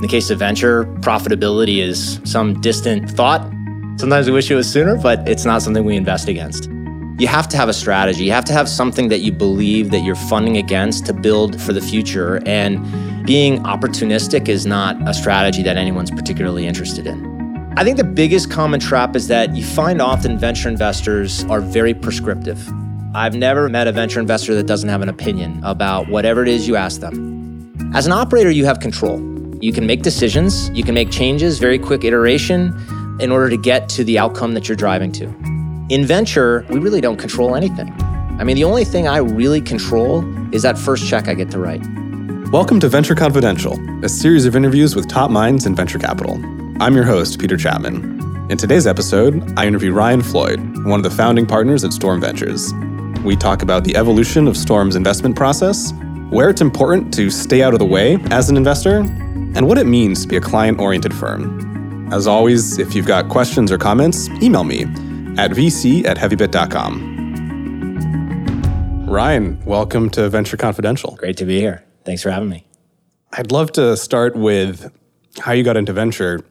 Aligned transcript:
In 0.00 0.06
the 0.06 0.08
case 0.08 0.30
of 0.30 0.38
venture, 0.38 0.86
profitability 1.02 1.82
is 1.82 2.22
some 2.24 2.58
distant 2.62 3.10
thought. 3.10 3.42
Sometimes 3.98 4.26
we 4.26 4.32
wish 4.32 4.50
it 4.50 4.54
was 4.54 4.66
sooner, 4.66 4.96
but 4.96 5.28
it's 5.28 5.44
not 5.44 5.60
something 5.60 5.84
we 5.84 5.94
invest 5.94 6.26
against. 6.26 6.70
You 7.18 7.26
have 7.26 7.46
to 7.48 7.58
have 7.58 7.68
a 7.68 7.74
strategy. 7.74 8.24
You 8.24 8.32
have 8.32 8.46
to 8.46 8.54
have 8.54 8.66
something 8.66 9.10
that 9.10 9.18
you 9.18 9.30
believe 9.30 9.90
that 9.90 9.98
you're 9.98 10.14
funding 10.14 10.56
against 10.56 11.04
to 11.04 11.12
build 11.12 11.60
for 11.60 11.74
the 11.74 11.82
future. 11.82 12.40
And 12.46 12.82
being 13.26 13.62
opportunistic 13.64 14.48
is 14.48 14.64
not 14.64 14.96
a 15.06 15.12
strategy 15.12 15.62
that 15.64 15.76
anyone's 15.76 16.10
particularly 16.10 16.66
interested 16.66 17.06
in. 17.06 17.74
I 17.76 17.84
think 17.84 17.98
the 17.98 18.04
biggest 18.04 18.50
common 18.50 18.80
trap 18.80 19.14
is 19.14 19.28
that 19.28 19.54
you 19.54 19.62
find 19.62 20.00
often 20.00 20.38
venture 20.38 20.70
investors 20.70 21.44
are 21.44 21.60
very 21.60 21.92
prescriptive. 21.92 22.66
I've 23.14 23.34
never 23.34 23.68
met 23.68 23.86
a 23.86 23.92
venture 23.92 24.18
investor 24.18 24.54
that 24.54 24.66
doesn't 24.66 24.88
have 24.88 25.02
an 25.02 25.10
opinion 25.10 25.60
about 25.62 26.08
whatever 26.08 26.40
it 26.40 26.48
is 26.48 26.66
you 26.66 26.76
ask 26.76 27.02
them. 27.02 27.92
As 27.94 28.06
an 28.06 28.12
operator, 28.12 28.50
you 28.50 28.64
have 28.64 28.80
control. 28.80 29.29
You 29.62 29.74
can 29.74 29.86
make 29.86 30.00
decisions, 30.00 30.70
you 30.70 30.82
can 30.82 30.94
make 30.94 31.10
changes, 31.10 31.58
very 31.58 31.78
quick 31.78 32.02
iteration 32.02 32.74
in 33.20 33.30
order 33.30 33.50
to 33.50 33.58
get 33.58 33.90
to 33.90 34.04
the 34.04 34.18
outcome 34.18 34.54
that 34.54 34.66
you're 34.68 34.76
driving 34.76 35.12
to. 35.12 35.26
In 35.90 36.06
venture, 36.06 36.64
we 36.70 36.78
really 36.78 37.02
don't 37.02 37.18
control 37.18 37.54
anything. 37.54 37.94
I 38.38 38.44
mean, 38.44 38.56
the 38.56 38.64
only 38.64 38.86
thing 38.86 39.06
I 39.06 39.18
really 39.18 39.60
control 39.60 40.24
is 40.54 40.62
that 40.62 40.78
first 40.78 41.06
check 41.06 41.28
I 41.28 41.34
get 41.34 41.50
to 41.50 41.58
write. 41.58 41.82
Welcome 42.50 42.80
to 42.80 42.88
Venture 42.88 43.14
Confidential, 43.14 43.78
a 44.02 44.08
series 44.08 44.46
of 44.46 44.56
interviews 44.56 44.96
with 44.96 45.08
top 45.08 45.30
minds 45.30 45.66
in 45.66 45.74
venture 45.74 45.98
capital. 45.98 46.40
I'm 46.80 46.94
your 46.94 47.04
host, 47.04 47.38
Peter 47.38 47.58
Chapman. 47.58 48.48
In 48.50 48.56
today's 48.56 48.86
episode, 48.86 49.52
I 49.58 49.66
interview 49.66 49.92
Ryan 49.92 50.22
Floyd, 50.22 50.58
one 50.86 51.00
of 51.00 51.02
the 51.02 51.10
founding 51.10 51.44
partners 51.44 51.84
at 51.84 51.92
Storm 51.92 52.18
Ventures. 52.22 52.72
We 53.26 53.36
talk 53.36 53.60
about 53.60 53.84
the 53.84 53.94
evolution 53.94 54.48
of 54.48 54.56
Storm's 54.56 54.96
investment 54.96 55.36
process, 55.36 55.92
where 56.30 56.48
it's 56.48 56.60
important 56.60 57.12
to 57.14 57.30
stay 57.30 57.62
out 57.62 57.72
of 57.72 57.78
the 57.78 57.84
way 57.84 58.16
as 58.30 58.48
an 58.48 58.56
investor, 58.56 58.98
and 58.98 59.66
what 59.66 59.78
it 59.78 59.86
means 59.86 60.22
to 60.22 60.28
be 60.28 60.36
a 60.36 60.40
client 60.40 60.80
oriented 60.80 61.12
firm. 61.12 62.08
As 62.12 62.26
always, 62.26 62.78
if 62.78 62.94
you've 62.94 63.06
got 63.06 63.28
questions 63.28 63.70
or 63.70 63.78
comments, 63.78 64.28
email 64.42 64.64
me 64.64 64.82
at 65.36 65.50
vc 65.50 66.04
at 66.06 66.16
heavybit.com. 66.16 67.18
Ryan, 69.06 69.60
welcome 69.64 70.08
to 70.10 70.28
Venture 70.28 70.56
Confidential. 70.56 71.16
Great 71.16 71.36
to 71.36 71.44
be 71.44 71.60
here. 71.60 71.84
Thanks 72.04 72.22
for 72.22 72.30
having 72.30 72.48
me. 72.48 72.66
I'd 73.32 73.52
love 73.52 73.72
to 73.72 73.96
start 73.96 74.36
with 74.36 74.92
how 75.40 75.52
you 75.52 75.62
got 75.62 75.76
into 75.76 75.92
venture 75.92 76.44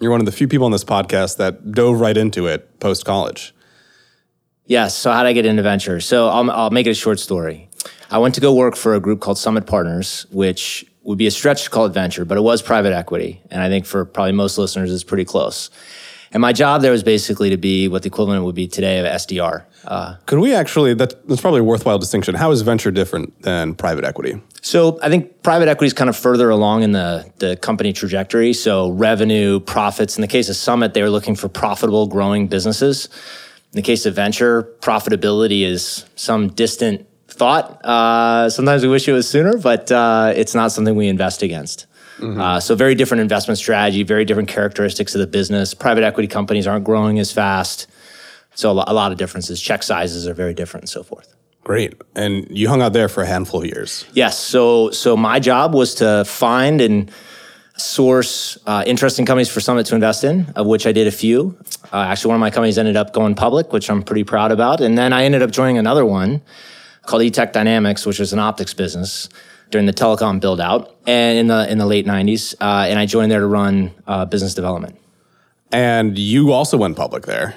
you're 0.00 0.10
one 0.10 0.20
of 0.20 0.26
the 0.26 0.32
few 0.32 0.48
people 0.48 0.64
on 0.64 0.72
this 0.72 0.84
podcast 0.84 1.36
that 1.36 1.72
dove 1.72 2.00
right 2.00 2.16
into 2.16 2.46
it 2.46 2.80
post 2.80 3.04
college. 3.04 3.54
Yes. 4.64 4.96
So, 4.96 5.12
how 5.12 5.22
did 5.22 5.28
I 5.28 5.32
get 5.32 5.46
into 5.46 5.62
venture? 5.62 6.00
So, 6.00 6.28
I'll, 6.28 6.50
I'll 6.50 6.70
make 6.70 6.86
it 6.86 6.90
a 6.90 6.94
short 6.94 7.20
story. 7.20 7.68
I 8.10 8.18
went 8.18 8.34
to 8.34 8.40
go 8.40 8.52
work 8.52 8.76
for 8.76 8.94
a 8.94 9.00
group 9.00 9.20
called 9.20 9.38
Summit 9.38 9.66
Partners, 9.66 10.26
which 10.30 10.84
would 11.04 11.18
be 11.18 11.26
a 11.26 11.30
stretch 11.30 11.64
to 11.64 11.70
call 11.70 11.86
it 11.86 11.90
venture, 11.90 12.24
but 12.24 12.36
it 12.36 12.42
was 12.42 12.60
private 12.60 12.92
equity. 12.92 13.40
And 13.50 13.62
I 13.62 13.68
think 13.68 13.86
for 13.86 14.04
probably 14.04 14.32
most 14.32 14.58
listeners, 14.58 14.92
it's 14.92 15.04
pretty 15.04 15.24
close. 15.24 15.70
And 16.32 16.40
my 16.40 16.52
job 16.52 16.82
there 16.82 16.92
was 16.92 17.02
basically 17.02 17.50
to 17.50 17.56
be 17.56 17.88
what 17.88 18.02
the 18.02 18.08
equivalent 18.08 18.44
would 18.44 18.54
be 18.54 18.68
today 18.68 18.98
of 18.98 19.06
SDR. 19.06 19.64
Uh, 19.84 20.16
Could 20.26 20.38
we 20.38 20.54
actually, 20.54 20.94
that, 20.94 21.26
that's 21.26 21.40
probably 21.40 21.60
a 21.60 21.64
worthwhile 21.64 21.98
distinction. 21.98 22.34
How 22.34 22.50
is 22.52 22.62
venture 22.62 22.90
different 22.90 23.42
than 23.42 23.74
private 23.74 24.04
equity? 24.04 24.40
So 24.62 24.98
I 25.02 25.08
think 25.08 25.42
private 25.42 25.68
equity 25.68 25.86
is 25.86 25.92
kind 25.92 26.10
of 26.10 26.16
further 26.16 26.50
along 26.50 26.82
in 26.82 26.92
the, 26.92 27.30
the 27.38 27.56
company 27.56 27.92
trajectory. 27.92 28.52
So 28.52 28.90
revenue, 28.90 29.58
profits. 29.58 30.16
In 30.16 30.20
the 30.20 30.28
case 30.28 30.48
of 30.48 30.56
Summit, 30.56 30.94
they 30.94 31.02
were 31.02 31.10
looking 31.10 31.34
for 31.34 31.48
profitable, 31.48 32.06
growing 32.06 32.46
businesses. 32.46 33.06
In 33.72 33.76
the 33.76 33.82
case 33.82 34.06
of 34.06 34.14
venture, 34.14 34.64
profitability 34.80 35.62
is 35.62 36.04
some 36.14 36.48
distant 36.48 37.06
thought. 37.32 37.84
Uh, 37.84 38.50
sometimes 38.50 38.82
we 38.82 38.88
wish 38.88 39.08
it 39.08 39.12
was 39.12 39.28
sooner, 39.28 39.56
but 39.56 39.90
uh, 39.90 40.32
it's 40.34 40.54
not 40.54 40.72
something 40.72 40.94
we 40.94 41.08
invest 41.08 41.42
against. 41.42 41.86
Mm-hmm. 42.18 42.40
Uh, 42.40 42.60
so 42.60 42.74
very 42.74 42.94
different 42.94 43.22
investment 43.22 43.58
strategy, 43.58 44.02
very 44.02 44.24
different 44.24 44.48
characteristics 44.48 45.14
of 45.14 45.20
the 45.20 45.26
business. 45.26 45.72
Private 45.74 46.04
equity 46.04 46.28
companies 46.28 46.66
aren't 46.66 46.84
growing 46.84 47.18
as 47.18 47.32
fast. 47.32 47.86
So 48.54 48.70
a 48.70 48.92
lot 48.92 49.12
of 49.12 49.18
differences. 49.18 49.60
Check 49.60 49.82
sizes 49.82 50.26
are 50.26 50.34
very 50.34 50.52
different 50.52 50.82
and 50.82 50.90
so 50.90 51.02
forth. 51.02 51.34
Great. 51.64 51.94
And 52.14 52.46
you 52.50 52.68
hung 52.68 52.82
out 52.82 52.92
there 52.92 53.08
for 53.08 53.22
a 53.22 53.26
handful 53.26 53.62
of 53.62 53.66
years. 53.66 54.04
Yes. 54.12 54.38
So 54.38 54.90
so 54.90 55.16
my 55.16 55.40
job 55.40 55.74
was 55.74 55.94
to 55.96 56.24
find 56.24 56.80
and 56.80 57.10
source 57.76 58.58
uh, 58.66 58.82
interesting 58.86 59.24
companies 59.24 59.48
for 59.48 59.60
Summit 59.60 59.86
to 59.86 59.94
invest 59.94 60.24
in, 60.24 60.46
of 60.56 60.66
which 60.66 60.86
I 60.86 60.92
did 60.92 61.06
a 61.06 61.10
few. 61.10 61.56
Uh, 61.92 61.96
actually, 61.96 62.28
one 62.30 62.36
of 62.36 62.40
my 62.40 62.50
companies 62.50 62.76
ended 62.76 62.96
up 62.96 63.12
going 63.12 63.34
public, 63.34 63.72
which 63.72 63.90
I'm 63.90 64.02
pretty 64.02 64.24
proud 64.24 64.52
about. 64.52 64.80
And 64.80 64.98
then 64.98 65.12
I 65.12 65.24
ended 65.24 65.42
up 65.42 65.50
joining 65.50 65.78
another 65.78 66.04
one 66.04 66.42
called 67.02 67.22
E-TEK 67.22 67.52
Dynamics, 67.52 68.06
which 68.06 68.18
was 68.18 68.32
an 68.32 68.38
optics 68.38 68.74
business 68.74 69.28
during 69.70 69.86
the 69.86 69.92
telecom 69.92 70.40
build 70.40 70.60
out 70.60 70.96
and 71.06 71.38
in 71.38 71.46
the 71.46 71.70
in 71.70 71.78
the 71.78 71.86
late 71.86 72.06
90s. 72.06 72.54
Uh, 72.60 72.86
and 72.88 72.98
I 72.98 73.06
joined 73.06 73.30
there 73.30 73.40
to 73.40 73.46
run 73.46 73.92
uh, 74.06 74.24
business 74.24 74.54
development. 74.54 74.98
And 75.72 76.18
you 76.18 76.52
also 76.52 76.76
went 76.76 76.96
public 76.96 77.26
there. 77.26 77.54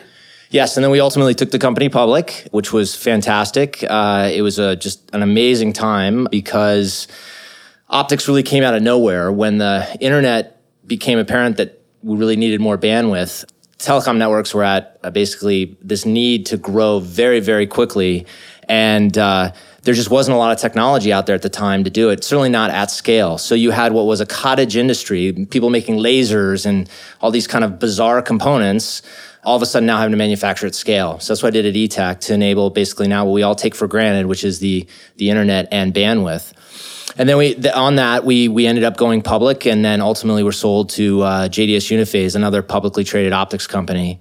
Yes, 0.54 0.78
and 0.78 0.84
then 0.84 0.92
we 0.92 1.00
ultimately 1.00 1.34
took 1.34 1.50
the 1.50 1.58
company 1.58 1.90
public, 1.90 2.48
which 2.52 2.72
was 2.72 2.96
fantastic. 2.96 3.84
Uh, 3.90 4.30
it 4.31 4.44
was 4.44 4.59
a, 4.59 4.76
just 4.76 5.09
an 5.12 5.24
amazing 5.24 5.74
time 5.74 6.28
because 6.30 7.08
optics 7.90 8.28
really 8.28 8.44
came 8.44 8.64
out 8.64 8.75
of 8.75 8.84
nowhere 8.84 9.31
when 9.31 9.58
the 9.58 9.98
internet 10.00 10.62
became 10.86 11.18
apparent 11.18 11.58
that 11.58 11.81
we 12.04 12.16
really 12.18 12.36
needed 12.36 12.62
more 12.62 12.78
bandwidth. 12.78 13.46
Telecom 13.80 14.18
networks 14.18 14.54
were 14.54 14.64
at 14.64 15.00
uh, 15.04 15.10
basically 15.10 15.75
this 15.81 16.06
need 16.06 16.46
to 16.46 16.58
grow 16.58 17.00
very, 17.00 17.40
very 17.40 17.66
quickly, 17.66 18.28
and 18.73 19.16
uh, 19.19 19.51
there 19.84 19.94
just 19.94 20.09
wasn't 20.09 20.34
a 20.34 20.38
lot 20.39 20.51
of 20.51 20.57
technology 20.57 21.13
out 21.13 21.28
there 21.28 21.35
at 21.35 21.44
the 21.44 21.50
time 21.50 21.84
to 21.84 21.91
do 21.91 22.09
it, 22.09 22.23
certainly 22.23 22.50
not 22.50 22.72
at 22.72 22.89
scale. 22.89 23.38
So 23.38 23.53
you 23.53 23.69
had 23.69 23.94
what 23.94 24.07
was 24.07 24.19
a 24.19 24.25
cottage 24.25 24.75
industry, 24.75 25.31
people 25.51 25.69
making 25.69 25.97
lasers 25.97 26.66
and 26.66 26.89
all 27.22 27.29
these 27.29 27.45
kind 27.45 27.63
of 27.63 27.78
bizarre 27.78 28.23
components 28.23 29.03
all 29.45 29.57
of 29.57 29.62
a 29.62 29.66
sudden 29.66 29.85
now 29.85 29.97
having 29.97 30.12
to 30.12 30.17
manufacture 30.17 30.66
at 30.66 30.73
scale. 30.73 31.19
So 31.19 31.33
that's 31.33 31.44
what 31.44 31.50
I 31.50 31.51
did 31.51 31.66
at 31.66 31.75
E-TEK 31.75 32.22
to 32.22 32.33
enable 32.33 32.69
basically 32.69 33.09
now 33.09 33.25
what 33.25 33.33
we 33.33 33.44
all 33.44 33.56
take 33.56 33.75
for 33.75 33.88
granted, 33.88 34.25
which 34.25 34.44
is 34.44 34.59
the 34.59 34.88
the 35.17 35.29
internet 35.29 35.67
and 35.69 35.94
bandwidth. 35.94 36.53
And 37.17 37.28
then 37.28 37.38
we 37.38 37.53
the, 37.53 37.78
on 37.78 37.97
that 37.97 38.23
we 38.23 38.47
we 38.47 38.66
ended 38.66 38.85
up 38.85 38.95
going 38.95 39.22
public, 39.22 39.66
and 39.66 39.83
then 39.83 40.00
ultimately 40.00 40.44
were 40.44 40.53
sold 40.53 40.91
to 40.91 41.22
uh, 41.23 41.50
JDS 41.50 41.91
Uniphase, 41.91 42.35
another 42.35 42.62
publicly 42.62 43.03
traded 43.03 43.33
optics 43.33 43.67
company. 43.67 44.19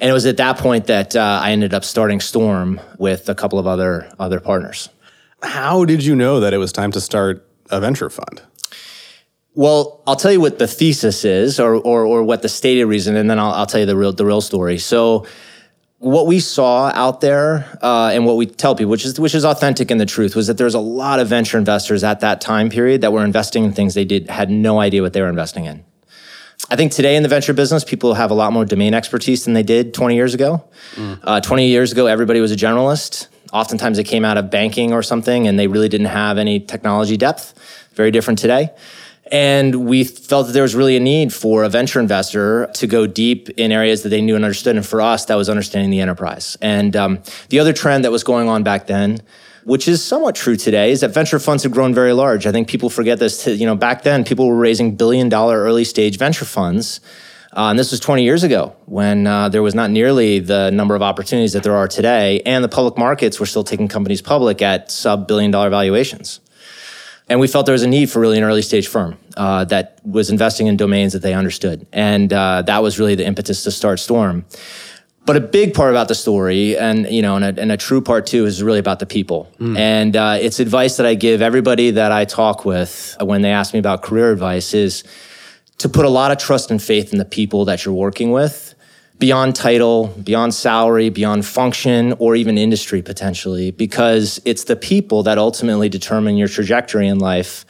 And 0.00 0.08
it 0.08 0.12
was 0.14 0.24
at 0.24 0.38
that 0.38 0.56
point 0.56 0.86
that 0.86 1.14
uh, 1.14 1.40
I 1.42 1.52
ended 1.52 1.74
up 1.74 1.84
starting 1.84 2.20
Storm 2.20 2.80
with 2.98 3.28
a 3.28 3.34
couple 3.34 3.58
of 3.58 3.66
other 3.66 4.10
other 4.18 4.40
partners. 4.40 4.88
How 5.42 5.84
did 5.84 6.02
you 6.04 6.16
know 6.16 6.40
that 6.40 6.54
it 6.54 6.58
was 6.58 6.72
time 6.72 6.90
to 6.92 7.00
start 7.00 7.46
a 7.70 7.80
venture 7.80 8.08
fund? 8.08 8.42
Well, 9.54 10.02
I'll 10.06 10.16
tell 10.16 10.32
you 10.32 10.40
what 10.40 10.58
the 10.58 10.66
thesis 10.66 11.24
is, 11.24 11.60
or 11.60 11.74
or, 11.74 12.06
or 12.06 12.22
what 12.22 12.40
the 12.40 12.48
stated 12.48 12.86
reason, 12.86 13.14
and 13.14 13.28
then 13.28 13.38
I'll, 13.38 13.52
I'll 13.52 13.66
tell 13.66 13.80
you 13.80 13.86
the 13.86 13.96
real 13.96 14.12
the 14.12 14.24
real 14.24 14.40
story. 14.40 14.78
So, 14.78 15.26
what 15.98 16.26
we 16.26 16.40
saw 16.40 16.90
out 16.94 17.20
there, 17.20 17.66
uh, 17.82 18.10
and 18.14 18.24
what 18.24 18.36
we 18.38 18.46
tell 18.46 18.74
people, 18.74 18.90
which 18.90 19.04
is 19.04 19.20
which 19.20 19.34
is 19.34 19.44
authentic 19.44 19.90
and 19.90 20.00
the 20.00 20.06
truth, 20.06 20.34
was 20.34 20.46
that 20.46 20.56
there's 20.56 20.74
a 20.74 20.80
lot 20.80 21.20
of 21.20 21.28
venture 21.28 21.58
investors 21.58 22.04
at 22.04 22.20
that 22.20 22.40
time 22.40 22.70
period 22.70 23.02
that 23.02 23.12
were 23.12 23.24
investing 23.24 23.64
in 23.64 23.72
things 23.72 23.92
they 23.92 24.06
did 24.06 24.30
had 24.30 24.50
no 24.50 24.80
idea 24.80 25.02
what 25.02 25.12
they 25.12 25.20
were 25.20 25.28
investing 25.28 25.66
in. 25.66 25.84
I 26.68 26.76
think 26.76 26.92
today 26.92 27.16
in 27.16 27.22
the 27.22 27.28
venture 27.28 27.52
business, 27.52 27.84
people 27.84 28.14
have 28.14 28.30
a 28.30 28.34
lot 28.34 28.52
more 28.52 28.64
domain 28.64 28.94
expertise 28.94 29.44
than 29.44 29.54
they 29.54 29.62
did 29.62 29.94
20 29.94 30.14
years 30.14 30.34
ago. 30.34 30.64
Mm. 30.94 31.20
Uh, 31.22 31.40
20 31.40 31.68
years 31.68 31.92
ago, 31.92 32.06
everybody 32.06 32.40
was 32.40 32.52
a 32.52 32.56
generalist. 32.56 33.28
Oftentimes, 33.52 33.96
they 33.96 34.04
came 34.04 34.24
out 34.24 34.36
of 34.36 34.50
banking 34.50 34.92
or 34.92 35.02
something, 35.02 35.46
and 35.46 35.58
they 35.58 35.66
really 35.66 35.88
didn't 35.88 36.06
have 36.08 36.38
any 36.38 36.60
technology 36.60 37.16
depth. 37.16 37.54
Very 37.94 38.10
different 38.10 38.38
today. 38.38 38.70
And 39.32 39.86
we 39.86 40.04
felt 40.04 40.48
that 40.48 40.52
there 40.52 40.62
was 40.62 40.74
really 40.74 40.96
a 40.96 41.00
need 41.00 41.32
for 41.32 41.62
a 41.62 41.68
venture 41.68 42.00
investor 42.00 42.68
to 42.74 42.86
go 42.86 43.06
deep 43.06 43.48
in 43.50 43.70
areas 43.70 44.02
that 44.02 44.08
they 44.08 44.20
knew 44.20 44.34
and 44.34 44.44
understood. 44.44 44.76
And 44.76 44.84
for 44.84 45.00
us, 45.00 45.26
that 45.26 45.36
was 45.36 45.48
understanding 45.48 45.90
the 45.90 46.00
enterprise. 46.00 46.56
And 46.60 46.96
um, 46.96 47.22
the 47.48 47.60
other 47.60 47.72
trend 47.72 48.04
that 48.04 48.10
was 48.10 48.24
going 48.24 48.48
on 48.48 48.64
back 48.64 48.88
then, 48.88 49.22
which 49.64 49.88
is 49.88 50.02
somewhat 50.02 50.34
true 50.34 50.56
today, 50.56 50.90
is 50.90 51.00
that 51.00 51.12
venture 51.12 51.38
funds 51.38 51.62
have 51.62 51.72
grown 51.72 51.94
very 51.94 52.12
large. 52.12 52.46
I 52.46 52.52
think 52.52 52.68
people 52.68 52.90
forget 52.90 53.18
this. 53.18 53.44
To, 53.44 53.54
you 53.54 53.66
know, 53.66 53.74
back 53.74 54.02
then, 54.02 54.24
people 54.24 54.48
were 54.48 54.56
raising 54.56 54.96
billion 54.96 55.28
dollar 55.28 55.62
early 55.62 55.84
stage 55.84 56.18
venture 56.18 56.44
funds. 56.44 57.00
Uh, 57.52 57.70
and 57.70 57.78
this 57.78 57.90
was 57.90 57.98
20 57.98 58.22
years 58.22 58.44
ago 58.44 58.76
when 58.86 59.26
uh, 59.26 59.48
there 59.48 59.62
was 59.62 59.74
not 59.74 59.90
nearly 59.90 60.38
the 60.38 60.70
number 60.70 60.94
of 60.94 61.02
opportunities 61.02 61.52
that 61.52 61.64
there 61.64 61.74
are 61.74 61.88
today. 61.88 62.40
And 62.46 62.62
the 62.62 62.68
public 62.68 62.96
markets 62.96 63.40
were 63.40 63.46
still 63.46 63.64
taking 63.64 63.88
companies 63.88 64.22
public 64.22 64.62
at 64.62 64.90
sub 64.90 65.26
billion 65.26 65.50
dollar 65.50 65.68
valuations. 65.68 66.40
And 67.28 67.38
we 67.38 67.46
felt 67.46 67.64
there 67.64 67.72
was 67.72 67.84
a 67.84 67.88
need 67.88 68.10
for 68.10 68.18
really 68.18 68.38
an 68.38 68.44
early 68.44 68.62
stage 68.62 68.88
firm 68.88 69.16
uh, 69.36 69.64
that 69.66 70.00
was 70.04 70.30
investing 70.30 70.66
in 70.66 70.76
domains 70.76 71.12
that 71.12 71.22
they 71.22 71.32
understood. 71.32 71.86
And 71.92 72.32
uh, 72.32 72.62
that 72.62 72.82
was 72.82 72.98
really 72.98 73.14
the 73.14 73.24
impetus 73.24 73.62
to 73.64 73.70
start 73.70 74.00
Storm. 74.00 74.44
But 75.30 75.36
a 75.36 75.40
big 75.40 75.74
part 75.74 75.90
about 75.90 76.08
the 76.08 76.16
story, 76.16 76.76
and 76.76 77.08
you 77.08 77.22
know, 77.22 77.36
and 77.36 77.44
a, 77.44 77.62
and 77.62 77.70
a 77.70 77.76
true 77.76 78.00
part 78.00 78.26
too, 78.26 78.46
is 78.46 78.64
really 78.64 78.80
about 78.80 78.98
the 78.98 79.06
people. 79.06 79.48
Mm. 79.60 79.78
And 79.78 80.16
uh, 80.16 80.38
it's 80.40 80.58
advice 80.58 80.96
that 80.96 81.06
I 81.06 81.14
give 81.14 81.40
everybody 81.40 81.92
that 81.92 82.10
I 82.10 82.24
talk 82.24 82.64
with 82.64 83.16
when 83.20 83.40
they 83.40 83.52
ask 83.52 83.72
me 83.72 83.78
about 83.78 84.02
career 84.02 84.32
advice 84.32 84.74
is 84.74 85.04
to 85.78 85.88
put 85.88 86.04
a 86.04 86.08
lot 86.08 86.32
of 86.32 86.38
trust 86.38 86.72
and 86.72 86.82
faith 86.82 87.12
in 87.12 87.20
the 87.20 87.24
people 87.24 87.64
that 87.66 87.84
you're 87.84 87.94
working 87.94 88.32
with 88.32 88.74
beyond 89.20 89.54
title, 89.54 90.08
beyond 90.20 90.52
salary, 90.52 91.10
beyond 91.10 91.46
function, 91.46 92.12
or 92.18 92.34
even 92.34 92.58
industry 92.58 93.00
potentially, 93.00 93.70
because 93.70 94.40
it's 94.44 94.64
the 94.64 94.74
people 94.74 95.22
that 95.22 95.38
ultimately 95.38 95.88
determine 95.88 96.38
your 96.38 96.48
trajectory 96.48 97.06
in 97.06 97.20
life 97.20 97.64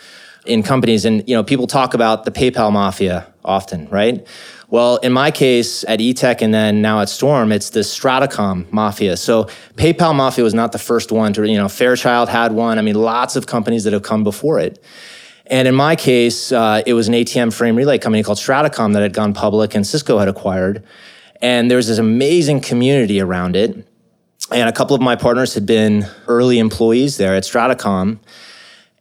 in 0.46 0.62
companies. 0.62 1.04
And, 1.04 1.28
you 1.28 1.36
know, 1.36 1.44
people 1.44 1.66
talk 1.66 1.92
about 1.92 2.24
the 2.24 2.30
PayPal 2.30 2.72
mafia 2.72 3.26
often, 3.44 3.86
right? 3.90 4.26
Well, 4.70 4.98
in 4.98 5.12
my 5.12 5.32
case 5.32 5.84
at 5.88 6.00
E-TEK 6.00 6.42
and 6.42 6.54
then 6.54 6.80
now 6.80 7.00
at 7.00 7.08
Storm, 7.08 7.50
it's 7.50 7.70
the 7.70 7.80
Stratacom 7.80 8.70
mafia. 8.70 9.16
So 9.16 9.44
PayPal 9.74 10.14
mafia 10.14 10.44
was 10.44 10.54
not 10.54 10.70
the 10.70 10.78
first 10.78 11.10
one 11.10 11.32
to, 11.32 11.44
you 11.44 11.56
know, 11.56 11.68
Fairchild 11.68 12.28
had 12.28 12.52
one. 12.52 12.78
I 12.78 12.82
mean, 12.82 12.94
lots 12.94 13.34
of 13.34 13.48
companies 13.48 13.82
that 13.82 13.92
have 13.92 14.04
come 14.04 14.22
before 14.22 14.60
it. 14.60 14.80
And 15.46 15.66
in 15.66 15.74
my 15.74 15.96
case, 15.96 16.52
uh, 16.52 16.82
it 16.86 16.94
was 16.94 17.08
an 17.08 17.14
ATM 17.14 17.52
frame 17.52 17.74
relay 17.74 17.98
company 17.98 18.22
called 18.22 18.38
Stratacom 18.38 18.92
that 18.92 19.02
had 19.02 19.12
gone 19.12 19.34
public 19.34 19.74
and 19.74 19.84
Cisco 19.84 20.18
had 20.18 20.28
acquired. 20.28 20.84
And 21.42 21.68
there's 21.68 21.88
this 21.88 21.98
amazing 21.98 22.60
community 22.60 23.20
around 23.20 23.56
it. 23.56 23.74
And 24.52 24.68
a 24.68 24.72
couple 24.72 24.94
of 24.94 25.02
my 25.02 25.16
partners 25.16 25.54
had 25.54 25.66
been 25.66 26.06
early 26.28 26.60
employees 26.60 27.16
there 27.16 27.34
at 27.34 27.42
Stratacom. 27.42 28.20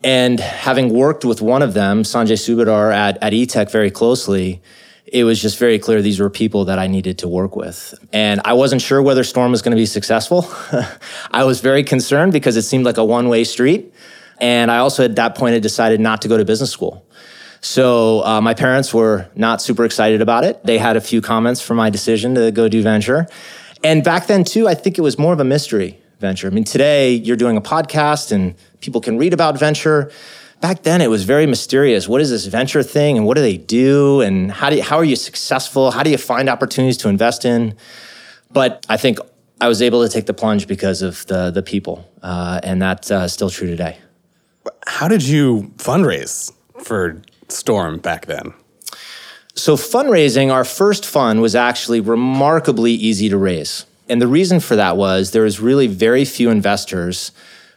And 0.03 0.39
having 0.39 0.91
worked 0.91 1.25
with 1.25 1.43
one 1.43 1.61
of 1.61 1.75
them, 1.75 2.01
Sanjay 2.01 2.33
Subhedar 2.33 2.91
at, 2.91 3.21
at 3.21 3.33
E-TEK 3.33 3.69
very 3.69 3.91
closely, 3.91 4.63
it 5.11 5.23
was 5.23 5.41
just 5.41 5.57
very 5.57 5.79
clear 5.79 6.01
these 6.01 6.19
were 6.19 6.29
people 6.29 6.65
that 6.65 6.79
I 6.79 6.87
needed 6.87 7.19
to 7.19 7.27
work 7.27 7.55
with. 7.55 7.93
And 8.13 8.41
I 8.45 8.53
wasn't 8.53 8.81
sure 8.81 9.01
whether 9.01 9.23
Storm 9.23 9.51
was 9.51 9.61
going 9.61 9.71
to 9.71 9.81
be 9.81 9.85
successful. 9.85 10.47
I 11.31 11.43
was 11.43 11.61
very 11.61 11.83
concerned 11.83 12.33
because 12.33 12.57
it 12.57 12.63
seemed 12.63 12.85
like 12.85 12.97
a 12.97 13.05
one 13.05 13.29
way 13.29 13.43
street. 13.43 13.93
And 14.39 14.71
I 14.71 14.77
also 14.77 15.03
at 15.03 15.15
that 15.15 15.35
point 15.35 15.53
had 15.53 15.63
decided 15.63 15.99
not 15.99 16.21
to 16.21 16.27
go 16.27 16.37
to 16.37 16.45
business 16.45 16.71
school. 16.71 17.05
So 17.61 18.23
uh, 18.23 18.39
my 18.39 18.53
parents 18.53 18.93
were 18.93 19.27
not 19.35 19.61
super 19.61 19.83
excited 19.83 20.21
about 20.21 20.45
it. 20.45 20.63
They 20.63 20.77
had 20.77 20.95
a 20.95 21.01
few 21.01 21.21
comments 21.21 21.59
for 21.59 21.73
my 21.73 21.89
decision 21.89 22.35
to 22.35 22.51
go 22.51 22.69
do 22.69 22.81
venture. 22.81 23.27
And 23.83 24.03
back 24.03 24.27
then, 24.27 24.43
too, 24.43 24.67
I 24.67 24.75
think 24.75 24.97
it 24.97 25.01
was 25.01 25.17
more 25.17 25.33
of 25.33 25.39
a 25.39 25.43
mystery 25.45 25.99
venture. 26.19 26.47
I 26.47 26.51
mean, 26.51 26.63
today 26.63 27.13
you're 27.13 27.37
doing 27.37 27.57
a 27.57 27.61
podcast 27.61 28.31
and 28.31 28.55
people 28.81 29.01
can 29.01 29.17
read 29.17 29.33
about 29.33 29.59
venture 29.59 30.11
back 30.61 30.83
then 30.83 31.01
it 31.01 31.09
was 31.09 31.23
very 31.23 31.45
mysterious. 31.45 32.07
What 32.07 32.21
is 32.21 32.29
this 32.29 32.45
venture 32.45 32.83
thing 32.83 33.17
and 33.17 33.25
what 33.25 33.35
do 33.35 33.41
they 33.41 33.57
do 33.57 34.21
and 34.21 34.51
how 34.51 34.69
do 34.69 34.77
you, 34.77 34.83
how 34.83 34.97
are 34.97 35.03
you 35.03 35.15
successful? 35.15 35.91
How 35.91 36.03
do 36.03 36.09
you 36.09 36.17
find 36.17 36.49
opportunities 36.49 36.97
to 36.97 37.09
invest 37.09 37.45
in? 37.45 37.75
But 38.51 38.85
I 38.89 38.97
think 38.97 39.19
I 39.61 39.67
was 39.67 39.81
able 39.81 40.03
to 40.03 40.09
take 40.09 40.25
the 40.25 40.33
plunge 40.33 40.67
because 40.67 41.01
of 41.01 41.25
the 41.27 41.51
the 41.51 41.61
people, 41.61 42.09
uh, 42.23 42.61
and 42.63 42.81
that's 42.81 43.11
uh, 43.11 43.27
still 43.27 43.49
true 43.49 43.67
today. 43.67 43.97
How 44.87 45.07
did 45.07 45.23
you 45.23 45.71
fundraise 45.77 46.51
for 46.81 47.21
Storm 47.49 47.99
back 47.99 48.25
then? 48.25 48.53
So 49.53 49.75
fundraising, 49.75 50.51
our 50.51 50.63
first 50.63 51.05
fund 51.05 51.41
was 51.41 51.55
actually 51.55 51.99
remarkably 51.99 52.93
easy 52.93 53.27
to 53.29 53.37
raise. 53.37 53.85
And 54.07 54.21
the 54.21 54.27
reason 54.27 54.59
for 54.59 54.75
that 54.77 54.97
was 54.97 55.31
there 55.31 55.43
was 55.43 55.59
really 55.59 55.87
very 55.87 56.25
few 56.25 56.49
investors 56.49 57.31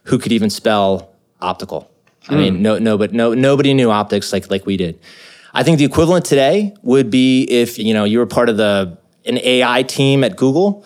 who 0.04 0.18
could 0.18 0.32
even 0.32 0.48
spell 0.48 1.10
optical. 1.40 1.91
I 2.28 2.36
mean, 2.36 2.56
hmm. 2.56 2.62
no, 2.62 2.78
no, 2.78 2.98
but 2.98 3.12
no, 3.12 3.34
nobody 3.34 3.74
knew 3.74 3.90
optics 3.90 4.32
like 4.32 4.50
like 4.50 4.66
we 4.66 4.76
did. 4.76 4.98
I 5.54 5.62
think 5.62 5.78
the 5.78 5.84
equivalent 5.84 6.24
today 6.24 6.74
would 6.82 7.10
be 7.10 7.44
if 7.44 7.78
you 7.78 7.94
know 7.94 8.04
you 8.04 8.18
were 8.18 8.26
part 8.26 8.48
of 8.48 8.56
the 8.56 8.98
an 9.24 9.38
AI 9.38 9.82
team 9.82 10.24
at 10.24 10.36
Google, 10.36 10.84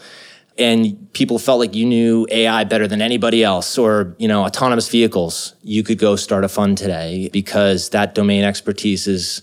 and 0.58 1.12
people 1.12 1.38
felt 1.38 1.60
like 1.60 1.74
you 1.74 1.86
knew 1.86 2.26
AI 2.30 2.64
better 2.64 2.88
than 2.88 3.00
anybody 3.02 3.44
else, 3.44 3.78
or 3.78 4.14
you 4.18 4.28
know 4.28 4.44
autonomous 4.44 4.88
vehicles. 4.88 5.54
You 5.62 5.82
could 5.82 5.98
go 5.98 6.16
start 6.16 6.44
a 6.44 6.48
fund 6.48 6.78
today 6.78 7.28
because 7.32 7.90
that 7.90 8.14
domain 8.14 8.44
expertise 8.44 9.06
is 9.06 9.42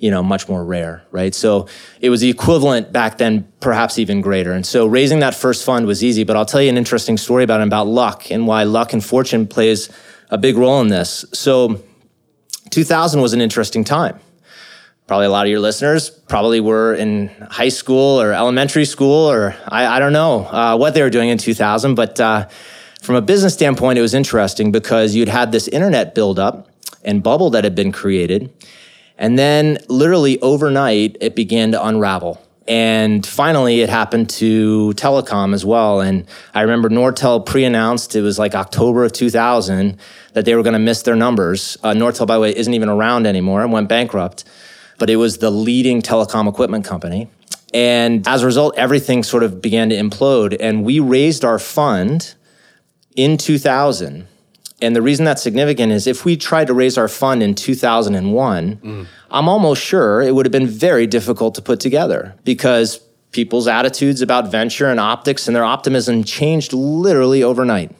you 0.00 0.10
know 0.10 0.22
much 0.22 0.48
more 0.48 0.64
rare 0.64 1.04
right 1.10 1.34
so 1.34 1.68
it 2.00 2.08
was 2.08 2.22
the 2.22 2.30
equivalent 2.30 2.90
back 2.90 3.18
then 3.18 3.46
perhaps 3.60 3.98
even 3.98 4.22
greater 4.22 4.50
and 4.50 4.64
so 4.64 4.86
raising 4.86 5.18
that 5.18 5.34
first 5.34 5.62
fund 5.62 5.86
was 5.86 6.02
easy 6.02 6.24
but 6.24 6.36
i'll 6.36 6.46
tell 6.46 6.62
you 6.62 6.70
an 6.70 6.78
interesting 6.78 7.18
story 7.18 7.44
about 7.44 7.60
it 7.60 7.66
about 7.66 7.86
luck 7.86 8.30
and 8.30 8.46
why 8.46 8.62
luck 8.62 8.94
and 8.94 9.04
fortune 9.04 9.46
plays 9.46 9.90
a 10.30 10.38
big 10.38 10.56
role 10.56 10.80
in 10.80 10.88
this. 10.88 11.24
So 11.32 11.82
2000 12.70 13.20
was 13.20 13.32
an 13.32 13.40
interesting 13.40 13.84
time. 13.84 14.18
Probably 15.06 15.26
a 15.26 15.30
lot 15.30 15.44
of 15.44 15.50
your 15.50 15.58
listeners 15.58 16.08
probably 16.08 16.60
were 16.60 16.94
in 16.94 17.28
high 17.50 17.68
school 17.68 18.20
or 18.20 18.32
elementary 18.32 18.84
school, 18.84 19.28
or 19.28 19.56
I, 19.66 19.96
I 19.96 19.98
don't 19.98 20.12
know 20.12 20.46
uh, 20.46 20.76
what 20.76 20.94
they 20.94 21.02
were 21.02 21.10
doing 21.10 21.30
in 21.30 21.38
2000. 21.38 21.96
But 21.96 22.20
uh, 22.20 22.48
from 23.02 23.16
a 23.16 23.20
business 23.20 23.52
standpoint, 23.52 23.98
it 23.98 24.02
was 24.02 24.14
interesting 24.14 24.70
because 24.70 25.14
you'd 25.16 25.28
had 25.28 25.50
this 25.50 25.66
internet 25.66 26.14
buildup 26.14 26.68
and 27.02 27.24
bubble 27.24 27.50
that 27.50 27.64
had 27.64 27.74
been 27.74 27.90
created. 27.90 28.52
And 29.18 29.38
then, 29.38 29.78
literally 29.88 30.40
overnight, 30.40 31.16
it 31.20 31.34
began 31.34 31.72
to 31.72 31.84
unravel. 31.84 32.40
And 32.70 33.26
finally, 33.26 33.80
it 33.80 33.88
happened 33.88 34.30
to 34.30 34.92
telecom 34.94 35.54
as 35.54 35.64
well. 35.64 36.00
And 36.00 36.24
I 36.54 36.60
remember 36.60 36.88
Nortel 36.88 37.44
pre 37.44 37.64
announced, 37.64 38.14
it 38.14 38.22
was 38.22 38.38
like 38.38 38.54
October 38.54 39.02
of 39.02 39.12
2000, 39.12 39.98
that 40.34 40.44
they 40.44 40.54
were 40.54 40.62
going 40.62 40.74
to 40.74 40.78
miss 40.78 41.02
their 41.02 41.16
numbers. 41.16 41.76
Uh, 41.82 41.94
Nortel, 41.94 42.28
by 42.28 42.36
the 42.36 42.42
way, 42.42 42.56
isn't 42.56 42.72
even 42.72 42.88
around 42.88 43.26
anymore 43.26 43.62
and 43.62 43.72
went 43.72 43.88
bankrupt, 43.88 44.44
but 45.00 45.10
it 45.10 45.16
was 45.16 45.38
the 45.38 45.50
leading 45.50 46.00
telecom 46.00 46.48
equipment 46.48 46.84
company. 46.84 47.28
And 47.74 48.26
as 48.28 48.44
a 48.44 48.46
result, 48.46 48.74
everything 48.76 49.24
sort 49.24 49.42
of 49.42 49.60
began 49.60 49.88
to 49.88 49.96
implode. 49.96 50.56
And 50.60 50.84
we 50.84 51.00
raised 51.00 51.44
our 51.44 51.58
fund 51.58 52.34
in 53.16 53.36
2000 53.36 54.28
and 54.82 54.96
the 54.96 55.02
reason 55.02 55.24
that's 55.24 55.42
significant 55.42 55.92
is 55.92 56.06
if 56.06 56.24
we 56.24 56.36
tried 56.36 56.66
to 56.68 56.74
raise 56.74 56.96
our 56.96 57.08
fund 57.08 57.42
in 57.42 57.54
2001, 57.54 58.76
mm. 58.76 59.06
I'm 59.30 59.48
almost 59.48 59.82
sure 59.82 60.22
it 60.22 60.34
would 60.34 60.46
have 60.46 60.52
been 60.52 60.66
very 60.66 61.06
difficult 61.06 61.54
to 61.56 61.62
put 61.62 61.80
together 61.80 62.34
because 62.44 63.00
people's 63.32 63.68
attitudes 63.68 64.22
about 64.22 64.50
venture 64.50 64.88
and 64.88 64.98
optics 64.98 65.46
and 65.46 65.54
their 65.54 65.64
optimism 65.64 66.24
changed 66.24 66.72
literally 66.72 67.42
overnight. 67.42 67.94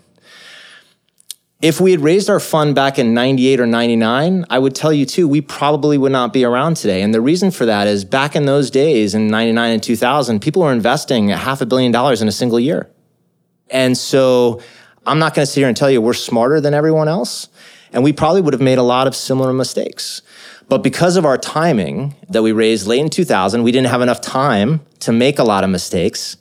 If 1.63 1.79
we 1.79 1.91
had 1.91 2.01
raised 2.01 2.31
our 2.31 2.41
fund 2.41 2.75
back 2.75 2.99
in 2.99 3.13
98 3.13 3.61
or 3.61 3.67
99, 3.67 4.47
I 4.49 4.59
would 4.59 4.75
tell 4.75 4.95
you 4.95 5.05
too, 5.05 5.29
we 5.29 5.43
probably 5.43 5.99
would 5.99 6.11
not 6.11 6.33
be 6.33 6.43
around 6.43 6.79
today. 6.79 7.03
And 7.03 7.13
the 7.13 7.21
reason 7.21 7.51
for 7.51 7.67
that 7.67 7.87
is 7.87 8.03
back 8.03 8.35
in 8.35 8.47
those 8.47 8.71
days, 8.71 9.15
in 9.15 9.29
99 9.29 9.73
and 9.73 9.83
2000, 9.83 10.41
people 10.41 10.63
were 10.63 10.73
investing 10.73 11.31
a 11.31 11.37
half 11.37 11.61
a 11.61 11.67
billion 11.67 11.93
dollars 11.93 12.23
in 12.23 12.29
a 12.29 12.33
single 12.33 12.59
year. 12.59 12.91
And 13.69 13.97
so 13.97 14.63
I'm 15.07 15.19
not 15.19 15.35
going 15.35 15.45
to 15.45 15.51
sit 15.51 15.61
here 15.61 15.69
and 15.69 15.77
tell 15.77 15.91
you 15.91 16.01
we're 16.01 16.13
smarter 16.13 16.61
than 16.61 16.75
everyone 16.75 17.09
else. 17.09 17.49
And 17.93 18.05
we 18.05 18.13
probably 18.13 18.41
would 18.41 18.55
have 18.55 18.61
made 18.61 18.79
a 18.79 18.83
lot 18.83 19.07
of 19.07 19.17
similar 19.17 19.53
mistakes. 19.53 20.23
But 20.69 20.83
because 20.83 21.17
of 21.17 21.25
our 21.25 21.37
timing 21.37 22.15
that 22.29 22.43
we 22.43 22.53
raised 22.53 22.87
late 22.87 23.01
in 23.01 23.11
2000, 23.11 23.63
we 23.63 23.73
didn't 23.73 23.89
have 23.89 24.03
enough 24.03 24.21
time 24.21 24.81
to 25.01 25.13
make 25.13 25.39
a 25.39 25.45
lot 25.45 25.65
of 25.65 25.71
mistakes. 25.71 26.37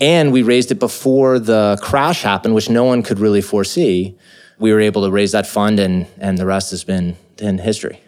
And 0.00 0.32
we 0.32 0.42
raised 0.42 0.70
it 0.70 0.78
before 0.78 1.38
the 1.38 1.78
crash 1.82 2.22
happened, 2.22 2.54
which 2.54 2.70
no 2.70 2.84
one 2.84 3.02
could 3.02 3.18
really 3.18 3.42
foresee. 3.42 4.16
We 4.58 4.72
were 4.72 4.80
able 4.80 5.04
to 5.04 5.10
raise 5.10 5.32
that 5.32 5.46
fund, 5.46 5.78
and, 5.78 6.06
and 6.18 6.38
the 6.38 6.46
rest 6.46 6.70
has 6.70 6.84
been 6.84 7.16
in 7.38 7.58
history. 7.58 8.00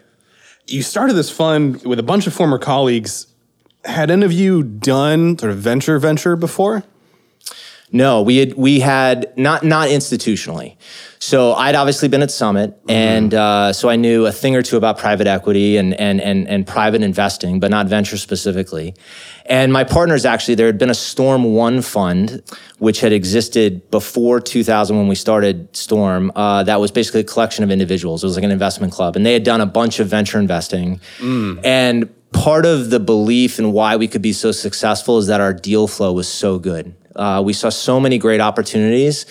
You 0.67 0.81
started 0.81 1.13
this 1.13 1.29
fund 1.29 1.83
with 1.85 1.99
a 1.99 2.03
bunch 2.03 2.27
of 2.27 2.33
former 2.33 2.57
colleagues. 2.57 3.27
Had 3.83 4.09
any 4.09 4.25
of 4.25 4.31
you 4.31 4.63
done 4.63 5.37
sort 5.37 5.51
of 5.51 5.59
venture 5.59 5.99
venture 5.99 6.35
before? 6.35 6.83
No, 7.93 8.21
we 8.21 8.37
had 8.37 8.53
we 8.53 8.79
had 8.79 9.37
not 9.37 9.63
not 9.63 9.89
institutionally. 9.89 10.77
So 11.19 11.53
I'd 11.53 11.75
obviously 11.75 12.07
been 12.07 12.21
at 12.21 12.31
Summit, 12.31 12.71
mm-hmm. 12.71 12.89
and 12.89 13.33
uh, 13.33 13.73
so 13.73 13.89
I 13.89 13.97
knew 13.97 14.25
a 14.25 14.31
thing 14.31 14.55
or 14.55 14.61
two 14.61 14.77
about 14.77 14.97
private 14.97 15.27
equity 15.27 15.75
and 15.75 15.93
and 15.95 16.21
and 16.21 16.47
and 16.47 16.65
private 16.65 17.01
investing, 17.01 17.59
but 17.59 17.69
not 17.69 17.87
venture 17.87 18.15
specifically. 18.15 18.95
And 19.45 19.73
my 19.73 19.83
partners 19.83 20.25
actually, 20.25 20.55
there 20.55 20.67
had 20.67 20.77
been 20.77 20.89
a 20.89 20.95
Storm 20.95 21.53
One 21.53 21.81
fund 21.81 22.41
which 22.79 23.01
had 23.01 23.11
existed 23.11 23.91
before 23.91 24.39
2000 24.39 24.97
when 24.97 25.07
we 25.07 25.15
started 25.15 25.75
Storm. 25.75 26.31
Uh, 26.35 26.63
that 26.63 26.79
was 26.79 26.91
basically 26.91 27.19
a 27.19 27.25
collection 27.25 27.63
of 27.63 27.71
individuals. 27.71 28.23
It 28.23 28.27
was 28.27 28.37
like 28.37 28.45
an 28.45 28.51
investment 28.51 28.93
club, 28.93 29.17
and 29.17 29.25
they 29.25 29.33
had 29.33 29.43
done 29.43 29.59
a 29.59 29.65
bunch 29.65 29.99
of 29.99 30.07
venture 30.07 30.39
investing. 30.39 31.01
Mm. 31.19 31.59
And 31.65 32.31
part 32.31 32.65
of 32.65 32.89
the 32.89 33.01
belief 33.01 33.59
in 33.59 33.73
why 33.73 33.97
we 33.97 34.07
could 34.07 34.21
be 34.21 34.31
so 34.33 34.53
successful 34.53 35.17
is 35.17 35.27
that 35.27 35.41
our 35.41 35.53
deal 35.53 35.87
flow 35.87 36.13
was 36.13 36.29
so 36.29 36.57
good. 36.57 36.95
Uh, 37.15 37.41
we 37.43 37.53
saw 37.53 37.69
so 37.69 37.99
many 37.99 38.17
great 38.17 38.41
opportunities. 38.41 39.25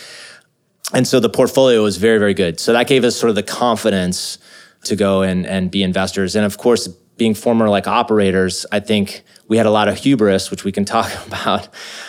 And 0.93 1.07
so 1.07 1.21
the 1.21 1.29
portfolio 1.29 1.83
was 1.83 1.97
very, 1.97 2.19
very 2.19 2.35
good. 2.35 2.59
So 2.59 2.73
that 2.73 2.87
gave 2.87 3.05
us 3.05 3.17
sort 3.17 3.31
of 3.31 3.37
the 3.37 3.43
confidence 3.43 4.39
to 4.85 4.97
go 4.97 5.23
and, 5.23 5.47
and 5.47 5.71
be 5.71 5.83
investors. 5.83 6.35
And 6.35 6.45
of 6.45 6.59
course, 6.59 6.89
being 7.17 7.35
former 7.35 7.69
like 7.69 7.87
operators, 7.87 8.65
I 8.73 8.81
think 8.81 9.23
we 9.47 9.59
had 9.59 9.67
a 9.67 9.71
lot 9.71 9.89
of 9.89 9.99
hubris, 9.99 10.51
which 10.51 10.65
we 10.65 10.73
can 10.73 10.85
talk 10.97 11.11
about, 11.27 11.69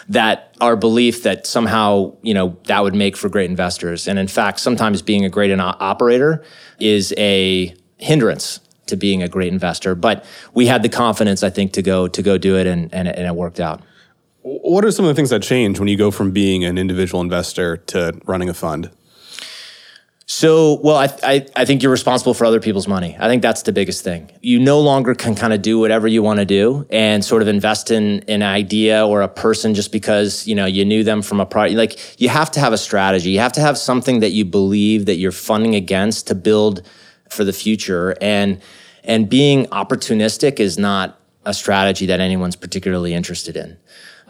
that 0.09 0.55
our 0.61 0.75
belief 0.75 1.23
that 1.23 1.45
somehow, 1.45 2.15
you 2.21 2.33
know, 2.33 2.57
that 2.65 2.81
would 2.81 2.95
make 2.95 3.17
for 3.17 3.29
great 3.29 3.49
investors. 3.49 4.07
And 4.07 4.17
in 4.17 4.27
fact, 4.27 4.59
sometimes 4.59 5.01
being 5.01 5.25
a 5.25 5.29
great 5.29 5.51
operator 5.59 6.43
is 6.79 7.13
a 7.17 7.75
hindrance 7.97 8.61
to 8.87 8.95
being 8.95 9.21
a 9.21 9.27
great 9.27 9.51
investor. 9.51 9.95
But 9.95 10.25
we 10.53 10.67
had 10.67 10.81
the 10.81 10.89
confidence, 10.89 11.43
I 11.43 11.49
think, 11.49 11.73
to 11.73 11.81
go 11.81 12.07
to 12.07 12.21
go 12.21 12.37
do 12.37 12.57
it 12.57 12.67
and, 12.67 12.93
and, 12.93 13.07
and 13.07 13.27
it 13.27 13.35
worked 13.35 13.59
out. 13.59 13.81
What 14.43 14.83
are 14.83 14.91
some 14.91 15.05
of 15.05 15.09
the 15.09 15.15
things 15.15 15.29
that 15.29 15.43
change 15.43 15.79
when 15.79 15.87
you 15.87 15.97
go 15.97 16.11
from 16.11 16.31
being 16.31 16.63
an 16.63 16.77
individual 16.77 17.21
investor 17.21 17.77
to 17.77 18.19
running 18.25 18.49
a 18.49 18.53
fund? 18.53 18.89
So, 20.33 20.79
well, 20.81 20.95
I, 20.95 21.09
I, 21.23 21.45
I, 21.57 21.65
think 21.65 21.83
you're 21.83 21.91
responsible 21.91 22.33
for 22.33 22.45
other 22.45 22.61
people's 22.61 22.87
money. 22.87 23.17
I 23.19 23.27
think 23.27 23.41
that's 23.41 23.63
the 23.63 23.73
biggest 23.73 24.01
thing. 24.01 24.31
You 24.39 24.61
no 24.61 24.79
longer 24.79 25.13
can 25.13 25.35
kind 25.35 25.51
of 25.51 25.61
do 25.61 25.77
whatever 25.77 26.07
you 26.07 26.23
want 26.23 26.39
to 26.39 26.45
do 26.45 26.87
and 26.89 27.23
sort 27.23 27.41
of 27.41 27.49
invest 27.49 27.91
in 27.91 28.23
an 28.29 28.41
idea 28.41 29.05
or 29.05 29.23
a 29.23 29.27
person 29.27 29.73
just 29.73 29.91
because, 29.91 30.47
you 30.47 30.55
know, 30.55 30.65
you 30.65 30.85
knew 30.85 31.03
them 31.03 31.21
from 31.21 31.41
a 31.41 31.45
prior. 31.45 31.71
Like, 31.71 32.17
you 32.17 32.29
have 32.29 32.49
to 32.51 32.61
have 32.61 32.71
a 32.71 32.77
strategy. 32.77 33.31
You 33.31 33.39
have 33.39 33.51
to 33.53 33.61
have 33.61 33.77
something 33.77 34.21
that 34.21 34.31
you 34.31 34.45
believe 34.45 35.05
that 35.07 35.17
you're 35.17 35.33
funding 35.33 35.75
against 35.75 36.27
to 36.27 36.35
build 36.35 36.81
for 37.29 37.43
the 37.43 37.53
future. 37.53 38.15
And 38.21 38.61
and 39.03 39.27
being 39.29 39.65
opportunistic 39.65 40.61
is 40.61 40.77
not 40.77 41.19
a 41.45 41.53
strategy 41.53 42.05
that 42.05 42.21
anyone's 42.21 42.55
particularly 42.55 43.13
interested 43.13 43.57
in 43.57 43.77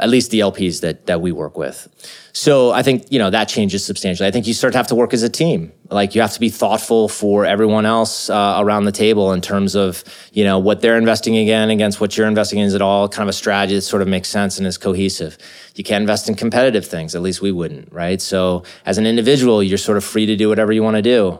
at 0.01 0.09
least 0.09 0.31
the 0.31 0.39
LPs 0.39 0.81
that 0.81 1.05
that 1.05 1.21
we 1.21 1.31
work 1.31 1.57
with. 1.57 1.87
So 2.33 2.71
I 2.71 2.81
think 2.81 3.11
you 3.11 3.19
know 3.19 3.29
that 3.29 3.47
changes 3.47 3.85
substantially. 3.85 4.27
I 4.27 4.31
think 4.31 4.47
you 4.47 4.53
start 4.53 4.73
to 4.73 4.79
have 4.79 4.87
to 4.87 4.95
work 4.95 5.13
as 5.13 5.23
a 5.23 5.29
team. 5.29 5.71
Like 5.89 6.15
you 6.15 6.21
have 6.21 6.33
to 6.33 6.39
be 6.39 6.49
thoughtful 6.49 7.07
for 7.07 7.45
everyone 7.45 7.85
else 7.85 8.29
uh, 8.29 8.55
around 8.57 8.85
the 8.85 8.91
table 8.91 9.31
in 9.33 9.41
terms 9.41 9.75
of 9.75 10.03
you 10.33 10.43
know 10.43 10.57
what 10.57 10.81
they're 10.81 10.97
investing 10.97 11.37
again 11.37 11.69
against 11.69 12.01
what 12.01 12.17
you're 12.17 12.27
investing 12.27 12.59
in. 12.59 12.65
Is 12.65 12.73
it 12.73 12.81
all 12.81 13.07
kind 13.07 13.23
of 13.23 13.29
a 13.29 13.33
strategy 13.33 13.75
that 13.75 13.81
sort 13.81 14.01
of 14.01 14.07
makes 14.07 14.27
sense 14.27 14.57
and 14.57 14.65
is 14.65 14.77
cohesive? 14.77 15.37
You 15.75 15.83
can't 15.83 16.01
invest 16.01 16.27
in 16.27 16.35
competitive 16.35 16.85
things. 16.85 17.15
At 17.15 17.21
least 17.21 17.41
we 17.41 17.51
wouldn't, 17.51 17.93
right? 17.93 18.21
So 18.21 18.63
as 18.85 18.97
an 18.97 19.05
individual, 19.05 19.61
you're 19.61 19.77
sort 19.77 19.97
of 19.97 20.03
free 20.03 20.25
to 20.25 20.35
do 20.35 20.49
whatever 20.49 20.71
you 20.71 20.83
want 20.83 20.95
to 20.95 21.01
do. 21.01 21.39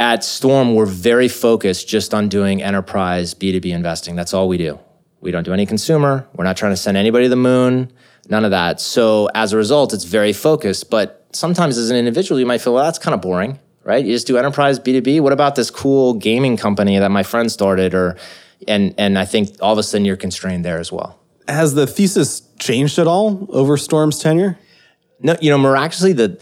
At 0.00 0.22
Storm, 0.22 0.76
we're 0.76 0.86
very 0.86 1.26
focused 1.26 1.88
just 1.88 2.14
on 2.14 2.28
doing 2.28 2.62
enterprise 2.62 3.34
B2B 3.34 3.72
investing. 3.72 4.14
That's 4.14 4.32
all 4.32 4.46
we 4.46 4.56
do. 4.56 4.78
We 5.20 5.30
don't 5.30 5.44
do 5.44 5.52
any 5.52 5.66
consumer. 5.66 6.28
We're 6.34 6.44
not 6.44 6.56
trying 6.56 6.72
to 6.72 6.76
send 6.76 6.96
anybody 6.96 7.24
to 7.24 7.30
the 7.30 7.36
moon, 7.36 7.92
none 8.28 8.44
of 8.44 8.50
that. 8.52 8.80
So 8.80 9.28
as 9.34 9.52
a 9.52 9.56
result, 9.56 9.92
it's 9.92 10.04
very 10.04 10.32
focused. 10.32 10.90
But 10.90 11.26
sometimes 11.32 11.76
as 11.76 11.90
an 11.90 11.96
individual, 11.96 12.38
you 12.38 12.46
might 12.46 12.60
feel, 12.60 12.74
well, 12.74 12.84
that's 12.84 12.98
kind 12.98 13.14
of 13.14 13.20
boring, 13.20 13.58
right? 13.84 14.04
You 14.04 14.12
just 14.12 14.26
do 14.26 14.38
enterprise 14.38 14.78
B2B. 14.78 15.20
What 15.20 15.32
about 15.32 15.56
this 15.56 15.70
cool 15.70 16.14
gaming 16.14 16.56
company 16.56 16.98
that 16.98 17.10
my 17.10 17.22
friend 17.22 17.50
started? 17.50 17.94
Or 17.94 18.16
and 18.66 18.94
and 18.98 19.18
I 19.18 19.24
think 19.24 19.56
all 19.60 19.72
of 19.72 19.78
a 19.78 19.82
sudden 19.82 20.04
you're 20.04 20.16
constrained 20.16 20.64
there 20.64 20.78
as 20.78 20.90
well. 20.90 21.18
Has 21.46 21.74
the 21.74 21.86
thesis 21.86 22.42
changed 22.58 22.98
at 22.98 23.06
all 23.06 23.46
over 23.50 23.76
Storm's 23.76 24.18
tenure? 24.18 24.58
No, 25.20 25.36
you 25.40 25.50
know, 25.50 25.58
miraculously 25.58 26.12
the 26.12 26.40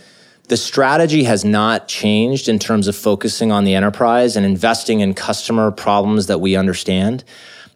the 0.48 0.56
strategy 0.56 1.24
has 1.24 1.44
not 1.44 1.88
changed 1.88 2.48
in 2.48 2.58
terms 2.58 2.86
of 2.86 2.94
focusing 2.94 3.50
on 3.50 3.64
the 3.64 3.74
enterprise 3.74 4.36
and 4.36 4.46
investing 4.46 5.00
in 5.00 5.12
customer 5.12 5.70
problems 5.72 6.28
that 6.28 6.40
we 6.40 6.54
understand. 6.54 7.24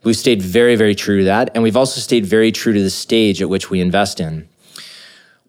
We've 0.03 0.17
stayed 0.17 0.41
very, 0.41 0.77
very 0.77 0.95
true 0.95 1.19
to 1.19 1.25
that. 1.25 1.51
And 1.55 1.63
we've 1.63 1.77
also 1.77 2.01
stayed 2.01 2.25
very 2.25 2.53
true 2.53 2.73
to 2.73 2.83
the 2.83 2.91
stage 2.91 3.43
at 3.43 3.49
which 3.49 3.71
we 3.71 3.81
invest 3.81 4.21
in. 4.21 4.49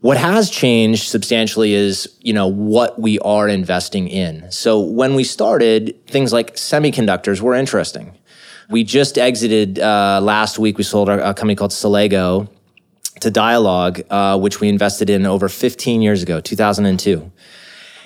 What 0.01 0.17
has 0.17 0.49
changed 0.49 1.09
substantially 1.09 1.73
is, 1.73 2.17
you 2.21 2.33
know, 2.33 2.47
what 2.47 2.99
we 2.99 3.19
are 3.19 3.47
investing 3.47 4.07
in. 4.07 4.51
So 4.51 4.79
when 4.79 5.13
we 5.13 5.23
started, 5.23 5.95
things 6.07 6.33
like 6.33 6.55
semiconductors 6.55 7.39
were 7.39 7.53
interesting. 7.53 8.17
We 8.69 8.83
just 8.83 9.17
exited 9.17 9.79
uh, 9.79 10.19
last 10.23 10.57
week. 10.57 10.77
We 10.77 10.83
sold 10.83 11.07
our, 11.07 11.19
a 11.19 11.33
company 11.33 11.55
called 11.55 11.71
Silego 11.71 12.49
to 13.19 13.29
Dialog, 13.29 14.01
uh, 14.09 14.39
which 14.39 14.59
we 14.59 14.69
invested 14.69 15.09
in 15.09 15.25
over 15.25 15.47
15 15.47 16.01
years 16.01 16.23
ago, 16.23 16.41
2002 16.41 17.31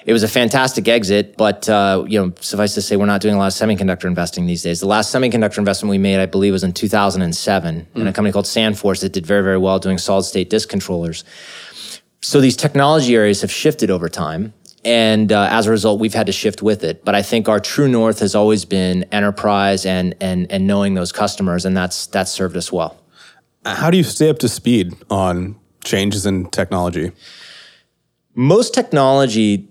it 0.06 0.14
was 0.14 0.22
a 0.22 0.28
fantastic 0.28 0.88
exit, 0.88 1.36
but 1.36 1.68
uh, 1.68 2.06
you 2.08 2.20
know, 2.20 2.32
suffice 2.40 2.76
to 2.76 2.82
say, 2.82 2.96
we're 2.96 3.08
not 3.08 3.22
doing 3.22 3.34
a 3.34 3.40
lot 3.40 3.48
of 3.48 3.54
semiconductor 3.54 4.06
investing 4.06 4.46
these 4.46 4.62
days. 4.62 4.80
The 4.80 4.86
last 4.86 5.14
semiconductor 5.14 5.58
investment 5.58 5.90
we 5.90 5.98
made, 5.98 6.20
I 6.20 6.28
believe, 6.28 6.54
was 6.54 6.64
in 6.64 6.74
2007 6.74 7.76
mm. 7.76 8.00
in 8.00 8.08
a 8.08 8.14
company 8.14 8.32
called 8.32 8.46
Sandforce 8.46 9.02
that 9.02 9.14
did 9.14 9.26
very, 9.26 9.42
very 9.42 9.58
well 9.58 9.80
doing 9.80 9.98
solid 9.98 10.24
state 10.24 10.52
disk 10.52 10.70
controllers. 10.70 11.24
So 12.22 12.40
these 12.40 12.56
technology 12.56 13.16
areas 13.16 13.42
have 13.42 13.52
shifted 13.52 13.90
over 13.90 14.08
time. 14.08 14.54
And 14.84 15.32
uh, 15.32 15.48
as 15.50 15.66
a 15.66 15.72
result, 15.72 16.00
we've 16.00 16.14
had 16.14 16.28
to 16.28 16.32
shift 16.32 16.62
with 16.62 16.84
it. 16.84 17.04
But 17.04 17.16
I 17.16 17.24
think 17.24 17.50
our 17.50 17.60
true 17.60 17.88
north 17.88 18.20
has 18.20 18.36
always 18.36 18.64
been 18.64 19.04
enterprise 19.12 19.88
and 19.88 20.16
and 20.22 20.46
and 20.52 20.68
knowing 20.68 20.94
those 20.94 21.12
customers, 21.12 21.66
and 21.66 21.76
that's 21.76 22.06
that's 22.06 22.30
served 22.30 22.56
us 22.56 22.72
well. 22.72 22.96
How 23.66 23.90
do 23.90 23.98
you 23.98 24.04
stay 24.04 24.30
up 24.30 24.38
to 24.40 24.48
speed 24.48 24.94
on 25.10 25.56
changes 25.84 26.28
in 26.28 26.46
technology? 26.52 27.12
Most 28.36 28.76
technology 28.76 29.68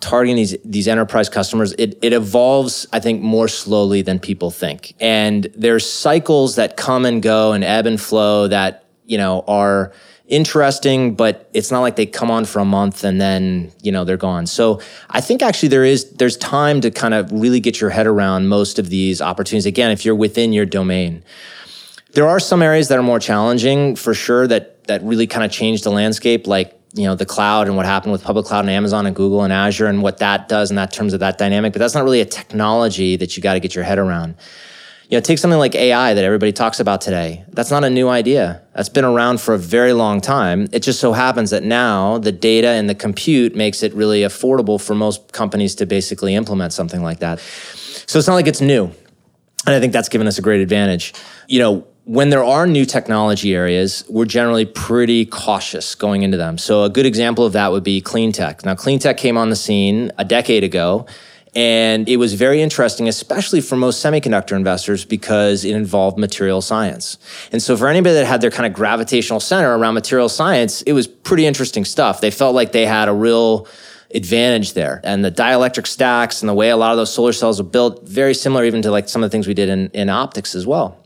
targeting 0.00 0.36
these 0.36 0.56
these 0.64 0.86
enterprise 0.86 1.28
customers 1.28 1.72
it, 1.72 1.98
it 2.02 2.12
evolves 2.12 2.86
i 2.92 3.00
think 3.00 3.20
more 3.20 3.48
slowly 3.48 4.02
than 4.02 4.18
people 4.18 4.50
think. 4.50 4.94
And 5.00 5.48
there's 5.56 5.90
cycles 5.90 6.56
that 6.56 6.76
come 6.76 7.04
and 7.04 7.22
go 7.22 7.52
and 7.52 7.64
ebb 7.64 7.86
and 7.86 8.00
flow 8.00 8.48
that 8.48 8.84
you 9.06 9.18
know 9.18 9.44
are 9.48 9.92
interesting 10.28 11.14
but 11.14 11.48
it's 11.54 11.70
not 11.70 11.80
like 11.80 11.96
they 11.96 12.04
come 12.04 12.30
on 12.30 12.44
for 12.44 12.58
a 12.58 12.64
month 12.64 13.02
and 13.02 13.18
then 13.18 13.72
you 13.82 13.90
know 13.90 14.04
they're 14.04 14.16
gone. 14.16 14.46
So 14.46 14.80
i 15.10 15.20
think 15.20 15.42
actually 15.42 15.70
there 15.70 15.84
is 15.84 16.10
there's 16.12 16.36
time 16.36 16.80
to 16.82 16.90
kind 16.90 17.14
of 17.14 17.32
really 17.32 17.60
get 17.60 17.80
your 17.80 17.90
head 17.90 18.06
around 18.06 18.48
most 18.48 18.78
of 18.78 18.90
these 18.90 19.20
opportunities. 19.20 19.66
Again 19.66 19.90
if 19.90 20.04
you're 20.04 20.14
within 20.14 20.52
your 20.52 20.66
domain 20.66 21.24
there 22.12 22.26
are 22.26 22.40
some 22.40 22.62
areas 22.62 22.88
that 22.88 22.98
are 22.98 23.02
more 23.02 23.20
challenging 23.20 23.94
for 23.96 24.14
sure 24.14 24.46
that 24.46 24.84
that 24.88 25.02
really 25.02 25.26
kind 25.26 25.44
of 25.44 25.52
change 25.52 25.82
the 25.82 25.90
landscape. 25.90 26.46
Like 26.46 26.77
you 26.94 27.04
know 27.04 27.14
the 27.14 27.26
cloud 27.26 27.66
and 27.66 27.76
what 27.76 27.86
happened 27.86 28.12
with 28.12 28.22
public 28.22 28.46
cloud 28.46 28.60
and 28.60 28.70
Amazon 28.70 29.06
and 29.06 29.14
Google 29.14 29.42
and 29.42 29.52
Azure 29.52 29.86
and 29.86 30.02
what 30.02 30.18
that 30.18 30.48
does 30.48 30.70
in 30.70 30.76
that 30.76 30.92
terms 30.92 31.12
of 31.12 31.20
that 31.20 31.38
dynamic. 31.38 31.72
But 31.72 31.80
that's 31.80 31.94
not 31.94 32.04
really 32.04 32.20
a 32.20 32.26
technology 32.26 33.16
that 33.16 33.36
you 33.36 33.42
got 33.42 33.54
to 33.54 33.60
get 33.60 33.74
your 33.74 33.84
head 33.84 33.98
around. 33.98 34.36
You 35.08 35.16
know, 35.16 35.22
take 35.22 35.38
something 35.38 35.58
like 35.58 35.74
AI 35.74 36.12
that 36.12 36.22
everybody 36.22 36.52
talks 36.52 36.80
about 36.80 37.00
today. 37.00 37.44
That's 37.48 37.70
not 37.70 37.82
a 37.82 37.88
new 37.88 38.08
idea. 38.08 38.60
That's 38.74 38.90
been 38.90 39.06
around 39.06 39.40
for 39.40 39.54
a 39.54 39.58
very 39.58 39.94
long 39.94 40.20
time. 40.20 40.68
It 40.70 40.80
just 40.80 41.00
so 41.00 41.14
happens 41.14 41.48
that 41.50 41.62
now 41.62 42.18
the 42.18 42.32
data 42.32 42.68
and 42.68 42.90
the 42.90 42.94
compute 42.94 43.56
makes 43.56 43.82
it 43.82 43.94
really 43.94 44.20
affordable 44.20 44.78
for 44.78 44.94
most 44.94 45.32
companies 45.32 45.74
to 45.76 45.86
basically 45.86 46.34
implement 46.34 46.74
something 46.74 47.02
like 47.02 47.20
that. 47.20 47.40
So 48.06 48.18
it's 48.18 48.28
not 48.28 48.34
like 48.34 48.46
it's 48.46 48.60
new. 48.60 48.90
And 49.66 49.74
I 49.74 49.80
think 49.80 49.94
that's 49.94 50.10
given 50.10 50.26
us 50.26 50.38
a 50.38 50.42
great 50.42 50.60
advantage. 50.60 51.14
You 51.46 51.60
know, 51.60 51.86
when 52.08 52.30
there 52.30 52.42
are 52.42 52.66
new 52.66 52.86
technology 52.86 53.54
areas, 53.54 54.02
we're 54.08 54.24
generally 54.24 54.64
pretty 54.64 55.26
cautious 55.26 55.94
going 55.94 56.22
into 56.22 56.38
them. 56.38 56.56
So, 56.56 56.84
a 56.84 56.88
good 56.88 57.04
example 57.04 57.44
of 57.44 57.52
that 57.52 57.70
would 57.70 57.84
be 57.84 58.00
clean 58.00 58.32
tech. 58.32 58.64
Now, 58.64 58.74
clean 58.74 58.98
tech 58.98 59.18
came 59.18 59.36
on 59.36 59.50
the 59.50 59.56
scene 59.56 60.10
a 60.16 60.24
decade 60.24 60.64
ago, 60.64 61.04
and 61.54 62.08
it 62.08 62.16
was 62.16 62.32
very 62.32 62.62
interesting, 62.62 63.08
especially 63.08 63.60
for 63.60 63.76
most 63.76 64.02
semiconductor 64.02 64.56
investors, 64.56 65.04
because 65.04 65.66
it 65.66 65.76
involved 65.76 66.16
material 66.16 66.62
science. 66.62 67.18
And 67.52 67.62
so, 67.62 67.76
for 67.76 67.88
anybody 67.88 68.14
that 68.14 68.24
had 68.24 68.40
their 68.40 68.50
kind 68.50 68.64
of 68.64 68.72
gravitational 68.72 69.38
center 69.38 69.76
around 69.76 69.92
material 69.92 70.30
science, 70.30 70.80
it 70.82 70.94
was 70.94 71.06
pretty 71.06 71.44
interesting 71.44 71.84
stuff. 71.84 72.22
They 72.22 72.30
felt 72.30 72.54
like 72.54 72.72
they 72.72 72.86
had 72.86 73.10
a 73.10 73.12
real 73.12 73.68
advantage 74.14 74.72
there. 74.72 75.02
And 75.04 75.22
the 75.22 75.30
dielectric 75.30 75.86
stacks 75.86 76.40
and 76.40 76.48
the 76.48 76.54
way 76.54 76.70
a 76.70 76.76
lot 76.78 76.92
of 76.92 76.96
those 76.96 77.12
solar 77.12 77.34
cells 77.34 77.62
were 77.62 77.68
built, 77.68 78.08
very 78.08 78.32
similar 78.32 78.64
even 78.64 78.80
to 78.80 78.90
like 78.90 79.10
some 79.10 79.22
of 79.22 79.28
the 79.28 79.32
things 79.34 79.46
we 79.46 79.52
did 79.52 79.68
in, 79.68 79.90
in 79.90 80.08
optics 80.08 80.54
as 80.54 80.66
well. 80.66 81.04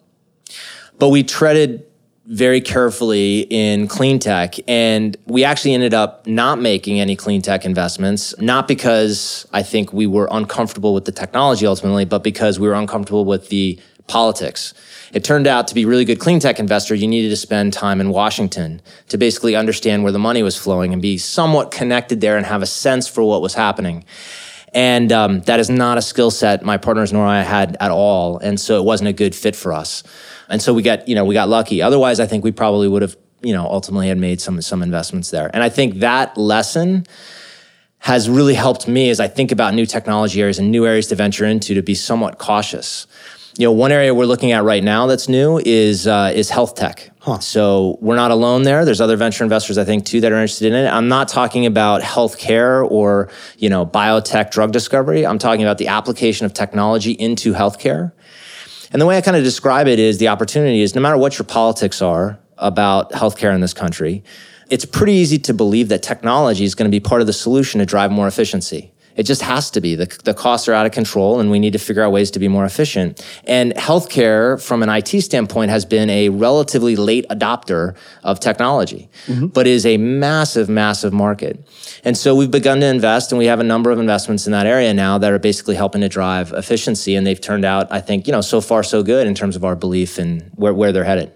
But 1.03 1.09
we 1.09 1.25
treaded 1.25 1.85
very 2.27 2.61
carefully 2.61 3.41
in 3.51 3.89
clean 3.89 4.21
tech. 4.21 4.55
And 4.69 5.17
we 5.27 5.43
actually 5.43 5.75
ended 5.75 5.95
up 5.95 6.29
not 6.29 6.61
making 6.61 7.01
any 7.01 7.17
clean 7.17 7.43
tech 7.43 7.65
investments, 7.65 8.39
not 8.39 8.69
because 8.69 9.45
I 9.53 9.65
think 9.65 9.93
we 9.93 10.07
were 10.07 10.29
uncomfortable 10.31 10.95
with 10.95 11.05
the 11.05 11.11
technology 11.11 11.67
ultimately, 11.67 12.05
but 12.05 12.23
because 12.23 12.61
we 12.61 12.69
were 12.69 12.75
uncomfortable 12.75 13.25
with 13.25 13.49
the 13.49 13.81
politics. 14.07 14.75
It 15.13 15.25
turned 15.25 15.49
out 15.49 15.67
to 15.67 15.75
be 15.75 15.85
really 15.85 16.05
good 16.05 16.21
clean 16.21 16.39
tech 16.39 16.61
investor, 16.61 16.95
you 16.95 17.09
needed 17.09 17.31
to 17.31 17.37
spend 17.37 17.73
time 17.73 18.01
in 18.01 18.11
Washington 18.11 18.81
to 19.09 19.19
basically 19.19 19.57
understand 19.57 20.05
where 20.05 20.13
the 20.13 20.21
money 20.21 20.45
was 20.45 20.57
flowing 20.57 20.93
and 20.93 21.03
be 21.03 21.19
somewhat 21.19 21.73
connected 21.73 22.21
there 22.21 22.37
and 22.37 22.47
have 22.47 22.63
a 22.63 22.67
sense 22.67 23.09
for 23.09 23.25
what 23.25 23.43
was 23.43 23.55
happening. 23.55 24.05
And 24.75 25.13
um, 25.13 25.41
that 25.43 25.61
is 25.61 25.69
not 25.69 25.99
a 25.99 26.03
skill 26.03 26.31
set 26.31 26.65
my 26.65 26.79
partners 26.79 27.13
nor 27.13 27.27
I 27.27 27.43
had 27.43 27.77
at 27.81 27.91
all. 27.91 28.39
And 28.39 28.59
so 28.59 28.79
it 28.79 28.85
wasn't 28.85 29.09
a 29.09 29.13
good 29.13 29.35
fit 29.35 29.55
for 29.55 29.73
us. 29.73 30.03
And 30.53 30.61
so 30.61 30.75
we 30.75 30.83
got, 30.83 31.09
you 31.09 31.15
know, 31.15 31.25
we 31.25 31.35
got 31.35 31.49
lucky. 31.49 31.81
Otherwise, 31.81 32.21
I 32.21 32.27
think 32.27 32.45
we 32.45 32.53
probably 32.53 32.87
would 32.87 33.01
have, 33.01 33.17
you 33.41 33.55
know, 33.55 33.67
ultimately 33.67 34.09
had 34.09 34.19
made 34.19 34.41
some 34.41 34.61
some 34.61 34.83
investments 34.83 35.31
there. 35.31 35.51
And 35.53 35.63
I 35.63 35.71
think 35.71 36.01
that 36.01 36.37
lesson 36.37 37.07
has 38.01 38.29
really 38.29 38.55
helped 38.55 38.87
me 38.87 39.09
as 39.09 39.19
I 39.19 39.29
think 39.29 39.51
about 39.51 39.73
new 39.73 39.87
technology 39.87 40.43
areas 40.43 40.59
and 40.59 40.71
new 40.71 40.87
areas 40.87 41.07
to 41.07 41.15
venture 41.15 41.47
into 41.47 41.75
to 41.75 41.83
be 41.83 41.95
somewhat 41.95 42.39
cautious. 42.39 43.07
You 43.57 43.67
know, 43.67 43.73
one 43.73 43.93
area 43.93 44.15
we're 44.15 44.27
looking 44.27 44.53
at 44.53 44.63
right 44.65 44.83
now 44.83 45.07
that's 45.07 45.29
new 45.29 45.59
is 45.65 46.07
uh, 46.07 46.33
is 46.35 46.51
health 46.51 46.75
tech. 46.75 47.11
Huh. 47.21 47.39
So 47.39 47.97
we're 48.03 48.17
not 48.17 48.31
alone 48.31 48.65
there. 48.65 48.85
There's 48.85 49.01
other 49.01 49.17
venture 49.17 49.45
investors 49.45 49.79
I 49.79 49.85
think 49.85 50.05
too 50.05 50.21
that 50.21 50.33
are 50.33 50.37
interested 50.37 50.67
in 50.67 50.75
it. 50.75 50.89
I'm 50.89 51.09
not 51.09 51.29
talking 51.29 51.65
about 51.65 52.03
healthcare 52.03 52.85
or 52.91 53.31
you 53.57 53.71
know 53.71 53.87
biotech 53.87 54.51
drug 54.51 54.73
discovery. 54.73 55.25
I'm 55.25 55.39
talking 55.39 55.65
about 55.65 55.79
the 55.79 55.89
application 55.89 56.45
of 56.45 56.53
technology 56.53 57.13
into 57.13 57.55
healthcare. 57.55 58.13
And 58.93 59.01
the 59.01 59.07
way 59.07 59.17
I 59.17 59.23
kind 59.23 59.37
of 59.37 59.43
describe 59.43 59.89
it 59.89 59.99
is 59.99 60.19
the 60.19 60.29
opportunity 60.29 60.83
is 60.83 60.95
no 60.95 61.01
matter 61.01 61.17
what 61.17 61.39
your 61.39 61.47
politics 61.47 62.03
are 62.03 62.39
about 62.59 63.11
healthcare 63.13 63.55
in 63.55 63.63
this 63.63 63.73
country, 63.73 64.23
it's 64.69 64.85
pretty 64.85 65.15
easy 65.15 65.39
to 65.39 65.55
believe 65.55 65.89
that 65.89 66.03
technology 66.03 66.65
is 66.65 66.75
going 66.75 66.91
to 66.91 66.95
be 66.95 67.01
part 67.01 67.23
of 67.23 67.27
the 67.27 67.33
solution 67.33 67.81
to 67.81 67.87
drive 67.87 68.11
more 68.11 68.29
efficiency. 68.29 68.92
It 69.17 69.25
just 69.25 69.43
has 69.43 69.71
to 69.73 69.81
be. 69.81 69.95
The, 69.95 70.07
the 70.25 70.35
costs 70.35 70.69
are 70.69 70.73
out 70.73 70.87
of 70.87 70.93
control, 70.93 71.41
and 71.41 71.51
we 71.51 71.59
need 71.59 71.73
to 71.73 71.79
figure 71.79 72.03
out 72.03 72.13
ways 72.13 72.31
to 72.33 72.39
be 72.39 72.49
more 72.49 72.65
efficient. 72.65 73.25
And 73.45 73.73
healthcare, 73.75 74.63
from 74.63 74.83
an 74.83 74.89
IT 74.89 75.09
standpoint, 75.23 75.71
has 75.71 75.85
been 75.85 76.09
a 76.11 76.29
relatively 76.29 76.97
late 76.97 77.27
adopter 77.29 77.95
of 78.23 78.41
technology, 78.41 79.09
mm-hmm. 79.27 79.47
but 79.47 79.67
is 79.67 79.85
a 79.85 79.97
massive, 79.97 80.69
massive 80.69 81.13
market. 81.13 81.69
And 82.05 82.17
so 82.17 82.35
we've 82.35 82.51
begun 82.51 82.81
to 82.81 82.87
invest, 82.87 83.33
and 83.33 83.39
we 83.39 83.47
have 83.47 83.61
a 83.61 83.65
number 83.65 83.91
of 83.91 83.99
investments 83.99 84.47
in 84.47 84.53
that 84.53 84.67
area 84.67 84.95
now 84.95 85.19
that 85.19 85.33
are 85.33 85.39
basically 85.39 85.75
helping 85.75 86.01
to 86.01 86.09
drive 86.09 86.53
efficiency. 86.53 87.15
And 87.15 87.27
they've 87.27 87.41
turned 87.41 87.65
out, 87.65 87.91
I 87.91 88.01
think, 88.01 88.27
you 88.27 88.33
know, 88.33 88.41
so 88.41 88.61
far 88.61 88.83
so 88.83 89.03
good 89.03 89.27
in 89.27 89.35
terms 89.35 89.57
of 89.57 89.65
our 89.65 89.77
belief 89.77 90.19
in 90.19 90.51
where, 90.55 90.75
where 90.75 90.93
they're 90.93 91.05
headed. 91.05 91.33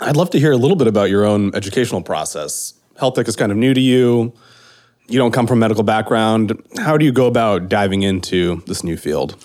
I'd 0.00 0.16
love 0.16 0.30
to 0.30 0.38
hear 0.38 0.52
a 0.52 0.56
little 0.56 0.76
bit 0.76 0.86
about 0.86 1.10
your 1.10 1.24
own 1.24 1.54
educational 1.54 2.02
process. 2.02 2.74
Health 2.98 3.14
tech 3.14 3.28
is 3.28 3.36
kind 3.36 3.52
of 3.52 3.58
new 3.58 3.72
to 3.72 3.80
you 3.80 4.34
you 5.08 5.18
don't 5.18 5.32
come 5.32 5.46
from 5.46 5.58
medical 5.58 5.84
background. 5.84 6.62
How 6.78 6.96
do 6.96 7.04
you 7.04 7.12
go 7.12 7.26
about 7.26 7.68
diving 7.68 8.02
into 8.02 8.62
this 8.66 8.82
new 8.82 8.96
field? 8.96 9.36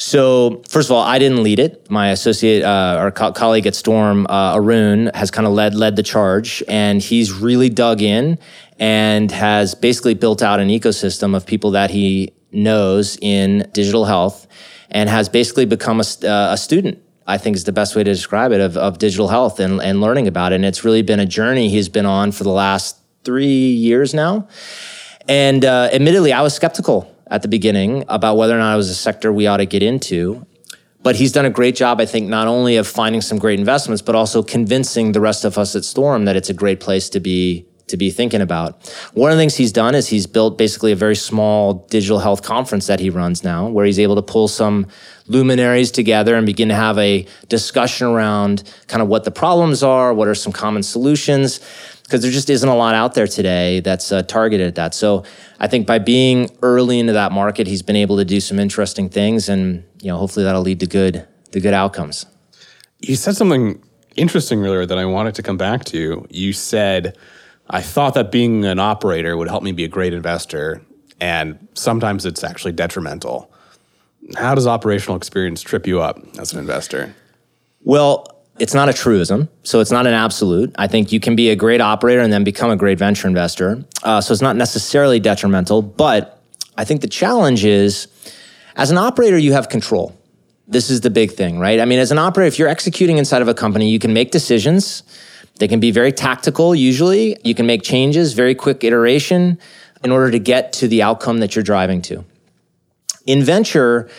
So, 0.00 0.62
first 0.66 0.88
of 0.88 0.96
all, 0.96 1.02
I 1.02 1.18
didn't 1.18 1.42
lead 1.42 1.58
it. 1.58 1.90
My 1.90 2.08
associate, 2.10 2.62
uh, 2.62 2.96
our 2.98 3.10
co- 3.10 3.32
colleague 3.32 3.66
at 3.66 3.74
Storm, 3.74 4.26
uh, 4.30 4.54
Arun, 4.54 5.10
has 5.14 5.30
kind 5.30 5.46
of 5.46 5.52
led 5.52 5.74
led 5.74 5.96
the 5.96 6.02
charge, 6.02 6.62
and 6.68 7.02
he's 7.02 7.32
really 7.32 7.68
dug 7.68 8.00
in 8.00 8.38
and 8.78 9.30
has 9.30 9.74
basically 9.74 10.14
built 10.14 10.42
out 10.42 10.58
an 10.58 10.68
ecosystem 10.68 11.36
of 11.36 11.44
people 11.44 11.72
that 11.72 11.90
he 11.90 12.32
knows 12.50 13.18
in 13.20 13.68
digital 13.74 14.06
health, 14.06 14.46
and 14.90 15.10
has 15.10 15.28
basically 15.28 15.66
become 15.66 16.00
a, 16.00 16.26
uh, 16.26 16.52
a 16.52 16.56
student. 16.56 16.98
I 17.26 17.36
think 17.36 17.54
is 17.54 17.64
the 17.64 17.72
best 17.72 17.94
way 17.94 18.02
to 18.02 18.10
describe 18.10 18.52
it 18.52 18.60
of, 18.60 18.76
of 18.76 18.98
digital 18.98 19.28
health 19.28 19.60
and, 19.60 19.80
and 19.80 20.00
learning 20.00 20.26
about 20.26 20.52
it. 20.52 20.56
And 20.56 20.64
it's 20.64 20.82
really 20.82 21.02
been 21.02 21.20
a 21.20 21.26
journey 21.26 21.68
he's 21.68 21.88
been 21.88 22.06
on 22.06 22.32
for 22.32 22.42
the 22.42 22.50
last 22.50 22.99
three 23.24 23.72
years 23.72 24.14
now. 24.14 24.48
And 25.28 25.64
uh, 25.64 25.90
admittedly, 25.92 26.32
I 26.32 26.42
was 26.42 26.54
skeptical 26.54 27.14
at 27.28 27.42
the 27.42 27.48
beginning 27.48 28.04
about 28.08 28.36
whether 28.36 28.54
or 28.54 28.58
not 28.58 28.74
it 28.74 28.76
was 28.76 28.90
a 28.90 28.94
sector 28.94 29.32
we 29.32 29.46
ought 29.46 29.58
to 29.58 29.66
get 29.66 29.82
into. 29.82 30.46
But 31.02 31.16
he's 31.16 31.32
done 31.32 31.46
a 31.46 31.50
great 31.50 31.76
job, 31.76 32.00
I 32.00 32.06
think, 32.06 32.28
not 32.28 32.46
only 32.46 32.76
of 32.76 32.86
finding 32.86 33.22
some 33.22 33.38
great 33.38 33.58
investments, 33.58 34.02
but 34.02 34.14
also 34.14 34.42
convincing 34.42 35.12
the 35.12 35.20
rest 35.20 35.44
of 35.44 35.56
us 35.56 35.74
at 35.74 35.84
Storm 35.84 36.26
that 36.26 36.36
it's 36.36 36.50
a 36.50 36.54
great 36.54 36.80
place 36.80 37.08
to 37.10 37.20
be 37.20 37.66
to 37.90 37.96
be 37.96 38.10
thinking 38.10 38.40
about. 38.40 38.88
One 39.14 39.30
of 39.30 39.36
the 39.36 39.42
things 39.42 39.56
he's 39.56 39.72
done 39.72 39.94
is 39.94 40.06
he's 40.06 40.26
built 40.26 40.56
basically 40.56 40.92
a 40.92 40.96
very 40.96 41.16
small 41.16 41.86
digital 41.90 42.20
health 42.20 42.42
conference 42.42 42.86
that 42.86 43.00
he 43.00 43.10
runs 43.10 43.44
now, 43.44 43.68
where 43.68 43.84
he's 43.84 43.98
able 43.98 44.14
to 44.14 44.22
pull 44.22 44.46
some 44.46 44.86
luminaries 45.26 45.90
together 45.90 46.34
and 46.36 46.46
begin 46.46 46.68
to 46.68 46.74
have 46.74 46.98
a 46.98 47.26
discussion 47.48 48.06
around 48.06 48.62
kind 48.86 49.02
of 49.02 49.08
what 49.08 49.24
the 49.24 49.30
problems 49.30 49.82
are, 49.82 50.14
what 50.14 50.28
are 50.28 50.34
some 50.34 50.52
common 50.52 50.82
solutions, 50.82 51.60
because 52.10 52.22
there 52.22 52.32
just 52.32 52.50
isn't 52.50 52.68
a 52.68 52.74
lot 52.74 52.96
out 52.96 53.14
there 53.14 53.28
today 53.28 53.78
that's 53.78 54.10
uh, 54.10 54.20
targeted 54.22 54.66
at 54.66 54.74
that. 54.74 54.94
So 54.94 55.22
I 55.60 55.68
think 55.68 55.86
by 55.86 56.00
being 56.00 56.50
early 56.60 56.98
into 56.98 57.12
that 57.12 57.30
market, 57.30 57.68
he's 57.68 57.82
been 57.82 57.94
able 57.94 58.16
to 58.16 58.24
do 58.24 58.40
some 58.40 58.58
interesting 58.58 59.08
things, 59.08 59.48
and 59.48 59.84
you 60.02 60.08
know, 60.08 60.16
hopefully 60.16 60.44
that'll 60.44 60.62
lead 60.62 60.80
to 60.80 60.86
good, 60.86 61.24
to 61.52 61.60
good 61.60 61.72
outcomes. 61.72 62.26
You 62.98 63.14
said 63.14 63.36
something 63.36 63.80
interesting 64.16 64.66
earlier 64.66 64.86
that 64.86 64.98
I 64.98 65.04
wanted 65.04 65.36
to 65.36 65.42
come 65.44 65.56
back 65.56 65.84
to. 65.86 66.26
You 66.28 66.52
said, 66.52 67.16
I 67.70 67.80
thought 67.80 68.14
that 68.14 68.32
being 68.32 68.64
an 68.64 68.80
operator 68.80 69.36
would 69.36 69.48
help 69.48 69.62
me 69.62 69.70
be 69.70 69.84
a 69.84 69.88
great 69.88 70.12
investor, 70.12 70.82
and 71.20 71.68
sometimes 71.74 72.26
it's 72.26 72.42
actually 72.42 72.72
detrimental. 72.72 73.52
How 74.36 74.56
does 74.56 74.66
operational 74.66 75.16
experience 75.16 75.62
trip 75.62 75.86
you 75.86 76.00
up 76.00 76.18
as 76.40 76.52
an 76.52 76.58
investor? 76.58 77.14
Well, 77.82 78.39
it's 78.60 78.74
not 78.74 78.90
a 78.90 78.92
truism, 78.92 79.48
so 79.62 79.80
it's 79.80 79.90
not 79.90 80.06
an 80.06 80.12
absolute. 80.12 80.74
I 80.76 80.86
think 80.86 81.12
you 81.12 81.18
can 81.18 81.34
be 81.34 81.48
a 81.48 81.56
great 81.56 81.80
operator 81.80 82.20
and 82.20 82.30
then 82.30 82.44
become 82.44 82.70
a 82.70 82.76
great 82.76 82.98
venture 82.98 83.26
investor. 83.26 83.82
Uh, 84.02 84.20
so 84.20 84.32
it's 84.32 84.42
not 84.42 84.54
necessarily 84.54 85.18
detrimental, 85.18 85.80
but 85.80 86.42
I 86.76 86.84
think 86.84 87.00
the 87.00 87.08
challenge 87.08 87.64
is 87.64 88.06
as 88.76 88.90
an 88.90 88.98
operator, 88.98 89.38
you 89.38 89.54
have 89.54 89.70
control. 89.70 90.14
This 90.68 90.90
is 90.90 91.00
the 91.00 91.08
big 91.08 91.32
thing, 91.32 91.58
right? 91.58 91.80
I 91.80 91.86
mean, 91.86 91.98
as 91.98 92.12
an 92.12 92.18
operator, 92.18 92.46
if 92.46 92.58
you're 92.58 92.68
executing 92.68 93.16
inside 93.16 93.40
of 93.40 93.48
a 93.48 93.54
company, 93.54 93.88
you 93.88 93.98
can 93.98 94.12
make 94.12 94.30
decisions. 94.30 95.04
They 95.58 95.66
can 95.66 95.80
be 95.80 95.90
very 95.90 96.12
tactical, 96.12 96.74
usually. 96.74 97.38
You 97.42 97.54
can 97.54 97.66
make 97.66 97.82
changes, 97.82 98.34
very 98.34 98.54
quick 98.54 98.84
iteration 98.84 99.58
in 100.04 100.12
order 100.12 100.30
to 100.30 100.38
get 100.38 100.74
to 100.74 100.86
the 100.86 101.02
outcome 101.02 101.38
that 101.38 101.56
you're 101.56 101.64
driving 101.64 102.02
to. 102.02 102.26
In 103.26 103.42
venture, 103.42 104.10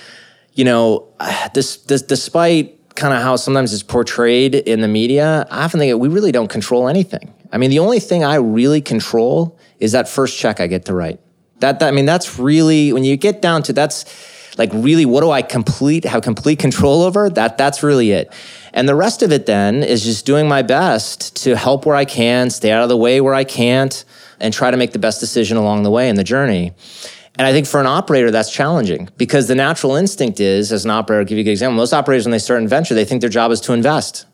you 0.54 0.66
know, 0.66 1.08
this, 1.54 1.78
this 1.78 2.02
despite 2.02 2.81
kind 2.96 3.14
of 3.14 3.22
how 3.22 3.36
sometimes 3.36 3.74
it's 3.74 3.84
portrayed 3.84 4.56
in 4.56 4.82
the 4.82 4.88
media, 4.88 5.48
I 5.50 5.66
often 5.66 5.80
think 5.80 6.00
we 6.00 6.08
really 6.08 6.32
don't 6.32 6.50
control 6.50 6.88
anything. 6.88 7.34
I 7.52 7.58
mean, 7.58 7.70
the 7.70 7.80
only 7.80 8.00
thing 8.00 8.24
I 8.24 8.36
really 8.36 8.82
control 8.82 9.58
is 9.80 9.92
that 9.92 10.08
first 10.08 10.38
check 10.38 10.60
I 10.60 10.68
get 10.68 10.86
to 10.86 10.94
write. 10.94 11.20
That, 11.60 11.80
that 11.80 11.88
I 11.88 11.92
mean, 11.92 12.06
that's 12.06 12.40
really 12.40 12.94
when 12.94 13.04
you 13.04 13.18
get 13.18 13.42
down 13.42 13.64
to 13.64 13.74
that's 13.74 14.06
like 14.58 14.70
really 14.74 15.06
what 15.06 15.22
do 15.22 15.32
I 15.32 15.42
complete 15.42 16.06
have 16.06 16.24
complete 16.24 16.60
control 16.60 17.04
over? 17.04 17.30
That 17.30 17.58
that's 17.58 17.84
really 17.84 18.12
it. 18.12 18.34
And 18.74 18.88
the 18.88 18.96
rest 18.96 19.22
of 19.22 19.32
it 19.32 19.46
then 19.46 19.84
is 19.84 20.04
just 20.04 20.26
doing 20.26 20.48
my 20.48 20.62
best 20.62 21.36
to 21.44 21.56
help 21.56 21.86
where 21.86 21.96
I 21.96 22.06
can, 22.06 22.50
stay 22.50 22.72
out 22.72 22.84
of 22.84 22.90
the 22.90 22.98
way 22.98 23.22
where 23.22 23.34
I 23.34 23.44
can't, 23.44 24.04
and 24.40 24.54
try 24.54 24.72
to 24.72 24.78
make 24.78 24.92
the 24.92 25.00
best 25.00 25.20
decision 25.20 25.58
along 25.58 25.84
the 25.84 25.92
way 25.92 26.10
in 26.10 26.16
the 26.16 26.24
journey. 26.24 26.74
And 27.38 27.48
I 27.48 27.54
think 27.54 27.66
for 27.66 27.80
an 27.80 27.88
operator, 27.88 28.30
that's 28.30 28.52
challenging 28.52 29.10
because 29.18 29.48
the 29.48 29.56
natural 29.56 29.96
instinct 29.96 30.40
is, 30.40 30.72
as 30.72 30.84
an 30.84 30.92
operator, 30.92 31.20
I'll 31.22 31.26
give 31.26 31.38
you 31.38 31.44
a 31.44 31.46
good 31.46 31.52
example. 31.52 31.78
Most 31.78 31.94
operators, 31.94 32.26
when 32.26 32.32
they 32.32 32.40
start 32.40 32.62
in 32.62 32.68
venture, 32.68 32.94
they 32.94 33.06
think 33.06 33.22
their 33.22 33.30
job 33.30 33.52
is 33.52 33.62
to 33.62 33.74
invest. 33.74 34.26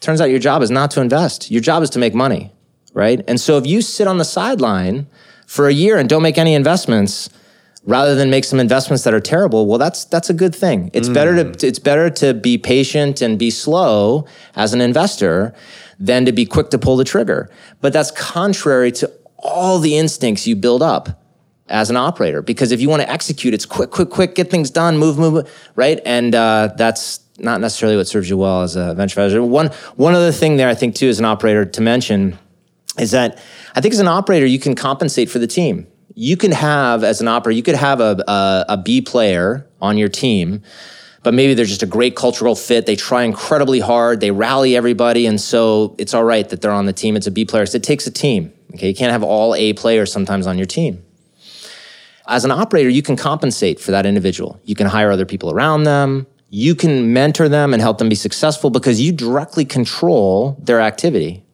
Turns 0.00 0.20
out 0.20 0.30
your 0.30 0.38
job 0.38 0.62
is 0.62 0.70
not 0.70 0.90
to 0.92 1.00
invest. 1.00 1.50
Your 1.50 1.60
job 1.60 1.82
is 1.82 1.90
to 1.90 1.98
make 1.98 2.14
money, 2.14 2.52
right? 2.94 3.22
And 3.28 3.40
so 3.40 3.58
if 3.58 3.66
you 3.66 3.82
sit 3.82 4.06
on 4.06 4.18
the 4.18 4.24
sideline 4.24 5.06
for 5.46 5.68
a 5.68 5.72
year 5.72 5.98
and 5.98 6.08
don't 6.08 6.22
make 6.22 6.38
any 6.38 6.54
investments, 6.54 7.28
rather 7.84 8.14
than 8.14 8.30
make 8.30 8.44
some 8.44 8.60
investments 8.60 9.04
that 9.04 9.12
are 9.12 9.20
terrible, 9.20 9.66
well, 9.66 9.78
that's 9.78 10.04
that's 10.06 10.30
a 10.30 10.34
good 10.34 10.54
thing. 10.54 10.90
It's 10.92 11.08
mm. 11.08 11.14
better 11.14 11.44
to 11.44 11.66
it's 11.66 11.78
better 11.78 12.10
to 12.10 12.34
be 12.34 12.58
patient 12.58 13.20
and 13.20 13.38
be 13.38 13.50
slow 13.50 14.26
as 14.54 14.72
an 14.72 14.80
investor 14.80 15.54
than 15.98 16.24
to 16.24 16.32
be 16.32 16.46
quick 16.46 16.70
to 16.70 16.78
pull 16.78 16.96
the 16.96 17.04
trigger. 17.04 17.50
But 17.80 17.92
that's 17.92 18.10
contrary 18.10 18.90
to 18.92 19.12
all 19.38 19.78
the 19.78 19.96
instincts 19.98 20.46
you 20.46 20.56
build 20.56 20.82
up 20.82 21.21
as 21.68 21.90
an 21.90 21.96
operator 21.96 22.42
because 22.42 22.72
if 22.72 22.80
you 22.80 22.88
want 22.88 23.02
to 23.02 23.10
execute, 23.10 23.54
it's 23.54 23.66
quick, 23.66 23.90
quick, 23.90 24.10
quick, 24.10 24.34
get 24.34 24.50
things 24.50 24.70
done, 24.70 24.98
move, 24.98 25.18
move, 25.18 25.50
right? 25.76 26.00
And 26.04 26.34
uh, 26.34 26.70
that's 26.76 27.20
not 27.38 27.60
necessarily 27.60 27.96
what 27.96 28.06
serves 28.06 28.28
you 28.28 28.36
well 28.36 28.62
as 28.62 28.76
a 28.76 28.94
venture 28.94 29.20
investor. 29.20 29.42
One 29.42 29.68
one 29.96 30.14
other 30.14 30.32
thing 30.32 30.56
there, 30.56 30.68
I 30.68 30.74
think 30.74 30.94
too, 30.94 31.08
as 31.08 31.18
an 31.18 31.24
operator 31.24 31.64
to 31.64 31.80
mention 31.80 32.38
is 32.98 33.12
that 33.12 33.38
I 33.74 33.80
think 33.80 33.94
as 33.94 34.00
an 34.00 34.08
operator 34.08 34.46
you 34.46 34.58
can 34.58 34.74
compensate 34.74 35.30
for 35.30 35.38
the 35.38 35.46
team. 35.46 35.86
You 36.14 36.36
can 36.36 36.52
have 36.52 37.04
as 37.04 37.22
an 37.22 37.28
operator, 37.28 37.56
you 37.56 37.62
could 37.62 37.76
have 37.76 38.00
a, 38.00 38.22
a, 38.28 38.64
a 38.70 38.76
B 38.76 39.00
player 39.00 39.66
on 39.80 39.96
your 39.96 40.10
team 40.10 40.62
but 41.22 41.34
maybe 41.34 41.54
they're 41.54 41.64
just 41.64 41.82
a 41.82 41.86
great 41.86 42.16
cultural 42.16 42.54
fit. 42.54 42.86
They 42.86 42.96
try 42.96 43.22
incredibly 43.22 43.80
hard. 43.80 44.20
They 44.20 44.30
rally 44.30 44.76
everybody. 44.76 45.26
And 45.26 45.40
so 45.40 45.94
it's 45.98 46.14
all 46.14 46.24
right 46.24 46.48
that 46.48 46.60
they're 46.60 46.72
on 46.72 46.86
the 46.86 46.92
team. 46.92 47.16
It's 47.16 47.26
a 47.26 47.30
B 47.30 47.44
player. 47.44 47.64
So 47.66 47.76
it 47.76 47.84
takes 47.84 48.06
a 48.06 48.10
team. 48.10 48.52
Okay. 48.74 48.88
You 48.88 48.94
can't 48.94 49.12
have 49.12 49.22
all 49.22 49.54
A 49.54 49.72
players 49.74 50.12
sometimes 50.12 50.46
on 50.46 50.58
your 50.58 50.66
team. 50.66 51.04
As 52.26 52.44
an 52.44 52.50
operator, 52.50 52.88
you 52.88 53.02
can 53.02 53.16
compensate 53.16 53.80
for 53.80 53.90
that 53.90 54.06
individual. 54.06 54.60
You 54.64 54.74
can 54.74 54.86
hire 54.86 55.10
other 55.10 55.26
people 55.26 55.50
around 55.50 55.84
them. 55.84 56.26
You 56.50 56.74
can 56.74 57.12
mentor 57.12 57.48
them 57.48 57.72
and 57.72 57.80
help 57.80 57.98
them 57.98 58.08
be 58.08 58.14
successful 58.14 58.70
because 58.70 59.00
you 59.00 59.12
directly 59.12 59.64
control 59.64 60.58
their 60.60 60.80
activity. 60.80 61.44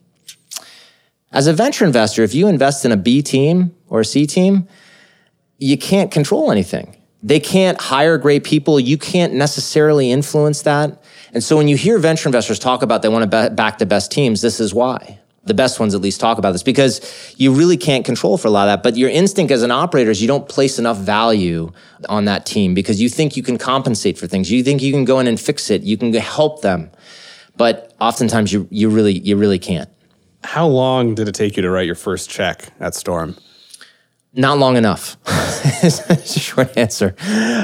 As 1.31 1.47
a 1.47 1.53
venture 1.53 1.85
investor, 1.85 2.23
if 2.23 2.35
you 2.35 2.49
invest 2.49 2.85
in 2.85 2.93
a 2.93 2.97
B 2.97 3.23
team 3.23 3.75
or 3.89 4.01
a 4.01 4.05
C 4.05 4.27
team, 4.27 4.67
you 5.59 5.79
can't 5.79 6.11
control 6.11 6.51
anything. 6.51 6.97
They 7.23 7.41
can't 7.41 7.81
hire 7.81 8.17
great 8.17 8.45
people. 8.45 8.79
You 8.79 8.97
can't 8.97 9.35
necessarily 9.35 10.11
influence 10.11 10.63
that. 10.63 11.03
And 11.33 11.43
so 11.43 11.57
when 11.57 11.69
you 11.69 11.77
hear 11.77 11.99
venture 11.99 12.29
investors 12.29 12.59
talk 12.59 12.83
about 12.83 13.03
they 13.03 13.09
want 13.09 13.31
to 13.31 13.51
back 13.51 13.79
the 13.79 13.87
best 13.87 14.11
teams, 14.11 14.41
this 14.41 14.61
is 14.61 14.73
why 14.73 15.19
the 15.49 15.55
best 15.55 15.81
ones 15.81 15.95
at 15.95 16.01
least 16.01 16.21
talk 16.21 16.39
about 16.39 16.53
this 16.53 16.63
because 16.63 17.35
you 17.37 17.53
really 17.53 17.77
can't 17.77 18.05
control 18.05 18.39
for 18.39 18.49
a 18.49 18.51
lot 18.51 18.69
of 18.69 18.73
that. 18.73 18.83
But 18.83 18.97
your 18.97 19.11
instinct 19.11 19.51
as 19.51 19.63
an 19.63 19.71
operator 19.71 20.11
is 20.11 20.23
you 20.23 20.29
don't 20.29 20.49
place 20.49 20.79
enough 20.79 20.99
value 20.99 21.73
on 22.09 22.27
that 22.27 22.47
team 22.47 22.75
because 22.75 23.01
you 23.01 23.09
think 23.09 23.37
you 23.37 23.43
can 23.43 23.59
compensate 23.59 24.17
for 24.19 24.27
things. 24.27 24.51
You 24.51 24.63
think 24.63 24.83
you 24.83 24.93
can 24.93 25.05
go 25.05 25.19
in 25.19 25.27
and 25.27 25.41
fix 25.41 25.71
it. 25.71 25.83
You 25.83 25.97
can 25.97 26.13
help 26.15 26.63
them. 26.63 26.91
But 27.57 27.95
oftentimes 28.01 28.53
you, 28.53 28.69
you 28.71 28.89
really, 28.89 29.19
you 29.19 29.37
really 29.37 29.59
can't. 29.59 29.89
How 30.45 30.67
long 30.67 31.15
did 31.15 31.27
it 31.27 31.35
take 31.35 31.57
you 31.57 31.63
to 31.63 31.71
write 31.71 31.87
your 31.87 31.97
first 31.97 32.31
check 32.31 32.73
at 32.79 32.95
Storm? 32.95 33.37
Not 34.35 34.59
long 34.59 34.77
enough. 34.77 35.17
short 36.25 36.77
answer. 36.77 37.17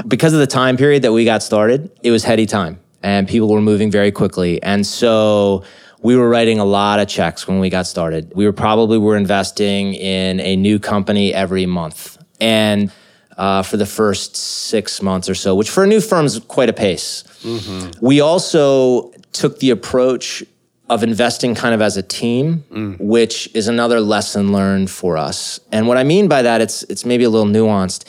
Because 0.09 0.33
of 0.33 0.41
the 0.41 0.49
time 0.49 0.77
period 0.77 1.03
that 1.03 1.13
we 1.13 1.25
got 1.25 1.43
started, 1.43 1.91
it 2.03 2.11
was 2.11 2.25
heady 2.25 2.47
time 2.47 2.81
and 3.05 3.29
people 3.29 3.49
were 3.49 3.61
moving 3.61 3.91
very 3.91 4.11
quickly. 4.11 4.61
And 4.63 4.85
so 4.87 5.63
we 6.05 6.17
were 6.17 6.29
writing 6.29 6.61
a 6.61 6.65
lot 6.67 7.01
of 7.01 7.09
checks 7.09 7.49
when 7.49 7.59
we 7.61 7.71
got 7.71 7.87
started. 7.87 8.31
We 8.35 8.45
were 8.45 8.53
probably 8.53 8.99
were 8.99 9.17
investing 9.17 9.95
in 9.95 10.39
a 10.39 10.55
new 10.55 10.79
company 10.79 11.33
every 11.33 11.65
month. 11.65 12.19
And 12.41 12.93
uh, 13.39 13.63
for 13.63 13.79
the 13.79 13.87
first 13.87 14.37
six 14.37 15.01
months 15.01 15.31
or 15.31 15.35
so, 15.35 15.55
which 15.55 15.71
for 15.71 15.83
a 15.83 15.87
new 15.87 16.03
firm 16.03 16.27
is 16.27 16.39
quite 16.41 16.69
a 16.69 16.75
pace. 16.75 17.25
Mm-hmm. 17.43 18.05
We 18.05 18.21
also 18.21 19.13
took 19.33 19.61
the 19.61 19.71
approach 19.71 20.45
of 20.91 21.03
investing 21.03 21.55
kind 21.55 21.75
of 21.75 21.81
as 21.81 21.97
a 21.97 22.03
team, 22.03 22.65
mm. 22.71 23.01
which 23.01 23.49
is 23.55 23.67
another 23.67 24.01
lesson 24.01 24.53
learned 24.53 24.91
for 24.91 25.17
us. 25.17 25.59
And 25.73 25.89
what 25.89 25.97
I 25.97 26.05
mean 26.05 26.29
by 26.29 26.43
that, 26.43 26.61
it's 26.61 26.83
it's 26.85 27.07
maybe 27.07 27.25
a 27.25 27.31
little 27.31 27.51
nuanced 27.51 28.05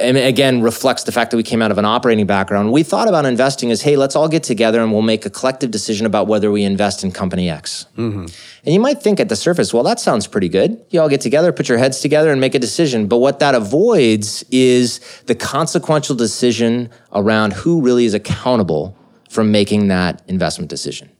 and 0.00 0.16
again 0.16 0.62
reflects 0.62 1.04
the 1.04 1.12
fact 1.12 1.30
that 1.30 1.36
we 1.36 1.42
came 1.42 1.62
out 1.62 1.70
of 1.70 1.78
an 1.78 1.84
operating 1.84 2.26
background. 2.26 2.72
We 2.72 2.82
thought 2.82 3.08
about 3.08 3.26
investing 3.26 3.70
as, 3.70 3.82
hey, 3.82 3.96
let's 3.96 4.16
all 4.16 4.28
get 4.28 4.42
together 4.42 4.80
and 4.80 4.92
we'll 4.92 5.02
make 5.02 5.26
a 5.26 5.30
collective 5.30 5.70
decision 5.70 6.06
about 6.06 6.26
whether 6.26 6.50
we 6.50 6.64
invest 6.64 7.04
in 7.04 7.12
company 7.12 7.50
X. 7.50 7.86
Mm-hmm. 7.96 8.26
And 8.64 8.74
you 8.74 8.80
might 8.80 9.02
think 9.02 9.20
at 9.20 9.28
the 9.28 9.36
surface, 9.36 9.72
well, 9.74 9.82
that 9.82 10.00
sounds 10.00 10.26
pretty 10.26 10.48
good. 10.48 10.82
You 10.90 11.00
all 11.00 11.08
get 11.08 11.20
together, 11.20 11.52
put 11.52 11.68
your 11.68 11.78
heads 11.78 12.00
together, 12.00 12.30
and 12.30 12.40
make 12.40 12.54
a 12.54 12.58
decision. 12.58 13.06
But 13.06 13.18
what 13.18 13.38
that 13.40 13.54
avoids 13.54 14.44
is 14.50 15.00
the 15.26 15.34
consequential 15.34 16.16
decision 16.16 16.90
around 17.12 17.52
who 17.52 17.80
really 17.80 18.04
is 18.04 18.14
accountable 18.14 18.96
for 19.28 19.44
making 19.44 19.88
that 19.88 20.22
investment 20.28 20.70
decision. 20.70 21.10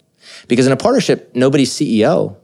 Because 0.49 0.67
in 0.67 0.73
a 0.73 0.77
partnership, 0.77 1.31
nobody's 1.35 1.71
CEO. 1.73 2.37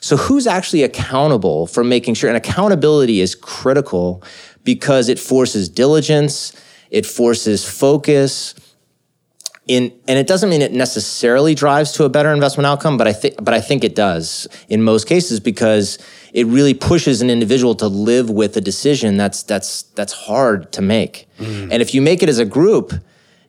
So 0.00 0.16
who's 0.16 0.46
actually 0.46 0.82
accountable 0.82 1.66
for 1.66 1.84
making 1.84 2.14
sure? 2.14 2.28
And 2.28 2.36
accountability 2.36 3.20
is 3.20 3.34
critical 3.34 4.22
because 4.64 5.08
it 5.08 5.18
forces 5.18 5.68
diligence, 5.68 6.52
It 6.90 7.06
forces 7.06 7.64
focus. 7.64 8.54
In, 9.66 9.92
and 10.08 10.18
it 10.18 10.26
doesn't 10.26 10.50
mean 10.50 10.60
it 10.60 10.72
necessarily 10.72 11.54
drives 11.54 11.92
to 11.92 12.04
a 12.04 12.08
better 12.08 12.32
investment 12.32 12.66
outcome, 12.66 12.98
but 12.98 13.06
I 13.06 13.12
think 13.12 13.36
but 13.42 13.54
I 13.54 13.60
think 13.60 13.84
it 13.84 13.94
does 13.94 14.48
in 14.68 14.82
most 14.82 15.06
cases 15.06 15.40
because 15.40 15.98
it 16.32 16.46
really 16.46 16.74
pushes 16.74 17.22
an 17.22 17.30
individual 17.30 17.74
to 17.76 17.88
live 17.88 18.28
with 18.28 18.56
a 18.56 18.60
decision 18.60 19.16
that's 19.16 19.42
that's 19.44 19.84
that's 19.94 20.12
hard 20.12 20.72
to 20.72 20.82
make. 20.82 21.28
Mm. 21.38 21.72
And 21.72 21.80
if 21.80 21.94
you 21.94 22.02
make 22.02 22.22
it 22.22 22.28
as 22.28 22.40
a 22.40 22.44
group, 22.44 22.92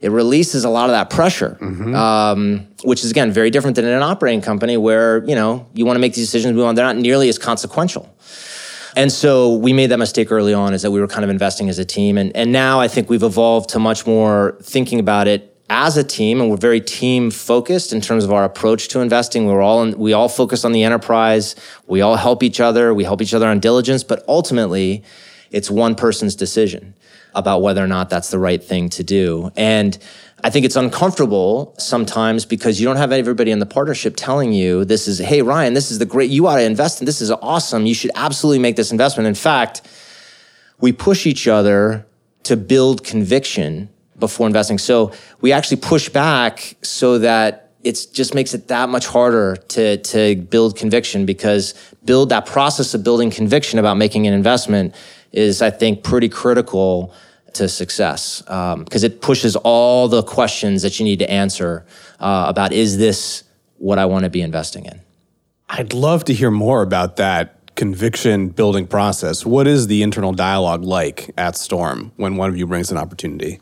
it 0.02 0.12
releases 0.12 0.64
a 0.66 0.70
lot 0.70 0.86
of 0.90 0.92
that 0.92 1.10
pressure, 1.10 1.58
mm-hmm. 1.60 1.96
um, 1.96 2.68
which 2.84 3.04
is 3.04 3.12
again 3.12 3.32
very 3.32 3.50
different 3.50 3.76
than 3.76 3.86
in 3.86 3.92
an 3.92 4.04
operating 4.04 4.42
company 4.42 4.78
where 4.78 5.26
you 5.26 5.36
know 5.36 5.66
you 5.74 5.86
want 5.86 5.96
to 5.96 6.02
make 6.02 6.14
these 6.14 6.28
decisions, 6.28 6.56
We 6.56 6.62
want 6.62 6.76
they're 6.76 6.86
not 6.86 6.98
nearly 6.98 7.28
as 7.28 7.38
consequential. 7.38 8.14
And 8.96 9.12
so 9.12 9.56
we 9.56 9.74
made 9.74 9.88
that 9.88 9.98
mistake 9.98 10.32
early 10.32 10.54
on, 10.54 10.74
is 10.74 10.82
that 10.84 10.92
we 10.92 11.00
were 11.00 11.08
kind 11.08 11.24
of 11.24 11.30
investing 11.30 11.70
as 11.70 11.80
a 11.80 11.86
team, 11.86 12.18
and 12.18 12.36
and 12.36 12.52
now 12.52 12.80
I 12.80 12.88
think 12.88 13.10
we've 13.10 13.24
evolved 13.24 13.70
to 13.72 13.80
much 13.80 14.06
more 14.06 14.58
thinking 14.62 15.00
about 15.00 15.28
it 15.28 15.50
as 15.70 15.98
a 15.98 16.04
team, 16.04 16.42
and 16.42 16.50
we're 16.50 16.58
very 16.58 16.82
team 16.82 17.32
focused 17.32 17.94
in 17.94 18.02
terms 18.02 18.24
of 18.24 18.32
our 18.32 18.44
approach 18.44 18.90
to 18.90 19.00
investing. 19.00 19.46
We're 19.46 19.62
all 19.62 19.82
in, 19.82 19.98
we 19.98 20.14
all 20.14 20.30
focus 20.30 20.64
on 20.66 20.72
the 20.72 20.84
enterprise. 20.84 21.56
We 21.88 22.02
all 22.02 22.16
help 22.16 22.44
each 22.44 22.60
other. 22.60 22.94
We 22.94 23.04
help 23.04 23.22
each 23.22 23.34
other 23.34 23.48
on 23.48 23.60
diligence, 23.60 24.04
but 24.04 24.24
ultimately, 24.28 25.04
it's 25.52 25.72
one 25.72 25.96
person's 25.96 26.36
decision 26.36 26.94
about 27.36 27.64
whether 27.64 27.84
or 27.84 27.88
not 27.88 28.10
that's 28.10 28.30
the 28.30 28.40
right 28.40 28.64
thing 28.64 28.90
to 28.90 29.04
do. 29.04 29.52
And 29.56 29.98
I 30.44 30.50
think 30.50 30.66
it's 30.66 30.76
uncomfortable 30.76 31.74
sometimes 31.78 32.44
because 32.44 32.80
you 32.80 32.86
don't 32.86 32.98
have 32.98 33.14
everybody 33.14 33.52
in 33.52 33.60
the 33.60 33.66
partnership 33.66 34.16
telling 34.18 34.52
you 34.52 34.84
this 34.84 35.08
is, 35.08 35.20
hey, 35.20 35.42
Ryan, 35.42 35.74
this 35.74 35.90
is 35.90 36.00
the 36.00 36.06
great, 36.06 36.30
you 36.30 36.48
ought 36.48 36.58
to 36.58 36.64
invest 36.64 37.00
in 37.00 37.06
this 37.06 37.22
is 37.22 37.32
awesome. 37.32 37.86
You 37.86 37.94
should 37.94 38.12
absolutely 38.16 38.60
make 38.60 38.76
this 38.76 38.92
investment. 38.92 39.28
In 39.28 39.36
fact, 39.36 39.84
we 40.82 40.92
push 40.92 41.26
each 41.26 41.48
other 41.48 42.06
to 42.44 42.58
build 42.58 43.06
conviction 43.06 43.88
before 44.20 44.46
investing. 44.46 44.78
So 44.78 45.14
we 45.40 45.54
actually 45.54 45.78
push 45.78 46.10
back 46.10 46.76
so 46.82 47.20
that 47.20 47.72
it 47.82 48.06
just 48.12 48.36
makes 48.36 48.54
it 48.54 48.68
that 48.68 48.90
much 48.90 49.08
harder 49.08 49.56
to, 49.56 49.98
to 49.98 50.36
build 50.36 50.76
conviction 50.76 51.26
because 51.26 51.74
build 52.04 52.30
that 52.30 52.46
process 52.46 52.94
of 52.94 53.02
building 53.04 53.32
conviction 53.32 53.80
about 53.80 53.96
making 53.96 54.28
an 54.28 54.34
investment 54.34 54.94
is, 55.32 55.62
I 55.62 55.70
think, 55.70 56.04
pretty 56.04 56.28
critical 56.28 57.14
to 57.56 57.70
success 57.70 58.42
because 58.42 59.04
um, 59.04 59.12
it 59.12 59.22
pushes 59.22 59.56
all 59.58 60.08
the 60.08 60.24
questions 60.24 60.82
that 60.82 61.00
you 61.00 61.06
need 61.06 61.20
to 61.20 61.30
answer 61.30 61.86
uh, 62.20 62.46
about 62.48 62.74
is 62.74 62.98
this 62.98 63.44
what 63.78 64.00
I 64.00 64.06
want 64.06 64.24
to 64.24 64.30
be 64.30 64.42
investing 64.42 64.86
in? 64.86 65.02
I'd 65.70 65.94
love 65.94 66.24
to 66.26 66.34
hear 66.34 66.52
more 66.52 66.82
about 66.82 67.18
that 67.18 67.76
conviction 67.76 68.50
building 68.50 68.88
process. 68.88 69.46
What 69.46 69.68
is 69.68 69.88
the 69.88 70.04
internal 70.04 70.32
dialogue 70.32 70.84
like 70.84 71.32
at 71.38 71.56
Storm 71.56 72.12
when 72.18 72.36
one 72.36 72.50
of 72.50 72.58
you 72.58 72.68
brings 72.68 72.92
an 72.92 72.98
opportunity? 72.98 73.60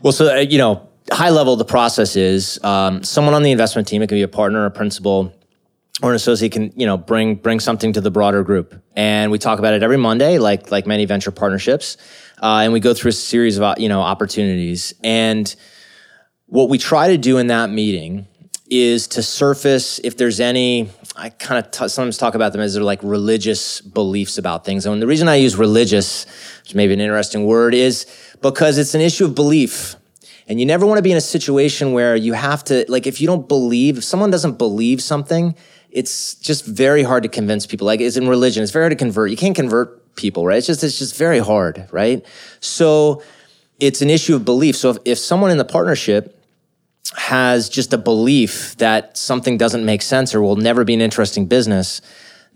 Well, 0.00 0.12
so, 0.12 0.34
uh, 0.34 0.40
you 0.40 0.58
know, 0.58 0.88
high 1.12 1.30
level, 1.30 1.56
the 1.56 1.64
process 1.64 2.16
is 2.16 2.62
um, 2.64 3.02
someone 3.02 3.34
on 3.34 3.42
the 3.42 3.52
investment 3.52 3.88
team, 3.88 4.02
it 4.02 4.08
can 4.08 4.16
be 4.16 4.22
a 4.22 4.28
partner, 4.28 4.64
a 4.64 4.70
principal, 4.70 5.34
or 6.02 6.10
an 6.10 6.16
associate 6.16 6.52
can, 6.52 6.72
you 6.74 6.86
know, 6.86 6.96
bring 6.96 7.36
bring 7.36 7.60
something 7.60 7.92
to 7.92 8.00
the 8.00 8.10
broader 8.10 8.42
group. 8.42 8.74
And 8.96 9.30
we 9.30 9.38
talk 9.38 9.58
about 9.58 9.74
it 9.74 9.82
every 9.82 9.96
Monday, 9.96 10.38
like 10.38 10.70
like 10.70 10.86
many 10.86 11.04
venture 11.04 11.30
partnerships. 11.30 11.96
Uh, 12.44 12.60
and 12.60 12.74
we 12.74 12.78
go 12.78 12.92
through 12.92 13.08
a 13.08 13.12
series 13.12 13.58
of, 13.58 13.78
you 13.78 13.88
know, 13.88 14.02
opportunities. 14.02 14.92
And 15.02 15.56
what 16.44 16.68
we 16.68 16.76
try 16.76 17.08
to 17.08 17.16
do 17.16 17.38
in 17.38 17.46
that 17.46 17.70
meeting 17.70 18.26
is 18.68 19.08
to 19.08 19.22
surface 19.22 19.98
if 20.00 20.18
there's 20.18 20.40
any 20.40 20.90
I 21.16 21.30
kind 21.30 21.64
of 21.64 21.70
t- 21.70 21.88
sometimes 21.88 22.18
talk 22.18 22.34
about 22.34 22.52
them 22.52 22.60
as 22.60 22.74
they're 22.74 22.82
like 22.82 23.00
religious 23.02 23.80
beliefs 23.80 24.36
about 24.36 24.66
things. 24.66 24.84
And 24.84 25.00
the 25.00 25.06
reason 25.06 25.26
I 25.26 25.36
use 25.36 25.56
religious, 25.56 26.26
which 26.64 26.74
may 26.74 26.86
be 26.86 26.92
an 26.92 27.00
interesting 27.00 27.46
word, 27.46 27.72
is 27.72 28.04
because 28.42 28.76
it's 28.76 28.94
an 28.94 29.00
issue 29.00 29.24
of 29.24 29.34
belief. 29.34 29.96
And 30.46 30.60
you 30.60 30.66
never 30.66 30.84
want 30.84 30.98
to 30.98 31.02
be 31.02 31.12
in 31.12 31.16
a 31.16 31.22
situation 31.22 31.92
where 31.92 32.14
you 32.14 32.34
have 32.34 32.62
to, 32.64 32.84
like, 32.88 33.06
if 33.06 33.22
you 33.22 33.26
don't 33.26 33.48
believe, 33.48 33.96
if 33.96 34.04
someone 34.04 34.30
doesn't 34.30 34.58
believe 34.58 35.00
something, 35.00 35.54
it's 35.88 36.34
just 36.34 36.66
very 36.66 37.04
hard 37.04 37.22
to 37.22 37.30
convince 37.30 37.64
people. 37.64 37.86
Like, 37.86 38.00
it's 38.00 38.18
in 38.18 38.28
religion, 38.28 38.62
it's 38.62 38.72
very 38.72 38.82
hard 38.82 38.98
to 38.98 39.02
convert. 39.02 39.30
You 39.30 39.38
can't 39.38 39.56
convert 39.56 40.03
people, 40.16 40.46
right? 40.46 40.58
It's 40.58 40.66
just, 40.66 40.84
it's 40.84 40.98
just 40.98 41.16
very 41.16 41.38
hard, 41.38 41.88
right? 41.90 42.24
So 42.60 43.22
it's 43.80 44.02
an 44.02 44.10
issue 44.10 44.34
of 44.36 44.44
belief. 44.44 44.76
So 44.76 44.90
if, 44.90 44.98
if 45.04 45.18
someone 45.18 45.50
in 45.50 45.58
the 45.58 45.64
partnership 45.64 46.40
has 47.16 47.68
just 47.68 47.92
a 47.92 47.98
belief 47.98 48.76
that 48.78 49.16
something 49.16 49.56
doesn't 49.56 49.84
make 49.84 50.02
sense 50.02 50.34
or 50.34 50.42
will 50.42 50.56
never 50.56 50.84
be 50.84 50.94
an 50.94 51.00
interesting 51.00 51.46
business, 51.46 52.00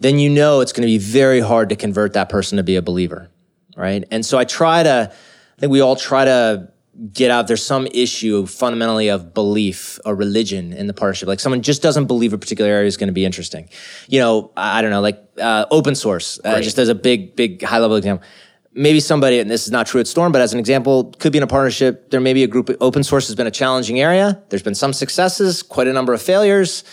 then 0.00 0.18
you 0.18 0.30
know 0.30 0.60
it's 0.60 0.72
going 0.72 0.82
to 0.82 0.86
be 0.86 0.98
very 0.98 1.40
hard 1.40 1.68
to 1.68 1.76
convert 1.76 2.12
that 2.12 2.28
person 2.28 2.56
to 2.56 2.62
be 2.62 2.76
a 2.76 2.82
believer, 2.82 3.28
right? 3.76 4.04
And 4.10 4.24
so 4.24 4.38
I 4.38 4.44
try 4.44 4.82
to, 4.82 5.12
I 5.12 5.60
think 5.60 5.72
we 5.72 5.80
all 5.80 5.96
try 5.96 6.24
to 6.24 6.68
get 7.12 7.30
out 7.30 7.46
there's 7.46 7.64
some 7.64 7.86
issue 7.92 8.46
fundamentally 8.46 9.08
of 9.08 9.32
belief 9.32 10.00
or 10.04 10.14
religion 10.14 10.72
in 10.72 10.86
the 10.88 10.94
partnership. 10.94 11.28
Like 11.28 11.40
someone 11.40 11.62
just 11.62 11.80
doesn't 11.80 12.06
believe 12.06 12.32
a 12.32 12.38
particular 12.38 12.70
area 12.70 12.86
is 12.86 12.96
going 12.96 13.08
to 13.08 13.12
be 13.12 13.24
interesting. 13.24 13.68
You 14.08 14.20
know 14.20 14.50
i 14.56 14.82
don't 14.82 14.90
know 14.90 15.00
like 15.00 15.22
uh, 15.38 15.66
open 15.70 15.94
source 15.94 16.40
uh, 16.44 16.60
just 16.60 16.78
as 16.78 16.88
a 16.88 16.94
big 16.94 17.36
big 17.36 17.62
high 17.62 17.78
level 17.78 17.96
example. 17.96 18.26
Maybe 18.74 19.00
somebody 19.00 19.40
and 19.40 19.50
this 19.50 19.66
is 19.66 19.72
not 19.72 19.86
true 19.86 20.00
at 20.00 20.06
storm 20.06 20.32
but 20.32 20.40
as 20.40 20.52
an 20.52 20.58
example 20.58 21.14
could 21.18 21.32
be 21.32 21.38
in 21.38 21.44
a 21.44 21.48
partnership 21.48 22.10
there 22.10 22.20
may 22.20 22.32
be 22.32 22.42
a 22.42 22.48
group 22.48 22.70
open 22.80 23.02
source 23.04 23.28
has 23.28 23.36
been 23.36 23.46
a 23.46 23.52
challenging 23.52 24.00
area 24.00 24.42
there's 24.48 24.62
been 24.62 24.74
some 24.74 24.92
successes 24.92 25.62
quite 25.62 25.86
a 25.86 25.92
number 25.92 26.12
of 26.12 26.20
failures. 26.20 26.84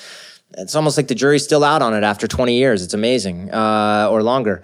It's 0.57 0.75
almost 0.75 0.95
like 0.95 1.07
the 1.07 1.15
jury's 1.15 1.43
still 1.43 1.63
out 1.63 1.81
on 1.81 1.93
it 1.93 2.03
after 2.03 2.27
20 2.27 2.55
years 2.55 2.83
it's 2.83 2.93
amazing 2.93 3.51
uh, 3.51 4.07
or 4.11 4.21
longer 4.21 4.61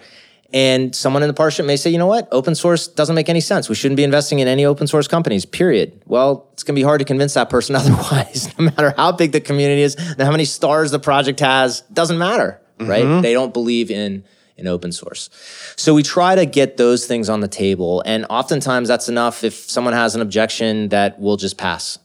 and 0.52 0.94
someone 0.94 1.22
in 1.22 1.28
the 1.28 1.34
partnership 1.34 1.64
may 1.64 1.76
say, 1.76 1.90
you 1.90 1.98
know 1.98 2.06
what, 2.06 2.28
open 2.30 2.54
source 2.54 2.86
doesn't 2.86 3.14
make 3.14 3.28
any 3.28 3.40
sense. 3.40 3.68
We 3.68 3.74
shouldn't 3.74 3.96
be 3.96 4.04
investing 4.04 4.40
in 4.40 4.48
any 4.48 4.64
open 4.64 4.86
source 4.86 5.08
companies, 5.08 5.46
period. 5.46 6.02
Well, 6.06 6.48
it's 6.52 6.62
going 6.62 6.74
to 6.74 6.78
be 6.78 6.84
hard 6.84 6.98
to 6.98 7.04
convince 7.04 7.34
that 7.34 7.48
person 7.48 7.74
otherwise, 7.76 8.50
no 8.58 8.66
matter 8.66 8.94
how 8.96 9.12
big 9.12 9.32
the 9.32 9.40
community 9.40 9.82
is, 9.82 9.96
how 10.18 10.30
many 10.30 10.44
stars 10.44 10.90
the 10.90 10.98
project 10.98 11.40
has, 11.40 11.80
doesn't 11.92 12.18
matter, 12.18 12.60
mm-hmm. 12.78 12.90
right? 12.90 13.22
They 13.22 13.32
don't 13.32 13.54
believe 13.54 13.90
in, 13.90 14.24
in 14.56 14.66
open 14.66 14.92
source. 14.92 15.30
So 15.76 15.94
we 15.94 16.02
try 16.02 16.34
to 16.34 16.44
get 16.44 16.76
those 16.76 17.06
things 17.06 17.30
on 17.30 17.40
the 17.40 17.48
table. 17.48 18.02
And 18.04 18.26
oftentimes 18.28 18.88
that's 18.88 19.08
enough 19.08 19.44
if 19.44 19.54
someone 19.54 19.94
has 19.94 20.14
an 20.14 20.20
objection 20.20 20.90
that 20.90 21.18
we'll 21.18 21.38
just 21.38 21.56
pass 21.56 21.98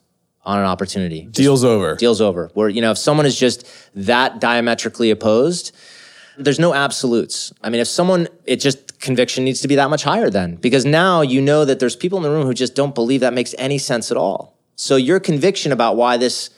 on 0.46 0.60
an 0.60 0.66
opportunity. 0.66 1.24
Just 1.24 1.34
deal's 1.34 1.66
over. 1.66 1.96
Deal's 1.96 2.22
over. 2.22 2.50
Where, 2.54 2.70
you 2.70 2.80
know, 2.80 2.92
if 2.92 2.98
someone 2.98 3.26
is 3.26 3.38
just 3.38 3.68
that 3.96 4.40
diametrically 4.40 5.12
opposed, 5.12 5.76
there's 6.38 6.60
no 6.60 6.74
absolutes. 6.74 7.52
I 7.62 7.70
mean, 7.70 7.82
if 7.82 7.88
someone, 7.88 8.28
it 8.46 8.58
just 8.58 9.00
conviction 9.00 9.44
needs 9.44 9.62
to 9.62 9.68
be 9.68 9.76
that 9.76 9.90
much 9.90 10.04
higher 10.04 10.30
then, 10.30 10.56
because 10.56 10.86
now 10.86 11.22
you 11.22 11.42
know 11.42 11.66
that 11.66 11.80
there's 11.80 11.96
people 11.96 12.18
in 12.18 12.24
the 12.24 12.30
room 12.30 12.46
who 12.46 12.54
just 12.54 12.76
don't 12.76 12.96
believe 12.96 13.22
that 13.22 13.34
makes 13.34 13.56
any 13.58 13.78
sense 13.78 14.12
at 14.12 14.18
all. 14.18 14.58
So 14.76 14.96
your 14.96 15.20
conviction 15.20 15.72
about 15.72 15.96
why 15.96 16.18
this 16.18 16.52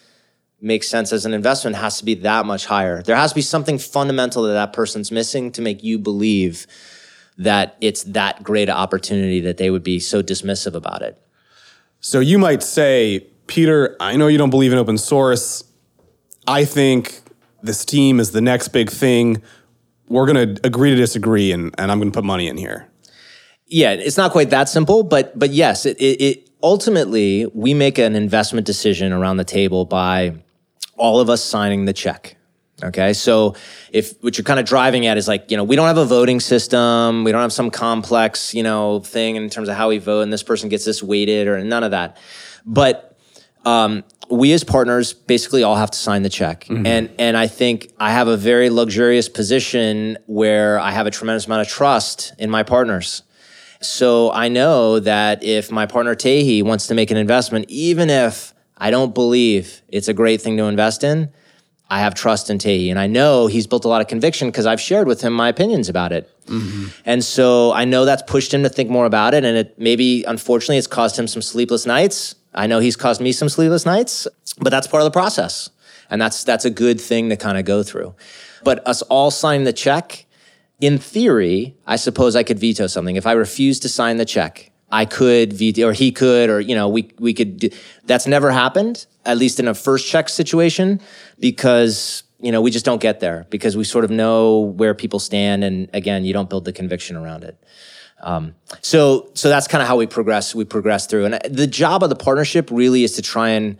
makes 0.61 0.89
sense 0.89 1.13
as 1.13 1.25
an 1.25 1.33
investment 1.33 1.77
has 1.77 1.97
to 1.99 2.05
be 2.05 2.15
that 2.15 2.45
much 2.45 2.65
higher. 2.65 3.01
There 3.01 3.15
has 3.15 3.31
to 3.31 3.35
be 3.35 3.41
something 3.41 3.77
fundamental 3.77 4.43
that 4.43 4.53
that 4.53 4.73
person's 4.73 5.11
missing 5.11 5.51
to 5.53 5.61
make 5.61 5.83
you 5.83 5.97
believe 5.97 6.67
that 7.37 7.77
it's 7.79 8.03
that 8.03 8.43
great 8.43 8.67
an 8.67 8.75
opportunity 8.75 9.39
that 9.39 9.55
they 9.55 9.69
would 9.69 9.83
be 9.83 9.99
so 9.99 10.21
dismissive 10.21 10.75
about 10.75 11.01
it. 11.01 11.17
So 12.01 12.19
you 12.19 12.37
might 12.37 12.61
say, 12.61 13.27
Peter, 13.47 13.95
I 14.01 14.17
know 14.17 14.27
you 14.27 14.37
don't 14.37 14.49
believe 14.49 14.73
in 14.73 14.77
open 14.77 14.97
source. 14.97 15.63
I 16.45 16.65
think 16.65 17.21
this 17.63 17.85
team 17.85 18.19
is 18.19 18.31
the 18.31 18.41
next 18.41 18.69
big 18.69 18.89
thing 18.89 19.41
we're 20.09 20.25
going 20.25 20.55
to 20.55 20.67
agree 20.67 20.89
to 20.89 20.95
disagree 20.95 21.51
and, 21.51 21.73
and 21.77 21.91
I'm 21.91 21.99
going 21.99 22.11
to 22.11 22.15
put 22.15 22.25
money 22.25 22.47
in 22.47 22.57
here. 22.57 22.89
Yeah, 23.67 23.91
it's 23.91 24.17
not 24.17 24.31
quite 24.31 24.49
that 24.49 24.67
simple, 24.67 25.03
but 25.03 25.37
but 25.37 25.51
yes, 25.51 25.85
it, 25.85 25.97
it, 25.97 26.21
it 26.21 26.49
ultimately 26.61 27.45
we 27.53 27.73
make 27.73 27.99
an 27.99 28.15
investment 28.15 28.65
decision 28.65 29.13
around 29.13 29.37
the 29.37 29.43
table 29.43 29.85
by 29.85 30.35
all 30.97 31.19
of 31.19 31.29
us 31.29 31.43
signing 31.43 31.85
the 31.85 31.93
check. 31.93 32.35
Okay. 32.83 33.13
So 33.13 33.55
if 33.91 34.21
what 34.23 34.37
you're 34.37 34.45
kind 34.45 34.59
of 34.59 34.65
driving 34.65 35.05
at 35.05 35.17
is 35.17 35.27
like, 35.27 35.51
you 35.51 35.57
know, 35.57 35.63
we 35.63 35.75
don't 35.75 35.87
have 35.87 35.97
a 35.97 36.05
voting 36.05 36.39
system. 36.39 37.23
We 37.23 37.31
don't 37.31 37.41
have 37.41 37.53
some 37.53 37.69
complex, 37.69 38.53
you 38.53 38.63
know, 38.63 39.01
thing 39.01 39.35
in 39.35 39.49
terms 39.49 39.69
of 39.69 39.75
how 39.75 39.89
we 39.89 39.97
vote 39.97 40.21
and 40.21 40.31
this 40.31 40.43
person 40.43 40.69
gets 40.69 40.85
this 40.85 41.03
weighted 41.03 41.47
or 41.47 41.61
none 41.63 41.83
of 41.83 41.91
that. 41.91 42.17
But, 42.65 43.17
um, 43.65 44.03
we 44.29 44.53
as 44.53 44.63
partners 44.63 45.13
basically 45.13 45.63
all 45.63 45.75
have 45.75 45.91
to 45.91 45.97
sign 45.97 46.21
the 46.21 46.29
check. 46.29 46.65
Mm-hmm. 46.65 46.85
And 46.85 47.09
and 47.17 47.37
I 47.37 47.47
think 47.47 47.91
I 47.99 48.11
have 48.11 48.27
a 48.27 48.37
very 48.37 48.69
luxurious 48.69 49.29
position 49.29 50.17
where 50.27 50.79
I 50.79 50.91
have 50.91 51.07
a 51.07 51.11
tremendous 51.11 51.47
amount 51.47 51.61
of 51.61 51.67
trust 51.67 52.33
in 52.37 52.49
my 52.49 52.63
partners. 52.63 53.23
So 53.81 54.31
I 54.31 54.49
know 54.49 54.99
that 54.99 55.43
if 55.43 55.71
my 55.71 55.85
partner 55.85 56.13
Tae 56.13 56.43
Hea 56.43 56.63
wants 56.63 56.87
to 56.87 56.93
make 56.93 57.11
an 57.11 57.17
investment, 57.17 57.65
even 57.69 58.09
if 58.09 58.53
I 58.77 58.91
don't 58.91 59.13
believe 59.13 59.81
it's 59.87 60.07
a 60.07 60.13
great 60.13 60.41
thing 60.41 60.57
to 60.57 60.65
invest 60.65 61.03
in, 61.03 61.29
I 61.89 61.99
have 61.99 62.13
trust 62.13 62.49
in 62.49 62.59
Tae 62.59 62.77
Hea. 62.77 62.89
And 62.89 62.99
I 62.99 63.07
know 63.07 63.47
he's 63.47 63.67
built 63.67 63.85
a 63.85 63.87
lot 63.87 64.01
of 64.01 64.07
conviction 64.07 64.49
because 64.49 64.65
I've 64.65 64.81
shared 64.81 65.07
with 65.07 65.21
him 65.21 65.33
my 65.33 65.47
opinions 65.47 65.87
about 65.87 66.11
it. 66.11 66.29
Mm-hmm. 66.45 66.87
And 67.05 67.23
so 67.23 67.71
I 67.71 67.85
know 67.85 68.03
that's 68.05 68.23
pushed 68.23 68.53
him 68.53 68.63
to 68.63 68.69
think 68.69 68.89
more 68.89 69.05
about 69.05 69.33
it. 69.33 69.45
And 69.45 69.57
it 69.57 69.79
maybe, 69.79 70.23
unfortunately, 70.25 70.77
it's 70.77 70.87
caused 70.87 71.17
him 71.17 71.27
some 71.27 71.41
sleepless 71.41 71.85
nights 71.85 72.35
I 72.53 72.67
know 72.67 72.79
he's 72.79 72.95
caused 72.95 73.21
me 73.21 73.31
some 73.31 73.49
sleepless 73.49 73.85
nights, 73.85 74.27
but 74.59 74.69
that's 74.69 74.87
part 74.87 75.01
of 75.01 75.05
the 75.05 75.11
process. 75.11 75.69
And 76.09 76.21
that's 76.21 76.43
that's 76.43 76.65
a 76.65 76.69
good 76.69 76.99
thing 76.99 77.29
to 77.29 77.37
kind 77.37 77.57
of 77.57 77.65
go 77.65 77.83
through. 77.83 78.15
But 78.63 78.85
us 78.87 79.01
all 79.03 79.31
signing 79.31 79.65
the 79.65 79.73
check, 79.73 80.25
in 80.81 80.97
theory, 80.97 81.75
I 81.85 81.97
suppose 81.97 82.35
I 82.35 82.43
could 82.43 82.57
veto 82.57 82.87
something. 82.87 83.15
If 83.15 83.27
I 83.27 83.33
refuse 83.33 83.79
to 83.81 83.89
sign 83.89 84.17
the 84.17 84.25
check, 84.25 84.71
I 84.91 85.05
could 85.05 85.53
veto 85.53 85.89
or 85.89 85.93
he 85.93 86.11
could 86.11 86.49
or 86.49 86.59
you 86.59 86.75
know 86.75 86.89
we 86.89 87.11
we 87.19 87.33
could. 87.33 87.57
Do, 87.57 87.69
that's 88.05 88.25
never 88.25 88.51
happened, 88.51 89.05
at 89.25 89.37
least 89.37 89.59
in 89.59 89.67
a 89.67 89.75
first 89.75 90.07
check 90.07 90.29
situation, 90.29 90.99
because 91.39 92.23
you 92.39 92.51
know 92.51 92.61
we 92.61 92.71
just 92.71 92.85
don't 92.85 93.01
get 93.01 93.19
there 93.19 93.45
because 93.49 93.77
we 93.77 93.83
sort 93.83 94.03
of 94.03 94.09
know 94.09 94.59
where 94.59 94.95
people 94.95 95.19
stand, 95.19 95.63
and 95.63 95.89
again, 95.93 96.25
you 96.25 96.33
don't 96.33 96.49
build 96.49 96.65
the 96.65 96.73
conviction 96.73 97.15
around 97.15 97.43
it. 97.43 97.63
Um, 98.21 98.55
so 98.81 99.29
so 99.33 99.49
that's 99.49 99.67
kind 99.67 99.81
of 99.81 99.87
how 99.87 99.97
we 99.97 100.07
progress. 100.07 100.53
We 100.53 100.65
progress 100.65 101.07
through, 101.07 101.25
and 101.25 101.39
the 101.49 101.67
job 101.67 102.03
of 102.03 102.09
the 102.09 102.15
partnership 102.15 102.69
really 102.71 103.03
is 103.03 103.13
to 103.13 103.21
try 103.21 103.49
and 103.49 103.77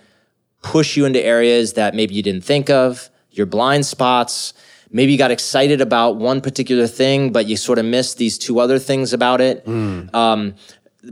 push 0.61 0.97
you 0.97 1.05
into 1.05 1.23
areas 1.23 1.73
that 1.73 1.95
maybe 1.95 2.13
you 2.13 2.23
didn't 2.23 2.43
think 2.43 2.69
of, 2.69 3.09
your 3.31 3.45
blind 3.45 3.85
spots. 3.85 4.53
Maybe 4.91 5.11
you 5.11 5.17
got 5.17 5.31
excited 5.31 5.81
about 5.81 6.17
one 6.17 6.41
particular 6.41 6.87
thing, 6.87 7.31
but 7.31 7.45
you 7.45 7.55
sort 7.57 7.77
of 7.77 7.85
missed 7.85 8.17
these 8.17 8.37
two 8.37 8.59
other 8.59 8.79
things 8.79 9.13
about 9.13 9.39
it. 9.39 9.65
Mm. 9.65 10.13
Um, 10.13 10.55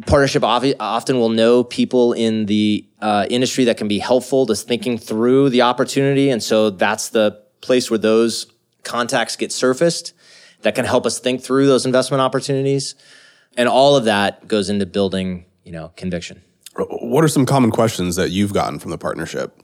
partnership 0.06 0.44
often 0.44 1.20
will 1.20 1.30
know 1.30 1.64
people 1.64 2.14
in 2.14 2.48
the 2.48 2.86
uh, 3.02 3.28
industry 3.30 3.66
that 3.66 3.78
can 3.78 3.88
be 3.88 4.00
helpful 4.00 4.46
to 4.48 4.56
thinking 4.56 4.98
through 4.98 5.50
the 5.50 5.62
opportunity. 5.62 6.30
And 6.30 6.42
so 6.42 6.72
that's 6.72 7.10
the 7.10 7.42
place 7.62 7.90
where 7.90 8.00
those 8.00 8.48
contacts 8.84 9.36
get 9.36 9.52
surfaced 9.52 10.14
that 10.62 10.76
can 10.76 10.86
help 10.86 11.06
us 11.06 11.20
think 11.20 11.42
through 11.42 11.68
those 11.68 11.86
investment 11.86 12.22
opportunities. 12.22 12.96
And 13.56 13.68
all 13.68 13.96
of 13.96 14.06
that 14.06 14.48
goes 14.48 14.70
into 14.70 14.86
building, 14.86 15.46
you 15.64 15.72
know, 15.72 15.92
conviction. 15.96 16.42
What 16.76 17.24
are 17.24 17.28
some 17.28 17.46
common 17.46 17.72
questions 17.72 18.16
that 18.18 18.30
you've 18.30 18.54
gotten 18.54 18.80
from 18.80 18.92
the 18.92 18.98
partnership? 18.98 19.60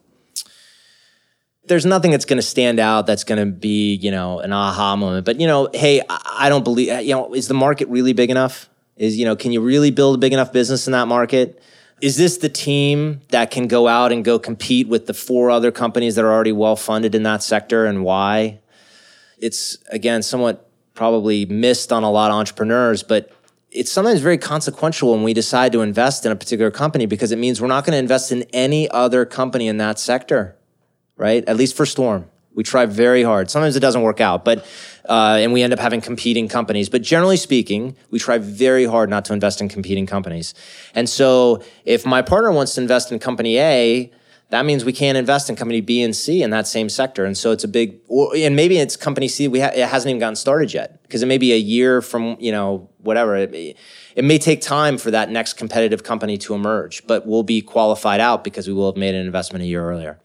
There's 1.66 1.86
nothing 1.86 2.12
that's 2.12 2.26
going 2.26 2.38
to 2.38 2.46
stand 2.46 2.80
out 2.80 3.06
that's 3.06 3.24
going 3.24 3.40
to 3.40 3.52
be, 3.52 3.96
you 3.96 4.12
know, 4.12 4.40
an 4.40 4.52
aha 4.52 4.96
moment. 4.96 5.26
But, 5.26 5.40
you 5.40 5.48
know, 5.48 5.70
hey, 5.74 6.02
I 6.10 6.50
don't 6.50 6.64
believe, 6.64 7.02
you 7.04 7.14
know, 7.14 7.34
is 7.34 7.48
the 7.48 7.54
market 7.54 7.88
really 7.88 8.14
big 8.14 8.30
enough? 8.30 8.70
Is, 8.98 9.18
you 9.18 9.26
know, 9.26 9.36
can 9.36 9.52
you 9.52 9.62
really 9.62 9.92
build 9.92 10.16
a 10.16 10.18
big 10.18 10.34
enough 10.34 10.52
business 10.52 10.88
in 10.88 10.92
that 10.92 11.08
market? 11.08 11.62
Is 12.02 12.18
this 12.18 12.38
the 12.38 12.50
team 12.50 13.22
that 13.30 13.50
can 13.50 13.68
go 13.68 13.88
out 13.88 14.12
and 14.12 14.26
go 14.26 14.38
compete 14.38 14.90
with 14.90 15.06
the 15.06 15.14
four 15.14 15.50
other 15.50 15.72
companies 15.72 16.16
that 16.16 16.26
are 16.26 16.32
already 16.34 16.52
well 16.52 16.76
funded 16.76 17.16
in 17.16 17.24
that 17.24 17.42
sector 17.44 17.86
and 17.86 18.04
why? 18.04 18.60
It's, 19.38 19.78
again, 19.90 20.22
somewhat 20.22 20.70
probably 20.94 21.46
missed 21.46 21.92
on 21.92 22.04
a 22.04 22.12
lot 22.12 22.32
of 22.32 22.36
entrepreneurs, 22.36 23.04
but 23.04 23.32
it's 23.72 23.92
sometimes 23.92 24.20
very 24.20 24.38
consequential 24.38 25.12
when 25.12 25.24
we 25.24 25.34
decide 25.34 25.72
to 25.72 25.82
invest 25.82 26.26
in 26.26 26.32
a 26.32 26.36
particular 26.36 26.70
company 26.70 27.06
because 27.06 27.32
it 27.32 27.38
means 27.38 27.60
we're 27.60 27.68
not 27.68 27.86
going 27.86 27.94
to 27.94 27.98
invest 27.98 28.32
in 28.32 28.44
any 28.54 28.90
other 28.90 29.26
company 29.26 29.68
in 29.68 29.78
that 29.78 29.98
sector, 29.98 30.56
right? 31.18 31.44
At 31.48 31.58
least 31.58 31.76
for 31.76 31.86
Storm. 31.86 32.30
We 32.56 32.64
try 32.64 32.86
very 32.86 33.24
hard. 33.24 33.50
Sometimes 33.50 33.76
it 33.76 33.80
doesn't 33.80 34.04
work 34.04 34.22
out, 34.22 34.46
but 34.46 34.64
uh, 35.10 35.38
and 35.40 35.54
we 35.54 35.64
end 35.64 35.74
up 35.74 35.80
having 35.80 36.02
competing 36.02 36.48
companies. 36.48 36.88
But 36.88 37.02
generally 37.02 37.36
speaking, 37.36 37.96
we 38.12 38.20
try 38.20 38.38
very 38.38 38.86
hard 38.86 39.10
not 39.10 39.26
to 39.26 39.34
invest 39.34 39.60
in 39.60 39.70
competing 39.70 40.06
companies. 40.06 40.54
And 40.94 41.10
so, 41.10 41.64
if 41.84 42.06
my 42.06 42.22
partner 42.22 42.52
wants 42.52 42.76
to 42.76 42.82
invest 42.82 43.12
in 43.12 43.18
company 43.18 43.58
A, 43.58 44.12
that 44.54 44.68
means 44.68 44.86
we 44.86 44.94
can't 44.94 45.18
invest 45.18 45.50
in 45.50 45.56
company 45.56 45.82
B 45.82 46.04
and 46.04 46.16
C 46.16 46.44
in 46.44 46.52
that 46.52 46.68
same 46.68 46.88
sector. 46.88 47.26
And 47.26 47.36
so 47.36 47.52
it's 47.52 47.64
a 47.64 47.68
big, 47.68 48.00
and 48.38 48.56
maybe 48.56 48.78
it's 48.78 48.96
company 48.96 49.28
C, 49.28 49.48
we 49.48 49.60
ha- 49.60 49.72
it 49.74 49.88
hasn't 49.88 50.12
even 50.12 50.20
gotten 50.20 50.36
started 50.36 50.72
yet 50.72 51.02
because 51.02 51.24
it 51.24 51.26
may 51.26 51.40
be 51.40 51.54
a 51.54 51.58
year 51.58 52.04
from, 52.04 52.38
you 52.40 52.52
know, 52.52 52.88
whatever. 53.00 53.36
It 53.36 53.50
may, 53.50 53.74
it 54.16 54.24
may 54.24 54.38
take 54.38 54.62
time 54.62 55.00
for 55.00 55.10
that 55.10 55.32
next 55.32 55.54
competitive 55.54 56.04
company 56.04 56.38
to 56.38 56.54
emerge, 56.54 57.02
but 57.08 57.26
we'll 57.26 57.42
be 57.42 57.64
qualified 57.64 58.20
out 58.20 58.44
because 58.44 58.68
we 58.68 58.76
will 58.76 58.92
have 58.92 58.96
made 58.96 59.16
an 59.16 59.26
investment 59.26 59.64
a 59.64 59.66
year 59.66 59.84
earlier. 59.84 60.20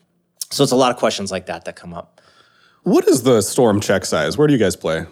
So 0.50 0.62
it's 0.62 0.72
a 0.72 0.76
lot 0.76 0.90
of 0.90 0.98
questions 0.98 1.32
like 1.32 1.46
that 1.46 1.64
that 1.64 1.76
come 1.76 1.94
up. 1.94 2.20
What 2.82 3.08
is 3.08 3.22
the 3.22 3.40
Storm 3.40 3.80
check 3.80 4.04
size? 4.04 4.36
Where 4.36 4.46
do 4.46 4.52
you 4.52 4.60
guys 4.60 4.76
play? 4.76 5.06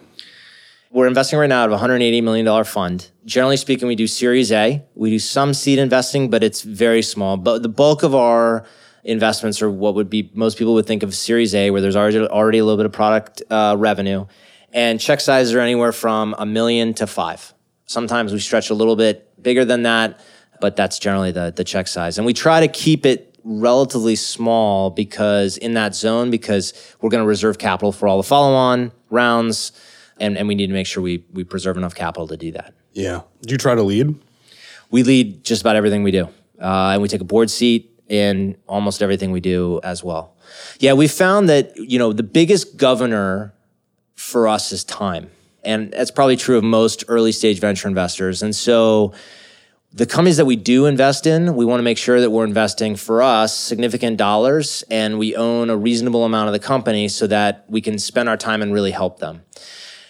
We're 0.90 1.06
investing 1.06 1.38
right 1.38 1.48
now 1.48 1.62
out 1.62 1.72
of 1.72 1.80
a 1.80 1.82
$180 1.82 2.22
million 2.22 2.64
fund. 2.64 3.10
Generally 3.24 3.56
speaking, 3.56 3.88
we 3.88 3.96
do 3.96 4.06
Series 4.06 4.52
A. 4.52 4.84
We 4.94 5.08
do 5.08 5.18
some 5.18 5.54
seed 5.54 5.78
investing, 5.78 6.28
but 6.28 6.44
it's 6.44 6.60
very 6.60 7.00
small. 7.00 7.38
But 7.38 7.62
the 7.62 7.70
bulk 7.70 8.02
of 8.02 8.14
our 8.14 8.66
investments 9.06 9.62
are 9.62 9.70
what 9.70 9.94
would 9.94 10.10
be 10.10 10.30
most 10.34 10.58
people 10.58 10.74
would 10.74 10.86
think 10.86 11.02
of 11.02 11.14
Series 11.14 11.54
A, 11.54 11.70
where 11.70 11.80
there's 11.80 11.96
already 11.96 12.18
already 12.18 12.58
a 12.58 12.64
little 12.64 12.76
bit 12.76 12.86
of 12.86 12.92
product 12.92 13.42
uh, 13.48 13.76
revenue, 13.78 14.26
and 14.72 15.00
check 15.00 15.20
sizes 15.20 15.54
are 15.54 15.60
anywhere 15.60 15.92
from 15.92 16.34
a 16.38 16.44
million 16.44 16.92
to 16.94 17.06
five. 17.06 17.54
Sometimes 17.86 18.32
we 18.32 18.40
stretch 18.40 18.68
a 18.70 18.74
little 18.74 18.96
bit 18.96 19.42
bigger 19.42 19.64
than 19.64 19.84
that, 19.84 20.20
but 20.60 20.76
that's 20.76 20.98
generally 20.98 21.32
the 21.32 21.52
the 21.54 21.64
check 21.64 21.88
size, 21.88 22.18
and 22.18 22.26
we 22.26 22.34
try 22.34 22.60
to 22.60 22.68
keep 22.68 23.06
it 23.06 23.38
relatively 23.44 24.16
small 24.16 24.90
because 24.90 25.56
in 25.56 25.74
that 25.74 25.94
zone 25.94 26.30
because 26.30 26.74
we're 27.00 27.10
going 27.10 27.22
to 27.22 27.28
reserve 27.28 27.58
capital 27.58 27.92
for 27.92 28.08
all 28.08 28.16
the 28.16 28.24
follow-on 28.24 28.90
rounds 29.08 29.70
and, 30.18 30.36
and 30.36 30.48
we 30.48 30.56
need 30.56 30.66
to 30.66 30.72
make 30.72 30.86
sure 30.86 31.00
we 31.00 31.24
we 31.32 31.44
preserve 31.44 31.76
enough 31.76 31.94
capital 31.94 32.26
to 32.26 32.36
do 32.36 32.50
that. 32.52 32.74
Yeah. 32.92 33.20
Do 33.42 33.54
you 33.54 33.58
try 33.58 33.76
to 33.76 33.82
lead? 33.84 34.18
We 34.90 35.04
lead 35.04 35.44
just 35.44 35.62
about 35.62 35.76
everything 35.76 36.02
we 36.02 36.10
do. 36.10 36.28
Uh, 36.60 36.92
and 36.92 37.02
we 37.02 37.08
take 37.08 37.20
a 37.20 37.24
board 37.24 37.50
seat 37.50 37.95
in 38.08 38.56
almost 38.66 39.02
everything 39.02 39.32
we 39.32 39.40
do 39.40 39.80
as 39.82 40.02
well. 40.04 40.34
Yeah, 40.78 40.92
we 40.92 41.08
found 41.08 41.48
that, 41.48 41.76
you 41.76 41.98
know, 41.98 42.12
the 42.12 42.22
biggest 42.22 42.76
governor 42.76 43.52
for 44.14 44.48
us 44.48 44.72
is 44.72 44.84
time. 44.84 45.30
And 45.64 45.92
that's 45.92 46.10
probably 46.10 46.36
true 46.36 46.56
of 46.56 46.64
most 46.64 47.04
early 47.08 47.32
stage 47.32 47.58
venture 47.58 47.88
investors. 47.88 48.42
And 48.42 48.54
so 48.54 49.12
the 49.92 50.06
companies 50.06 50.36
that 50.36 50.44
we 50.44 50.56
do 50.56 50.86
invest 50.86 51.26
in, 51.26 51.56
we 51.56 51.64
want 51.64 51.80
to 51.80 51.82
make 51.82 51.98
sure 51.98 52.20
that 52.20 52.30
we're 52.30 52.44
investing 52.44 52.96
for 52.96 53.22
us 53.22 53.56
significant 53.56 54.18
dollars 54.18 54.84
and 54.90 55.18
we 55.18 55.34
own 55.34 55.70
a 55.70 55.76
reasonable 55.76 56.24
amount 56.24 56.48
of 56.48 56.52
the 56.52 56.58
company 56.58 57.08
so 57.08 57.26
that 57.26 57.64
we 57.68 57.80
can 57.80 57.98
spend 57.98 58.28
our 58.28 58.36
time 58.36 58.62
and 58.62 58.72
really 58.72 58.90
help 58.90 59.18
them. 59.18 59.42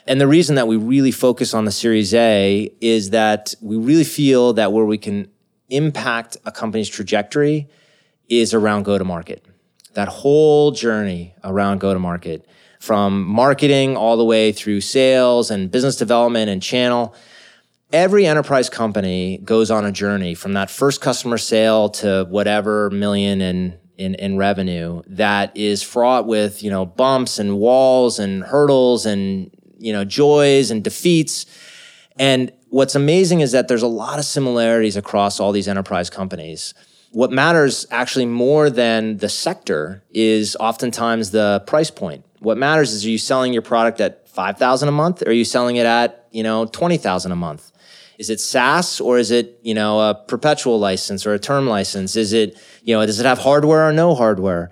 And 0.06 0.20
the 0.20 0.26
reason 0.26 0.56
that 0.56 0.68
we 0.68 0.76
really 0.76 1.10
focus 1.10 1.54
on 1.54 1.64
the 1.64 1.72
Series 1.72 2.14
A 2.14 2.70
is 2.80 3.10
that 3.10 3.54
we 3.60 3.76
really 3.76 4.04
feel 4.04 4.52
that 4.52 4.72
where 4.72 4.84
we 4.84 4.98
can 4.98 5.28
impact 5.68 6.36
a 6.44 6.52
company's 6.52 6.88
trajectory 6.88 7.68
is 8.28 8.54
around 8.54 8.84
go 8.84 8.98
to 8.98 9.04
market. 9.04 9.44
That 9.94 10.08
whole 10.08 10.72
journey 10.72 11.34
around 11.42 11.80
go 11.80 11.92
to 11.92 11.98
market 11.98 12.46
from 12.80 13.24
marketing 13.24 13.96
all 13.96 14.16
the 14.16 14.24
way 14.24 14.52
through 14.52 14.80
sales 14.80 15.50
and 15.50 15.70
business 15.70 15.96
development 15.96 16.50
and 16.50 16.62
channel. 16.62 17.14
Every 17.92 18.26
enterprise 18.26 18.68
company 18.68 19.38
goes 19.38 19.70
on 19.70 19.84
a 19.84 19.92
journey 19.92 20.34
from 20.34 20.52
that 20.54 20.70
first 20.70 21.00
customer 21.00 21.38
sale 21.38 21.88
to 21.90 22.26
whatever 22.28 22.90
million 22.90 23.40
in, 23.40 23.78
in, 23.96 24.14
in 24.16 24.36
revenue 24.36 25.02
that 25.06 25.56
is 25.56 25.82
fraught 25.82 26.26
with, 26.26 26.62
you 26.62 26.70
know, 26.70 26.84
bumps 26.84 27.38
and 27.38 27.58
walls 27.58 28.18
and 28.18 28.42
hurdles 28.42 29.06
and, 29.06 29.50
you 29.78 29.92
know, 29.92 30.04
joys 30.04 30.70
and 30.70 30.84
defeats. 30.84 31.46
And 32.18 32.52
what's 32.68 32.94
amazing 32.94 33.40
is 33.40 33.52
that 33.52 33.68
there's 33.68 33.82
a 33.82 33.88
lot 33.88 34.18
of 34.18 34.24
similarities 34.24 34.96
across 34.96 35.40
all 35.40 35.52
these 35.52 35.68
enterprise 35.68 36.10
companies 36.10 36.74
what 37.16 37.32
matters 37.32 37.86
actually 37.90 38.26
more 38.26 38.68
than 38.68 39.16
the 39.16 39.28
sector 39.30 40.02
is 40.10 40.54
oftentimes 40.60 41.30
the 41.30 41.64
price 41.66 41.90
point. 41.90 42.22
What 42.40 42.58
matters 42.58 42.92
is 42.92 43.06
are 43.06 43.08
you 43.08 43.16
selling 43.16 43.54
your 43.54 43.62
product 43.62 44.02
at 44.02 44.28
5000 44.28 44.86
a 44.86 44.92
month 44.92 45.22
or 45.22 45.30
are 45.30 45.32
you 45.32 45.46
selling 45.46 45.76
it 45.76 45.86
at, 45.86 46.28
you 46.30 46.42
know, 46.42 46.66
20,000 46.66 47.32
a 47.32 47.34
month? 47.34 47.72
Is 48.18 48.28
it 48.28 48.38
SaaS 48.38 49.00
or 49.00 49.16
is 49.16 49.30
it, 49.30 49.58
you 49.62 49.72
know, 49.72 49.98
a 49.98 50.14
perpetual 50.14 50.78
license 50.78 51.24
or 51.24 51.32
a 51.32 51.38
term 51.38 51.66
license? 51.66 52.16
Is 52.16 52.34
it, 52.34 52.60
you 52.82 52.94
know, 52.94 53.06
does 53.06 53.18
it 53.18 53.24
have 53.24 53.38
hardware 53.38 53.88
or 53.88 53.94
no 53.94 54.14
hardware? 54.14 54.70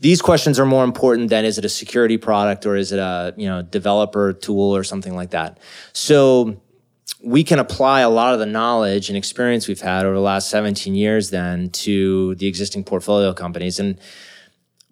These 0.00 0.22
questions 0.22 0.58
are 0.58 0.64
more 0.64 0.84
important 0.84 1.28
than 1.28 1.44
is 1.44 1.58
it 1.58 1.66
a 1.66 1.68
security 1.68 2.16
product 2.16 2.64
or 2.64 2.74
is 2.74 2.92
it 2.92 3.00
a, 3.00 3.34
you 3.36 3.46
know, 3.46 3.60
developer 3.60 4.32
tool 4.32 4.74
or 4.74 4.82
something 4.82 5.14
like 5.14 5.32
that. 5.32 5.58
So 5.92 6.56
we 7.22 7.44
can 7.44 7.58
apply 7.58 8.00
a 8.00 8.10
lot 8.10 8.34
of 8.34 8.40
the 8.40 8.46
knowledge 8.46 9.08
and 9.08 9.16
experience 9.16 9.68
we've 9.68 9.80
had 9.80 10.04
over 10.04 10.14
the 10.14 10.20
last 10.20 10.50
17 10.50 10.94
years 10.94 11.30
then 11.30 11.70
to 11.70 12.34
the 12.36 12.46
existing 12.46 12.84
portfolio 12.84 13.32
companies. 13.32 13.78
And 13.78 13.98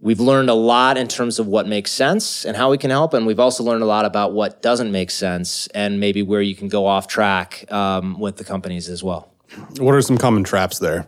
we've 0.01 0.21
learned 0.21 0.49
a 0.49 0.55
lot 0.55 0.97
in 0.97 1.09
terms 1.09 1.39
of 1.39 1.47
what 1.47 1.67
makes 1.67 1.91
sense 1.91 2.45
and 2.45 2.57
how 2.57 2.71
we 2.71 2.79
can 2.79 2.91
help. 2.91 3.15
And 3.15 3.27
we've 3.27 3.41
also 3.41 3.65
learned 3.65 3.83
a 3.83 3.87
lot 3.87 4.05
about 4.05 4.33
what 4.33 4.63
doesn't 4.63 4.93
make 4.93 5.11
sense 5.11 5.67
and 5.69 5.99
maybe 5.99 6.23
where 6.23 6.41
you 6.41 6.55
can 6.55 6.69
go 6.69 6.87
off 6.87 7.09
track 7.09 7.71
um, 7.73 8.19
with 8.21 8.37
the 8.37 8.45
companies 8.45 8.89
as 8.89 9.03
well. 9.03 9.33
What 9.79 9.95
are 9.95 10.03
some 10.03 10.17
common 10.17 10.45
traps 10.45 10.79
there? 10.79 11.07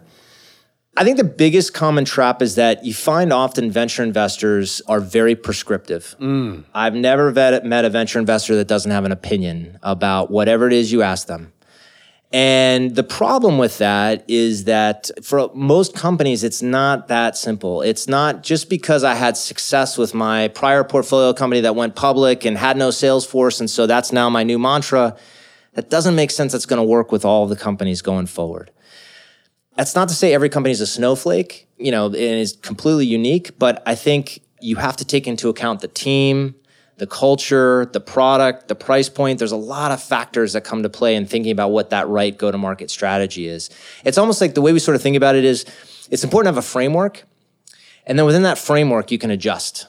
I 0.94 1.04
think 1.04 1.16
the 1.16 1.24
biggest 1.24 1.72
common 1.72 2.04
trap 2.04 2.42
is 2.42 2.56
that 2.56 2.84
you 2.84 2.92
find 2.92 3.32
often 3.32 3.70
venture 3.70 4.02
investors 4.02 4.82
are 4.88 5.00
very 5.00 5.34
prescriptive. 5.34 6.14
Mm. 6.20 6.64
I've 6.74 6.94
never 6.94 7.32
met 7.32 7.84
a 7.84 7.90
venture 7.90 8.18
investor 8.18 8.56
that 8.56 8.68
doesn't 8.68 8.90
have 8.90 9.06
an 9.06 9.12
opinion 9.12 9.78
about 9.82 10.30
whatever 10.30 10.66
it 10.66 10.74
is 10.74 10.92
you 10.92 11.00
ask 11.00 11.28
them. 11.28 11.52
And 12.30 12.94
the 12.94 13.02
problem 13.02 13.58
with 13.58 13.78
that 13.78 14.24
is 14.28 14.64
that 14.64 15.10
for 15.22 15.50
most 15.54 15.94
companies, 15.94 16.44
it's 16.44 16.62
not 16.62 17.08
that 17.08 17.36
simple. 17.36 17.82
It's 17.82 18.06
not 18.08 18.42
just 18.42 18.70
because 18.70 19.04
I 19.04 19.14
had 19.14 19.36
success 19.36 19.96
with 19.96 20.14
my 20.14 20.48
prior 20.48 20.84
portfolio 20.84 21.32
company 21.32 21.62
that 21.62 21.74
went 21.74 21.94
public 21.94 22.44
and 22.44 22.56
had 22.56 22.76
no 22.76 22.90
sales 22.90 23.26
force. 23.26 23.60
And 23.60 23.68
so 23.68 23.86
that's 23.86 24.12
now 24.12 24.30
my 24.30 24.44
new 24.44 24.58
mantra. 24.58 25.16
That 25.74 25.88
doesn't 25.88 26.14
make 26.14 26.30
sense. 26.30 26.52
That's 26.52 26.66
going 26.66 26.78
to 26.78 26.84
work 26.84 27.12
with 27.12 27.24
all 27.24 27.44
of 27.44 27.50
the 27.50 27.56
companies 27.56 28.02
going 28.02 28.26
forward. 28.26 28.70
That's 29.76 29.94
not 29.94 30.08
to 30.08 30.14
say 30.14 30.34
every 30.34 30.48
company 30.48 30.72
is 30.72 30.80
a 30.80 30.86
snowflake, 30.86 31.68
you 31.78 31.90
know, 31.90 32.06
and 32.06 32.16
is 32.16 32.56
completely 32.60 33.06
unique, 33.06 33.58
but 33.58 33.82
I 33.86 33.94
think 33.94 34.42
you 34.60 34.76
have 34.76 34.96
to 34.98 35.04
take 35.04 35.26
into 35.26 35.48
account 35.48 35.80
the 35.80 35.88
team, 35.88 36.54
the 36.98 37.06
culture, 37.06 37.86
the 37.92 38.00
product, 38.00 38.68
the 38.68 38.74
price 38.74 39.08
point. 39.08 39.38
There's 39.38 39.52
a 39.52 39.56
lot 39.56 39.90
of 39.90 40.02
factors 40.02 40.52
that 40.52 40.62
come 40.62 40.82
to 40.82 40.88
play 40.88 41.16
in 41.16 41.26
thinking 41.26 41.50
about 41.50 41.70
what 41.70 41.90
that 41.90 42.06
right 42.08 42.36
go 42.36 42.50
to 42.50 42.58
market 42.58 42.90
strategy 42.90 43.48
is. 43.48 43.70
It's 44.04 44.18
almost 44.18 44.40
like 44.40 44.54
the 44.54 44.62
way 44.62 44.72
we 44.72 44.78
sort 44.78 44.94
of 44.94 45.02
think 45.02 45.16
about 45.16 45.34
it 45.34 45.44
is 45.44 45.64
it's 46.10 46.22
important 46.22 46.52
to 46.52 46.56
have 46.56 46.64
a 46.64 46.68
framework. 46.68 47.24
And 48.06 48.18
then 48.18 48.26
within 48.26 48.42
that 48.42 48.58
framework, 48.58 49.10
you 49.10 49.18
can 49.18 49.30
adjust. 49.30 49.86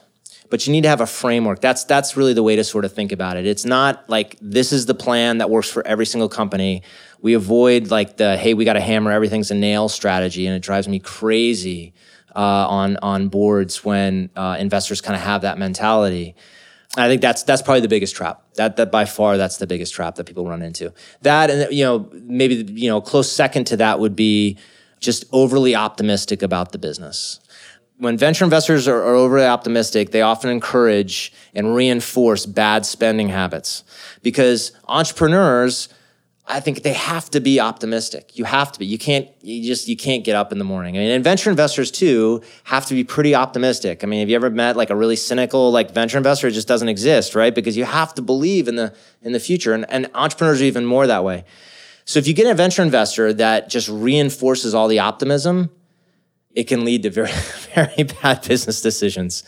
But 0.49 0.67
you 0.67 0.71
need 0.71 0.84
to 0.84 0.89
have 0.89 1.01
a 1.01 1.08
framework. 1.08 1.62
That's 1.62 1.84
that's 1.84 2.15
really 2.15 2.34
the 2.34 2.43
way 2.43 2.56
to 2.56 2.63
sort 2.63 2.86
of 2.86 2.93
think 2.93 3.12
about 3.12 3.38
it. 3.38 3.45
It's 3.45 3.65
not 3.65 4.08
like 4.10 4.38
this 4.41 4.71
is 4.71 4.86
the 4.86 4.93
plan 4.93 5.39
that 5.39 5.49
works 5.49 5.69
for 5.69 5.86
every 5.86 6.06
single 6.06 6.29
company. 6.29 6.84
We 7.21 7.34
avoid 7.34 7.89
like 7.89 8.17
the 8.17 8.38
hey, 8.38 8.53
we 8.53 8.65
got 8.65 8.73
to 8.73 8.82
hammer 8.82 9.12
everything's 9.12 9.51
a 9.51 9.56
nail 9.56 9.89
strategy, 9.89 10.45
and 10.45 10.56
it 10.56 10.62
drives 10.62 10.88
me 10.88 10.99
crazy 10.99 11.93
uh, 12.36 12.39
on 12.39 12.97
on 12.97 13.29
boards 13.29 13.84
when 13.84 14.29
uh, 14.36 14.58
investors 14.60 15.01
kind 15.01 15.15
of 15.15 15.21
have 15.21 15.41
that 15.41 15.58
mentality. 15.58 16.36
I 16.95 17.08
think 17.08 17.21
that's 17.21 17.43
that's 17.43 17.62
probably 17.62 17.82
the 17.82 17.88
biggest 17.88 18.15
trap. 18.15 18.43
That 18.56 18.75
that 18.75 18.91
by 18.91 19.06
far 19.06 19.38
that's 19.38 19.58
the 19.58 19.67
biggest 19.67 19.93
trap 19.93 20.15
that 20.15 20.25
people 20.25 20.47
run 20.47 20.62
into. 20.62 20.93
That 21.21 21.49
and 21.49 21.73
you 21.73 21.84
know 21.84 22.10
maybe 22.13 22.71
you 22.73 22.89
know 22.89 23.01
close 23.01 23.32
second 23.32 23.65
to 23.65 23.77
that 23.77 23.99
would 23.99 24.15
be 24.15 24.58
just 24.99 25.25
overly 25.32 25.75
optimistic 25.75 26.41
about 26.41 26.71
the 26.71 26.77
business 26.77 27.39
when 28.04 28.18
venture 28.18 28.44
investors 28.44 28.86
are, 28.86 29.02
are, 29.02 29.16
overly 29.16 29.46
optimistic, 29.46 30.12
they 30.12 30.22
often 30.22 30.50
encourage 30.50 31.32
and 31.56 31.74
reinforce 31.74 32.46
bad 32.46 32.86
spending 32.86 33.30
habits 33.30 33.86
because 34.22 34.74
entrepreneurs, 34.89 35.88
I 36.46 36.60
think 36.60 36.84
they 36.84 36.92
have 36.92 37.30
to 37.30 37.39
be 37.39 37.62
optimistic. 37.62 38.38
You 38.38 38.44
have 38.44 38.74
to 38.74 38.80
be. 38.80 38.86
You 38.86 38.98
can't, 38.98 39.30
you 39.42 39.66
just, 39.66 39.88
you 39.88 39.96
can't 39.96 40.26
get 40.26 40.36
up 40.36 40.52
in 40.52 40.58
the 40.58 40.66
morning. 40.66 40.98
I 40.98 41.00
mean, 41.00 41.12
and 41.12 41.24
venture 41.24 41.50
investors 41.50 41.92
too 41.92 42.42
have 42.66 42.86
to 42.88 42.94
be 42.94 43.06
pretty 43.06 43.36
optimistic. 43.36 44.04
I 44.04 44.08
mean, 44.08 44.20
have 44.20 44.30
you 44.30 44.36
ever 44.36 44.50
met 44.50 44.76
like 44.76 44.89
a 44.89 44.98
really 44.98 45.16
cynical, 45.16 45.72
like 45.72 45.92
venture 45.92 46.18
investor? 46.18 46.50
It 46.50 46.52
just 46.52 46.68
doesn't 46.68 46.89
exist, 46.89 47.36
right? 47.36 47.56
Because 47.56 47.78
you 47.78 47.86
have 47.86 48.13
to 48.16 48.22
believe 48.22 48.68
in 48.68 48.76
the, 48.76 48.94
in 49.22 49.32
the 49.32 49.39
future 49.39 49.74
and, 49.74 49.86
and 49.89 50.12
entrepreneurs 50.13 50.62
are 50.62 50.66
even 50.66 50.86
more 50.86 51.08
that 51.08 51.24
way. 51.24 51.46
So 52.04 52.20
if 52.20 52.28
you 52.28 52.34
get 52.34 52.48
a 52.48 52.54
venture 52.54 52.82
investor 52.82 53.32
that 53.32 53.70
just 53.70 53.88
reinforces 53.88 54.76
all 54.76 54.89
the 54.89 55.00
optimism, 55.00 55.70
it 56.54 56.66
can 56.66 56.86
lead 56.86 57.04
to 57.04 57.10
very, 57.10 57.32
very 57.76 58.04
bad 58.04 58.48
business 58.48 58.82
decisions 58.82 59.44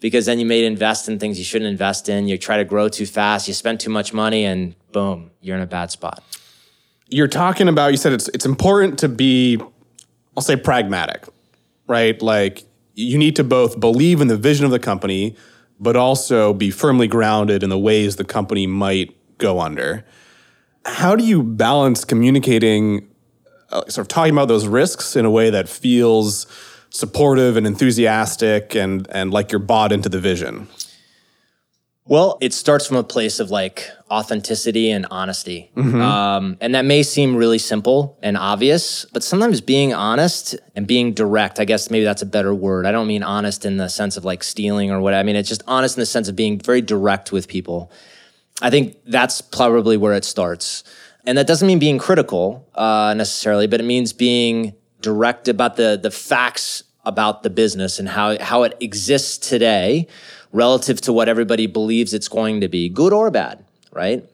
because 0.00 0.26
then 0.26 0.38
you 0.38 0.46
may 0.46 0.64
invest 0.64 1.08
in 1.08 1.18
things 1.18 1.38
you 1.38 1.44
shouldn't 1.44 1.70
invest 1.70 2.08
in. 2.08 2.26
You 2.26 2.38
try 2.38 2.56
to 2.56 2.64
grow 2.64 2.88
too 2.88 3.06
fast, 3.06 3.48
you 3.48 3.54
spend 3.54 3.80
too 3.80 3.90
much 3.90 4.12
money, 4.12 4.44
and 4.44 4.74
boom, 4.92 5.30
you're 5.40 5.56
in 5.56 5.62
a 5.62 5.66
bad 5.66 5.90
spot. 5.90 6.22
You're 7.08 7.28
talking 7.28 7.68
about, 7.68 7.88
you 7.88 7.96
said 7.96 8.12
it's, 8.12 8.28
it's 8.28 8.46
important 8.46 8.98
to 9.00 9.08
be, 9.08 9.60
I'll 10.36 10.42
say 10.42 10.56
pragmatic, 10.56 11.26
right? 11.86 12.20
Like 12.22 12.64
you 12.94 13.18
need 13.18 13.36
to 13.36 13.44
both 13.44 13.78
believe 13.78 14.20
in 14.20 14.28
the 14.28 14.36
vision 14.36 14.64
of 14.64 14.70
the 14.70 14.78
company, 14.78 15.36
but 15.78 15.96
also 15.96 16.52
be 16.52 16.70
firmly 16.70 17.08
grounded 17.08 17.62
in 17.62 17.70
the 17.70 17.78
ways 17.78 18.16
the 18.16 18.24
company 18.24 18.66
might 18.66 19.16
go 19.38 19.60
under. 19.60 20.04
How 20.84 21.16
do 21.16 21.24
you 21.24 21.42
balance 21.42 22.04
communicating 22.04 23.09
uh, 23.70 23.82
sort 23.88 23.98
of 23.98 24.08
talking 24.08 24.32
about 24.32 24.48
those 24.48 24.66
risks 24.66 25.16
in 25.16 25.24
a 25.24 25.30
way 25.30 25.50
that 25.50 25.68
feels 25.68 26.46
supportive 26.90 27.56
and 27.56 27.66
enthusiastic 27.66 28.74
and 28.74 29.06
and 29.10 29.32
like 29.32 29.52
you're 29.52 29.58
bought 29.58 29.92
into 29.92 30.08
the 30.08 30.20
vision? 30.20 30.68
Well, 32.10 32.38
it 32.40 32.52
starts 32.52 32.88
from 32.88 32.96
a 32.96 33.04
place 33.04 33.38
of 33.38 33.52
like 33.52 33.88
authenticity 34.10 34.90
and 34.90 35.06
honesty. 35.12 35.70
Mm-hmm. 35.76 36.00
Um, 36.00 36.56
and 36.60 36.74
that 36.74 36.84
may 36.84 37.04
seem 37.04 37.36
really 37.36 37.58
simple 37.58 38.18
and 38.20 38.36
obvious, 38.36 39.04
but 39.12 39.22
sometimes 39.22 39.60
being 39.60 39.94
honest 39.94 40.56
and 40.74 40.88
being 40.88 41.12
direct, 41.12 41.60
I 41.60 41.64
guess 41.64 41.88
maybe 41.88 42.04
that's 42.04 42.22
a 42.22 42.26
better 42.26 42.52
word. 42.52 42.84
I 42.84 42.90
don't 42.90 43.06
mean 43.06 43.22
honest 43.22 43.64
in 43.64 43.76
the 43.76 43.88
sense 43.88 44.16
of 44.16 44.24
like 44.24 44.42
stealing 44.42 44.90
or 44.90 45.00
what. 45.00 45.14
I 45.14 45.22
mean, 45.22 45.36
it's 45.36 45.48
just 45.48 45.62
honest 45.68 45.96
in 45.96 46.00
the 46.00 46.06
sense 46.06 46.26
of 46.26 46.34
being 46.34 46.58
very 46.58 46.80
direct 46.80 47.30
with 47.30 47.46
people. 47.46 47.92
I 48.60 48.70
think 48.70 48.96
that's 49.06 49.40
probably 49.40 49.96
where 49.96 50.14
it 50.14 50.24
starts. 50.24 50.82
And 51.26 51.36
that 51.36 51.46
doesn't 51.46 51.66
mean 51.66 51.78
being 51.78 51.98
critical 51.98 52.66
uh, 52.74 53.14
necessarily, 53.16 53.66
but 53.66 53.80
it 53.80 53.84
means 53.84 54.12
being 54.12 54.74
direct 55.00 55.48
about 55.48 55.76
the, 55.76 55.98
the 56.00 56.10
facts 56.10 56.82
about 57.04 57.42
the 57.42 57.50
business 57.50 57.98
and 57.98 58.08
how, 58.08 58.38
how 58.42 58.62
it 58.62 58.76
exists 58.80 59.38
today 59.38 60.06
relative 60.52 61.00
to 61.02 61.12
what 61.12 61.28
everybody 61.28 61.66
believes 61.66 62.12
it's 62.12 62.28
going 62.28 62.60
to 62.60 62.68
be, 62.68 62.88
good 62.88 63.12
or 63.12 63.30
bad, 63.30 63.64
right? 63.92 64.28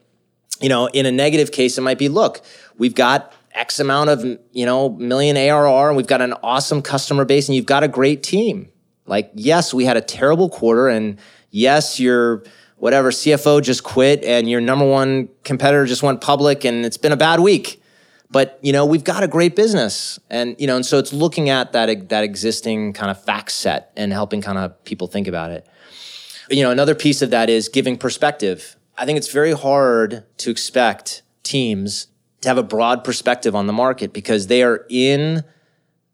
You 0.59 0.69
know, 0.69 0.87
in 0.87 1.05
a 1.05 1.11
negative 1.11 1.51
case, 1.51 1.77
it 1.77 1.81
might 1.81 1.99
be, 1.99 2.09
look, 2.09 2.41
we've 2.77 2.95
got 2.95 3.33
X 3.53 3.79
amount 3.79 4.09
of, 4.09 4.23
you 4.51 4.65
know, 4.65 4.89
million 4.89 5.37
ARR 5.37 5.89
and 5.89 5.97
we've 5.97 6.07
got 6.07 6.21
an 6.21 6.33
awesome 6.43 6.81
customer 6.81 7.25
base 7.25 7.47
and 7.47 7.55
you've 7.55 7.65
got 7.65 7.83
a 7.83 7.87
great 7.87 8.23
team. 8.23 8.69
Like, 9.05 9.31
yes, 9.35 9.73
we 9.73 9.85
had 9.85 9.97
a 9.97 10.01
terrible 10.01 10.49
quarter 10.49 10.89
and 10.89 11.19
yes, 11.51 11.99
you're, 11.99 12.43
whatever 12.77 13.11
CFO 13.11 13.61
just 13.61 13.83
quit 13.83 14.23
and 14.23 14.49
your 14.49 14.61
number 14.61 14.85
one 14.85 15.29
competitor 15.43 15.85
just 15.85 16.03
went 16.03 16.21
public 16.21 16.63
and 16.63 16.85
it's 16.85 16.97
been 16.97 17.11
a 17.11 17.17
bad 17.17 17.39
week. 17.39 17.81
But 18.29 18.59
you 18.61 18.73
know 18.73 18.85
we've 18.85 19.05
got 19.05 19.23
a 19.23 19.27
great 19.27 19.55
business, 19.55 20.19
and 20.29 20.57
you 20.59 20.67
know, 20.67 20.75
and 20.75 20.85
so 20.85 20.97
it's 20.97 21.13
looking 21.13 21.49
at 21.49 21.71
that 21.71 22.09
that 22.09 22.23
existing 22.25 22.91
kind 22.91 23.09
of 23.09 23.23
fact 23.23 23.51
set 23.51 23.93
and 23.95 24.11
helping 24.11 24.41
kind 24.41 24.57
of 24.57 24.83
people 24.83 25.07
think 25.07 25.29
about 25.29 25.51
it. 25.51 25.65
You 26.49 26.63
know, 26.63 26.71
another 26.71 26.93
piece 26.93 27.21
of 27.21 27.29
that 27.29 27.49
is 27.49 27.69
giving 27.69 27.97
perspective. 27.97 28.75
I 28.97 29.05
think 29.05 29.17
it's 29.17 29.31
very 29.31 29.53
hard 29.53 30.25
to 30.39 30.49
expect 30.49 31.21
teams 31.43 32.07
to 32.41 32.49
have 32.49 32.57
a 32.57 32.63
broad 32.63 33.05
perspective 33.05 33.55
on 33.55 33.65
the 33.65 33.73
market 33.73 34.11
because 34.11 34.47
they 34.47 34.61
are 34.61 34.85
in 34.89 35.43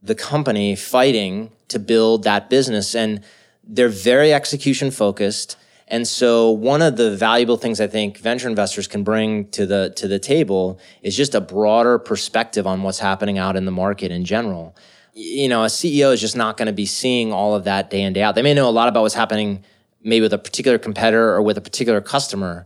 the 0.04 0.16
company 0.16 0.76
fighting 0.76 1.52
to 1.70 1.80
build 1.80 2.24
that 2.24 2.50
business 2.50 2.94
and 2.94 3.24
they're 3.64 3.90
very 3.90 4.34
execution 4.34 4.92
focused 4.92 5.56
and 5.88 6.08
so 6.08 6.50
one 6.50 6.82
of 6.82 6.98
the 6.98 7.16
valuable 7.16 7.58
things 7.58 7.82
I 7.82 7.88
think 7.88 8.18
venture 8.18 8.48
investors 8.48 8.88
can 8.88 9.04
bring 9.04 9.50
to 9.50 9.66
the 9.66 9.94
to 9.98 10.08
the 10.08 10.20
table 10.20 10.80
is 11.02 11.16
just 11.16 11.36
a 11.36 11.42
broader 11.42 12.00
perspective 12.00 12.66
on 12.66 12.84
what's 12.84 13.00
happening 13.00 13.38
out 13.38 13.56
in 13.56 13.66
the 13.66 13.72
market 13.72 14.12
in 14.12 14.26
general. 14.26 14.76
You 15.14 15.48
know, 15.48 15.64
a 15.64 15.68
CEO 15.68 16.12
is 16.14 16.22
just 16.22 16.36
not 16.36 16.58
going 16.58 16.66
to 16.68 16.74
be 16.74 16.86
seeing 16.86 17.32
all 17.32 17.54
of 17.56 17.66
that 17.66 17.90
day 17.90 18.02
in 18.02 18.14
day 18.14 18.24
out. 18.24 18.36
They 18.36 18.42
may 18.42 18.54
know 18.54 18.68
a 18.68 18.72
lot 18.72 18.88
about 18.88 19.02
what's 19.02 19.14
happening 19.14 19.64
maybe 20.04 20.22
with 20.22 20.34
a 20.34 20.38
particular 20.38 20.78
competitor 20.78 21.34
or 21.34 21.42
with 21.42 21.58
a 21.58 21.62
particular 21.62 22.02
customer, 22.02 22.66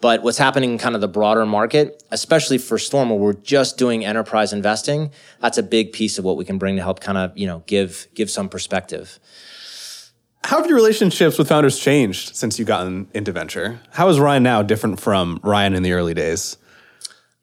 but 0.00 0.22
what's 0.22 0.38
happening 0.38 0.72
in 0.72 0.78
kind 0.78 0.94
of 0.94 1.00
the 1.00 1.08
broader 1.08 1.46
market, 1.46 2.02
especially 2.10 2.58
for 2.58 2.78
Storm, 2.78 3.10
where 3.10 3.18
we're 3.18 3.32
just 3.32 3.78
doing 3.78 4.04
enterprise 4.04 4.52
investing, 4.52 5.10
that's 5.40 5.58
a 5.58 5.62
big 5.62 5.92
piece 5.92 6.18
of 6.18 6.24
what 6.24 6.36
we 6.36 6.44
can 6.44 6.58
bring 6.58 6.76
to 6.76 6.82
help 6.82 7.00
kind 7.00 7.18
of 7.18 7.36
you 7.36 7.46
know 7.46 7.62
give 7.66 8.06
give 8.14 8.30
some 8.30 8.48
perspective. 8.48 9.18
How 10.46 10.58
have 10.58 10.68
your 10.68 10.76
relationships 10.76 11.38
with 11.38 11.48
founders 11.48 11.76
changed 11.76 12.36
since 12.36 12.56
you've 12.56 12.68
gotten 12.68 13.08
into 13.12 13.32
venture? 13.32 13.80
How 13.90 14.08
is 14.10 14.20
Ryan 14.20 14.44
now 14.44 14.62
different 14.62 15.00
from 15.00 15.40
Ryan 15.42 15.74
in 15.74 15.82
the 15.82 15.90
early 15.90 16.14
days? 16.14 16.56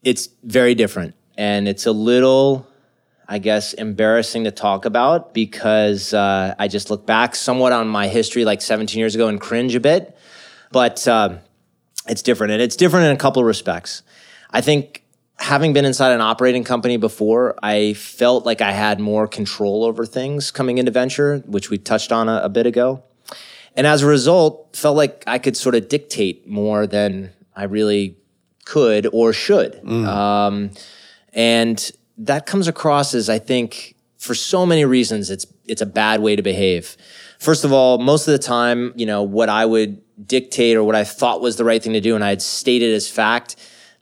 It's 0.04 0.30
very 0.42 0.74
different. 0.74 1.13
And 1.38 1.68
it's 1.68 1.86
a 1.86 1.92
little, 1.92 2.66
I 3.28 3.39
guess, 3.39 3.74
embarrassing 3.74 4.46
to 4.46 4.52
talk 4.52 4.86
about 4.86 5.34
because 5.34 6.13
uh, 6.13 6.56
I 6.58 6.70
just 6.70 6.89
look 6.89 7.06
back 7.06 7.36
somewhat 7.36 7.74
on 7.74 7.89
my 7.89 8.08
history 8.08 8.46
like 8.46 8.62
17 8.62 8.98
years 8.98 9.16
ago 9.16 9.28
and 9.28 9.38
cringe 9.38 9.76
a 9.76 9.82
bit. 9.82 10.18
But 10.72 11.06
uh, 11.06 11.39
it's 12.08 12.22
different. 12.22 12.54
And 12.54 12.62
it's 12.62 12.78
different 12.78 13.08
in 13.08 13.12
a 13.12 13.18
couple 13.18 13.42
of 13.42 13.46
respects. 13.46 14.02
I 14.50 14.62
think 14.62 15.03
having 15.38 15.74
been 15.74 15.86
inside 15.86 16.12
an 16.12 16.22
operating 16.22 16.63
company 16.63 16.98
before, 16.98 17.56
I 17.62 17.93
felt 17.93 18.46
like 18.46 18.62
I 18.62 18.72
had 18.72 19.00
more 19.00 19.28
control 19.28 19.84
over 19.84 20.06
things 20.06 20.52
coming 20.52 20.78
into 20.78 20.91
venture, 20.91 21.39
which 21.46 21.69
we 21.69 21.78
touched 21.78 22.12
on 22.12 22.30
a, 22.30 22.41
a 22.43 22.50
bit 22.50 22.65
ago. 22.65 23.04
And 23.76 23.88
as 23.88 24.04
a 24.04 24.08
result, 24.08 24.76
felt 24.76 24.96
like 24.96 25.24
I 25.26 25.39
could 25.39 25.58
sort 25.58 25.76
of 25.76 25.89
dictate 25.89 26.48
more 26.48 26.86
than 26.86 27.32
I 27.56 27.63
really 27.63 28.17
could 28.65 29.08
or 29.12 29.34
should. 29.34 29.82
Mm. 29.84 30.08
Um, 30.08 30.72
and 31.34 31.91
that 32.17 32.46
comes 32.46 32.67
across 32.67 33.13
as 33.13 33.30
I 33.30 33.39
think 33.39 33.96
for 34.17 34.36
so 34.36 34.65
many 34.65 34.86
reasons 34.86 35.30
it's 35.30 35.46
it's 35.65 35.82
a 35.82 35.86
bad 35.86 36.22
way 36.22 36.36
to 36.36 36.41
behave. 36.41 36.96
First 37.39 37.65
of 37.65 37.74
all, 37.74 37.98
most 37.98 38.28
of 38.28 38.32
the 38.32 38.38
time, 38.38 38.93
you 38.96 39.06
know, 39.06 39.24
what 39.24 39.50
I 39.50 39.65
would 39.65 40.02
dictate 40.26 40.78
or 40.78 40.84
what 40.84 40.96
I 40.96 41.04
thought 41.04 41.41
was 41.41 41.58
the 41.58 41.65
right 41.65 41.82
thing 41.82 41.93
to 41.93 42.02
do 42.02 42.15
and 42.15 42.24
I 42.24 42.30
had 42.30 42.41
stated 42.41 42.93
as 42.93 43.10
fact 43.10 43.56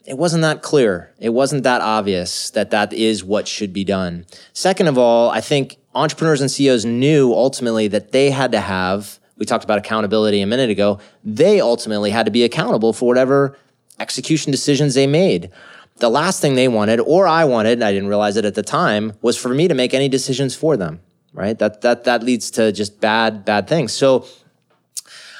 it 0.05 0.17
wasn't 0.17 0.41
that 0.41 0.61
clear. 0.61 1.11
It 1.19 1.29
wasn't 1.29 1.63
that 1.63 1.81
obvious 1.81 2.49
that 2.51 2.71
that 2.71 2.91
is 2.93 3.23
what 3.23 3.47
should 3.47 3.71
be 3.71 3.83
done. 3.83 4.25
Second 4.53 4.87
of 4.87 4.97
all, 4.97 5.29
I 5.29 5.41
think 5.41 5.77
entrepreneurs 5.93 6.41
and 6.41 6.49
CEOs 6.49 6.85
knew 6.85 7.33
ultimately 7.33 7.87
that 7.89 8.11
they 8.11 8.31
had 8.31 8.51
to 8.53 8.59
have, 8.59 9.19
we 9.37 9.45
talked 9.45 9.63
about 9.63 9.77
accountability 9.77 10.41
a 10.41 10.47
minute 10.47 10.69
ago, 10.69 10.99
they 11.23 11.61
ultimately 11.61 12.09
had 12.09 12.25
to 12.25 12.31
be 12.31 12.43
accountable 12.43 12.93
for 12.93 13.07
whatever 13.07 13.57
execution 13.99 14.51
decisions 14.51 14.95
they 14.95 15.07
made. 15.07 15.51
The 15.97 16.09
last 16.09 16.41
thing 16.41 16.55
they 16.55 16.67
wanted, 16.67 16.99
or 16.99 17.27
I 17.27 17.45
wanted, 17.45 17.73
and 17.73 17.83
I 17.83 17.91
didn't 17.91 18.09
realize 18.09 18.37
it 18.37 18.45
at 18.45 18.55
the 18.55 18.63
time, 18.63 19.13
was 19.21 19.37
for 19.37 19.49
me 19.49 19.67
to 19.67 19.75
make 19.75 19.93
any 19.93 20.09
decisions 20.09 20.55
for 20.55 20.75
them. 20.75 21.01
Right? 21.33 21.57
That 21.59 21.79
that 21.81 22.03
that 22.03 22.23
leads 22.23 22.51
to 22.51 22.73
just 22.73 22.99
bad, 22.99 23.45
bad 23.45 23.69
things. 23.69 23.93
So 23.93 24.25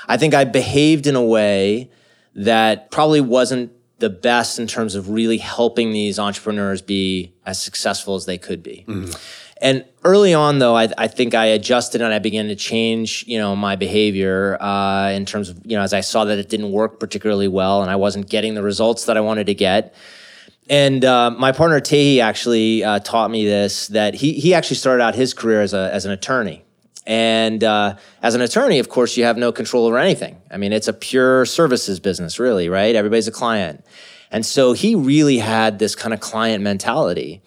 I 0.08 0.16
think 0.16 0.34
I 0.34 0.46
behaved 0.46 1.06
in 1.06 1.18
a 1.18 1.24
way 1.24 1.90
that 2.34 2.92
probably 2.92 3.20
wasn't 3.20 3.74
the 4.02 4.10
best 4.10 4.60
in 4.60 4.68
terms 4.68 4.96
of 4.96 5.10
really 5.10 5.38
helping 5.38 5.94
these 5.94 6.20
entrepreneurs 6.20 6.82
be 6.82 7.34
as 7.46 7.62
successful 7.62 8.16
as 8.16 8.26
they 8.26 8.38
could 8.38 8.62
be. 8.62 8.84
Mm. 8.88 9.18
And 9.62 9.86
early 10.04 10.34
on, 10.34 10.58
though, 10.58 10.76
I, 10.76 10.90
I, 10.98 11.08
think 11.08 11.36
I 11.36 11.46
adjusted 11.46 12.02
and 12.02 12.12
I 12.12 12.18
began 12.18 12.48
to 12.48 12.56
change, 12.56 13.24
you 13.28 13.38
know, 13.38 13.56
my 13.56 13.76
behavior 13.76 14.58
uh, 14.60 15.12
in 15.12 15.26
terms 15.26 15.50
of, 15.50 15.62
you 15.64 15.78
know, 15.78 15.84
as 15.84 15.94
I 15.94 16.02
saw 16.02 16.26
that 16.26 16.40
it 16.40 16.50
didn't 16.50 16.72
work 16.72 17.00
particularly 17.00 17.48
well 17.48 17.84
and 17.84 17.92
I 17.92 17.96
wasn't 17.96 18.28
getting 18.28 18.56
the 18.56 18.64
results 18.64 19.06
that 19.06 19.18
I 19.18 19.22
wanted 19.22 19.46
to 19.46 19.54
get. 19.54 19.94
And 20.68 21.06
uh, 21.06 21.32
my 21.32 21.52
partner 21.52 21.80
Tae 21.80 22.04
Hea 22.04 22.22
actually 22.22 22.84
uh, 22.84 23.00
taught 23.00 23.30
me 23.30 23.46
this 23.46 23.88
that 23.90 24.14
he 24.14 24.34
he 24.34 24.54
actually 24.54 24.78
started 24.78 25.04
out 25.04 25.16
his 25.16 25.34
career 25.34 25.62
as 25.62 25.74
a 25.74 25.94
as 25.94 26.06
an 26.06 26.12
attorney. 26.12 26.64
And 27.08 27.64
uh, 27.64 27.96
as 28.22 28.36
an 28.36 28.42
attorney, 28.42 28.80
of 28.80 28.90
course, 28.90 29.18
you 29.18 29.24
have 29.24 29.38
no 29.38 29.52
control 29.52 29.88
over 29.88 29.98
anything. 29.98 30.42
I 30.52 30.58
mean, 30.58 30.72
it's 30.72 30.88
a 30.88 30.94
pure 30.94 31.46
services 31.46 32.00
business, 32.00 32.40
really, 32.40 32.70
right? 32.70 32.96
Everybody's 32.96 33.28
a 33.28 33.32
client. 33.32 33.84
And 34.30 34.46
so 34.46 34.74
he 34.74 34.96
really 34.96 35.40
had 35.40 35.80
this 35.80 35.96
kind 35.96 36.14
of 36.14 36.20
client 36.20 36.64
mentality. 36.64 37.42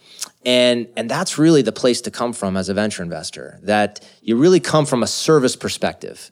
And, 0.45 0.89
and 0.97 1.09
that's 1.09 1.39
really 1.39 1.63
the 1.63 1.73
place 1.73 2.01
to 2.03 2.11
come 2.11 2.33
from 2.33 2.57
as 2.57 2.69
a 2.69 2.75
venture 2.75 3.03
investor, 3.03 3.59
that 3.63 4.07
you 4.23 4.37
really 4.37 4.61
come 4.61 4.85
from 4.85 5.03
a 5.03 5.07
service 5.07 5.57
perspective. 5.57 6.31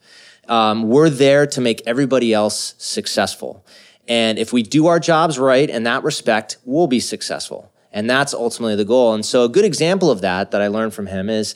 Um, 0.48 0.88
we're 0.88 1.08
there 1.08 1.46
to 1.46 1.60
make 1.60 1.80
everybody 1.86 2.34
else 2.34 2.74
successful. 2.76 3.64
And 4.08 4.38
if 4.38 4.52
we 4.52 4.62
do 4.62 4.88
our 4.88 4.98
jobs 4.98 5.38
right 5.38 5.70
in 5.70 5.84
that 5.84 6.02
respect, 6.02 6.58
we'll 6.64 6.88
be 6.88 7.00
successful. 7.00 7.72
And 7.92 8.10
that's 8.10 8.34
ultimately 8.34 8.74
the 8.74 8.84
goal. 8.84 9.14
And 9.14 9.24
so 9.24 9.44
a 9.44 9.48
good 9.48 9.64
example 9.64 10.10
of 10.10 10.22
that 10.22 10.50
that 10.50 10.60
I 10.60 10.66
learned 10.66 10.92
from 10.92 11.06
him 11.06 11.30
is, 11.30 11.54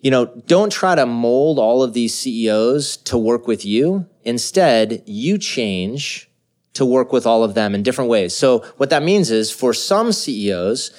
you 0.00 0.10
know, 0.10 0.26
don't 0.46 0.72
try 0.72 0.94
to 0.94 1.06
mold 1.06 1.58
all 1.58 1.82
of 1.82 1.92
these 1.92 2.14
CEOs 2.14 2.96
to 2.98 3.18
work 3.18 3.46
with 3.46 3.64
you. 3.64 4.06
Instead, 4.24 5.02
you 5.06 5.38
change 5.38 6.30
to 6.74 6.84
work 6.84 7.12
with 7.12 7.26
all 7.26 7.44
of 7.44 7.54
them 7.54 7.74
in 7.74 7.82
different 7.82 8.10
ways. 8.10 8.34
So 8.34 8.60
what 8.76 8.90
that 8.90 9.02
means 9.02 9.30
is 9.30 9.50
for 9.50 9.74
some 9.74 10.12
CEOs, 10.12 10.92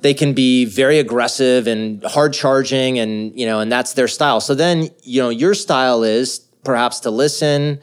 they 0.00 0.14
can 0.14 0.32
be 0.32 0.64
very 0.64 0.98
aggressive 0.98 1.66
and 1.66 2.02
hard 2.04 2.32
charging 2.32 2.98
and, 2.98 3.38
you 3.38 3.44
know, 3.44 3.60
and 3.60 3.70
that's 3.70 3.92
their 3.94 4.08
style. 4.08 4.40
So 4.40 4.54
then, 4.54 4.88
you 5.02 5.20
know, 5.20 5.28
your 5.28 5.52
style 5.54 6.02
is 6.02 6.38
perhaps 6.64 7.00
to 7.00 7.10
listen, 7.10 7.80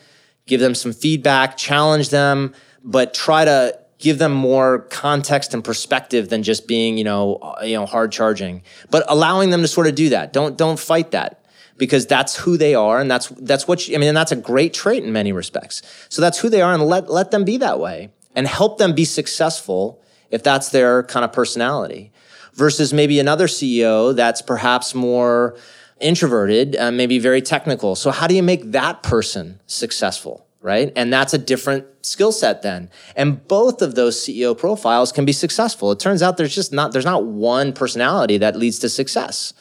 give 0.48 0.60
them 0.60 0.74
some 0.74 0.94
feedback, 0.94 1.58
challenge 1.58 2.10
them, 2.10 2.56
but 2.84 3.14
try 3.14 3.46
to 3.46 3.78
give 4.00 4.20
them 4.20 4.32
more 4.32 4.80
context 4.90 5.54
and 5.54 5.64
perspective 5.64 6.30
than 6.30 6.44
just 6.44 6.68
being, 6.68 6.98
you 6.98 7.04
know, 7.04 7.36
uh, 7.36 7.64
you 7.64 7.74
know, 7.74 7.86
hard 7.86 8.12
charging. 8.12 8.62
But 8.90 9.04
allowing 9.08 9.50
them 9.50 9.62
to 9.62 9.68
sort 9.68 9.88
of 9.88 9.96
do 9.96 10.10
that. 10.10 10.34
Don't 10.34 10.58
don't 10.58 10.80
fight 10.80 11.12
that 11.12 11.44
because 11.78 12.06
that's 12.06 12.36
who 12.36 12.58
they 12.58 12.76
are 12.76 13.00
and 13.00 13.10
that's 13.10 13.28
that's 13.30 13.68
what 13.68 13.88
you, 13.88 13.96
I 13.96 14.00
mean 14.00 14.10
and 14.10 14.18
that's 14.18 14.32
a 14.32 14.36
great 14.36 14.74
trait 14.74 15.04
in 15.04 15.12
many 15.12 15.32
respects. 15.32 15.82
So 16.10 16.22
that's 16.22 16.40
who 16.40 16.50
they 16.50 16.62
are 16.62 16.74
and 16.74 16.84
let 16.84 17.10
let 17.10 17.32
them 17.32 17.44
be 17.44 17.58
that 17.58 17.80
way 17.80 18.10
and 18.36 18.48
help 18.48 18.78
them 18.78 18.94
be 18.94 19.06
successful 19.06 20.02
if 20.30 20.44
that's 20.44 20.70
their 20.70 21.04
kind 21.04 21.24
of 21.24 21.32
personality 21.32 22.12
versus 22.54 22.94
maybe 22.94 23.20
another 23.20 23.48
CEO 23.48 24.16
that's 24.16 24.42
perhaps 24.42 24.94
more 24.94 25.56
introverted, 26.00 26.76
uh, 26.76 26.92
maybe 26.92 27.20
very 27.20 27.42
technical. 27.42 27.96
So 27.96 28.12
how 28.12 28.28
do 28.28 28.36
you 28.36 28.44
make 28.44 28.72
that 28.72 29.04
person 29.04 29.60
successful? 29.68 30.47
Right. 30.60 30.92
And 30.96 31.14
that's 31.14 31.34
a 31.34 31.38
different 31.38 31.86
skill 32.02 32.32
set 32.32 32.64
then. 32.64 32.90
And 33.16 33.48
both 33.48 33.82
of 33.82 33.96
those 33.96 34.18
CEO 34.20 34.58
profiles 34.58 35.12
can 35.12 35.24
be 35.24 35.32
successful. 35.32 35.92
It 35.92 36.00
turns 36.00 36.24
out 36.24 36.38
there's 36.38 36.56
just 36.56 36.74
not, 36.74 36.94
there's 36.94 37.06
not 37.06 37.26
one 37.26 37.74
personality 37.74 38.38
that 38.40 38.56
leads 38.56 38.80
to 38.80 38.90
success. 38.90 39.54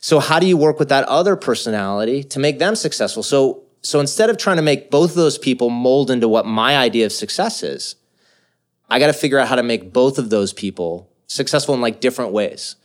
So 0.00 0.18
how 0.18 0.40
do 0.40 0.46
you 0.46 0.56
work 0.56 0.78
with 0.78 0.88
that 0.88 1.04
other 1.04 1.36
personality 1.36 2.24
to 2.24 2.40
make 2.40 2.58
them 2.58 2.74
successful? 2.74 3.22
So, 3.22 3.62
so 3.82 4.00
instead 4.00 4.30
of 4.30 4.36
trying 4.36 4.56
to 4.56 4.62
make 4.62 4.90
both 4.90 5.10
of 5.10 5.16
those 5.16 5.38
people 5.38 5.70
mold 5.70 6.10
into 6.10 6.28
what 6.28 6.46
my 6.46 6.76
idea 6.76 7.06
of 7.06 7.12
success 7.12 7.62
is, 7.62 7.94
I 8.88 8.98
got 8.98 9.06
to 9.08 9.12
figure 9.12 9.38
out 9.38 9.48
how 9.48 9.56
to 9.56 9.62
make 9.62 9.92
both 9.92 10.18
of 10.18 10.30
those 10.30 10.52
people 10.52 11.10
successful 11.26 11.74
in 11.74 11.80
like 11.80 12.00
different 12.00 12.32
ways. 12.32 12.76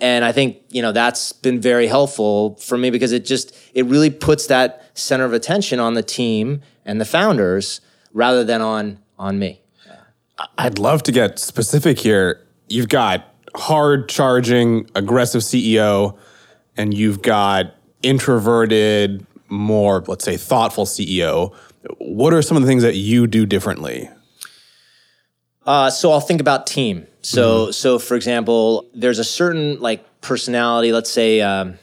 And 0.00 0.24
I 0.24 0.32
think, 0.32 0.58
you 0.70 0.82
know, 0.82 0.92
that's 0.92 1.32
been 1.32 1.60
very 1.60 1.86
helpful 1.86 2.56
for 2.56 2.78
me 2.78 2.90
because 2.90 3.12
it 3.12 3.24
just, 3.24 3.54
it 3.74 3.84
really 3.86 4.10
puts 4.10 4.46
that 4.46 4.84
center 4.94 5.24
of 5.24 5.32
attention 5.32 5.78
on 5.78 5.94
the 5.94 6.02
team 6.02 6.62
and 6.84 7.00
the 7.00 7.04
founders 7.04 7.80
rather 8.12 8.42
than 8.44 8.62
on, 8.62 8.98
on 9.18 9.38
me. 9.38 9.60
I'd 10.56 10.78
love 10.78 11.02
to 11.04 11.12
get 11.12 11.38
specific 11.38 11.98
here. 11.98 12.40
You've 12.68 12.88
got 12.88 13.34
hard 13.54 14.08
charging, 14.08 14.88
aggressive 14.94 15.42
CEO 15.42 16.16
and 16.76 16.94
you've 16.94 17.20
got 17.20 17.74
introverted, 18.02 19.26
more, 19.48 20.02
let's 20.06 20.24
say, 20.24 20.36
thoughtful 20.36 20.86
CEO, 20.86 21.54
what 21.98 22.32
are 22.32 22.42
some 22.42 22.56
of 22.56 22.62
the 22.62 22.68
things 22.68 22.82
that 22.82 22.96
you 22.96 23.26
do 23.26 23.46
differently? 23.46 24.08
Uh, 25.66 25.90
so 25.90 26.10
I'll 26.10 26.20
think 26.20 26.40
about 26.40 26.66
team. 26.66 27.06
So, 27.22 27.64
mm-hmm. 27.64 27.70
so 27.72 27.98
for 27.98 28.14
example, 28.14 28.88
there's 28.94 29.18
a 29.18 29.24
certain 29.24 29.80
like 29.80 30.20
personality. 30.20 30.92
Let's 30.92 31.10
say, 31.10 31.40
um, 31.40 31.78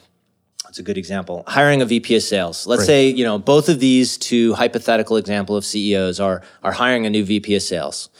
that's 0.64 0.78
a 0.78 0.82
good 0.82 0.98
example. 0.98 1.44
Hiring 1.46 1.80
a 1.80 1.86
VP 1.86 2.16
of 2.16 2.22
sales. 2.22 2.66
Let's 2.66 2.80
right. 2.80 2.86
say 2.86 3.08
you 3.08 3.24
know 3.24 3.38
both 3.38 3.68
of 3.68 3.80
these 3.80 4.18
two 4.18 4.54
hypothetical 4.54 5.16
example 5.16 5.56
of 5.56 5.64
CEOs 5.64 6.20
are 6.20 6.42
are 6.62 6.72
hiring 6.72 7.06
a 7.06 7.10
new 7.10 7.24
VP 7.24 7.54
of 7.54 7.62
sales. 7.62 8.10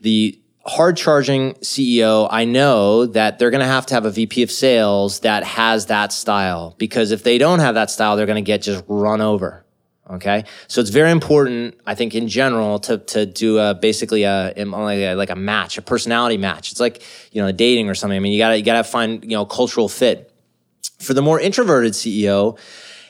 The 0.00 0.38
hard 0.64 0.96
charging 0.96 1.54
CEO, 1.54 2.28
I 2.30 2.44
know 2.44 3.06
that 3.06 3.38
they're 3.38 3.50
going 3.50 3.60
to 3.60 3.66
have 3.66 3.86
to 3.86 3.94
have 3.94 4.04
a 4.04 4.10
VP 4.10 4.42
of 4.42 4.50
sales 4.50 5.20
that 5.20 5.44
has 5.44 5.86
that 5.86 6.12
style 6.12 6.74
because 6.78 7.10
if 7.10 7.22
they 7.22 7.38
don't 7.38 7.58
have 7.58 7.74
that 7.74 7.90
style, 7.90 8.16
they're 8.16 8.26
going 8.26 8.42
to 8.42 8.46
get 8.46 8.62
just 8.62 8.84
run 8.88 9.20
over. 9.20 9.64
Okay. 10.10 10.44
So 10.66 10.80
it's 10.80 10.90
very 10.90 11.10
important, 11.10 11.76
I 11.86 11.94
think, 11.94 12.14
in 12.14 12.26
general, 12.26 12.80
to, 12.80 12.98
to 12.98 13.24
do 13.24 13.58
a, 13.58 13.72
basically 13.74 14.24
a, 14.24 14.52
like 14.56 15.30
a 15.30 15.36
match, 15.36 15.78
a 15.78 15.82
personality 15.82 16.36
match. 16.36 16.72
It's 16.72 16.80
like, 16.80 17.02
you 17.30 17.40
know, 17.40 17.48
a 17.48 17.52
dating 17.52 17.88
or 17.88 17.94
something. 17.94 18.16
I 18.16 18.20
mean, 18.20 18.32
you 18.32 18.38
gotta, 18.38 18.58
you 18.58 18.64
gotta 18.64 18.84
find, 18.84 19.22
you 19.22 19.30
know, 19.30 19.46
cultural 19.46 19.88
fit. 19.88 20.32
For 20.98 21.14
the 21.14 21.22
more 21.22 21.40
introverted 21.40 21.92
CEO, 21.92 22.58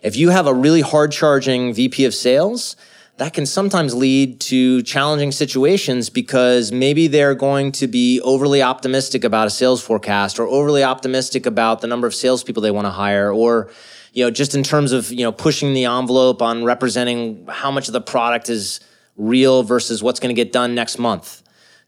if 0.02 0.16
you 0.16 0.30
have 0.30 0.46
a 0.46 0.54
really 0.54 0.82
hard 0.82 1.12
charging 1.12 1.72
VP 1.72 2.04
of 2.04 2.14
sales, 2.14 2.76
that 3.16 3.34
can 3.34 3.46
sometimes 3.46 3.94
lead 3.94 4.40
to 4.40 4.82
challenging 4.82 5.32
situations 5.32 6.10
because 6.10 6.72
maybe 6.72 7.06
they're 7.06 7.34
going 7.34 7.72
to 7.72 7.86
be 7.86 8.20
overly 8.22 8.62
optimistic 8.62 9.22
about 9.24 9.46
a 9.46 9.50
sales 9.50 9.82
forecast 9.82 10.38
or 10.38 10.46
overly 10.46 10.82
optimistic 10.82 11.46
about 11.46 11.80
the 11.80 11.86
number 11.86 12.06
of 12.06 12.14
salespeople 12.14 12.62
they 12.62 12.70
want 12.70 12.86
to 12.86 12.90
hire 12.90 13.32
or 13.32 13.70
you 14.12 14.24
know 14.24 14.30
just 14.30 14.54
in 14.54 14.62
terms 14.62 14.92
of 14.92 15.12
you 15.12 15.24
know 15.24 15.32
pushing 15.32 15.74
the 15.74 15.84
envelope 15.84 16.42
on 16.42 16.64
representing 16.64 17.46
how 17.48 17.70
much 17.70 17.88
of 17.88 17.92
the 17.92 18.00
product 18.00 18.48
is 18.48 18.80
real 19.16 19.62
versus 19.62 20.02
what's 20.02 20.20
going 20.20 20.34
to 20.34 20.38
get 20.38 20.52
done 20.52 20.74
next 20.74 20.98
month 20.98 21.42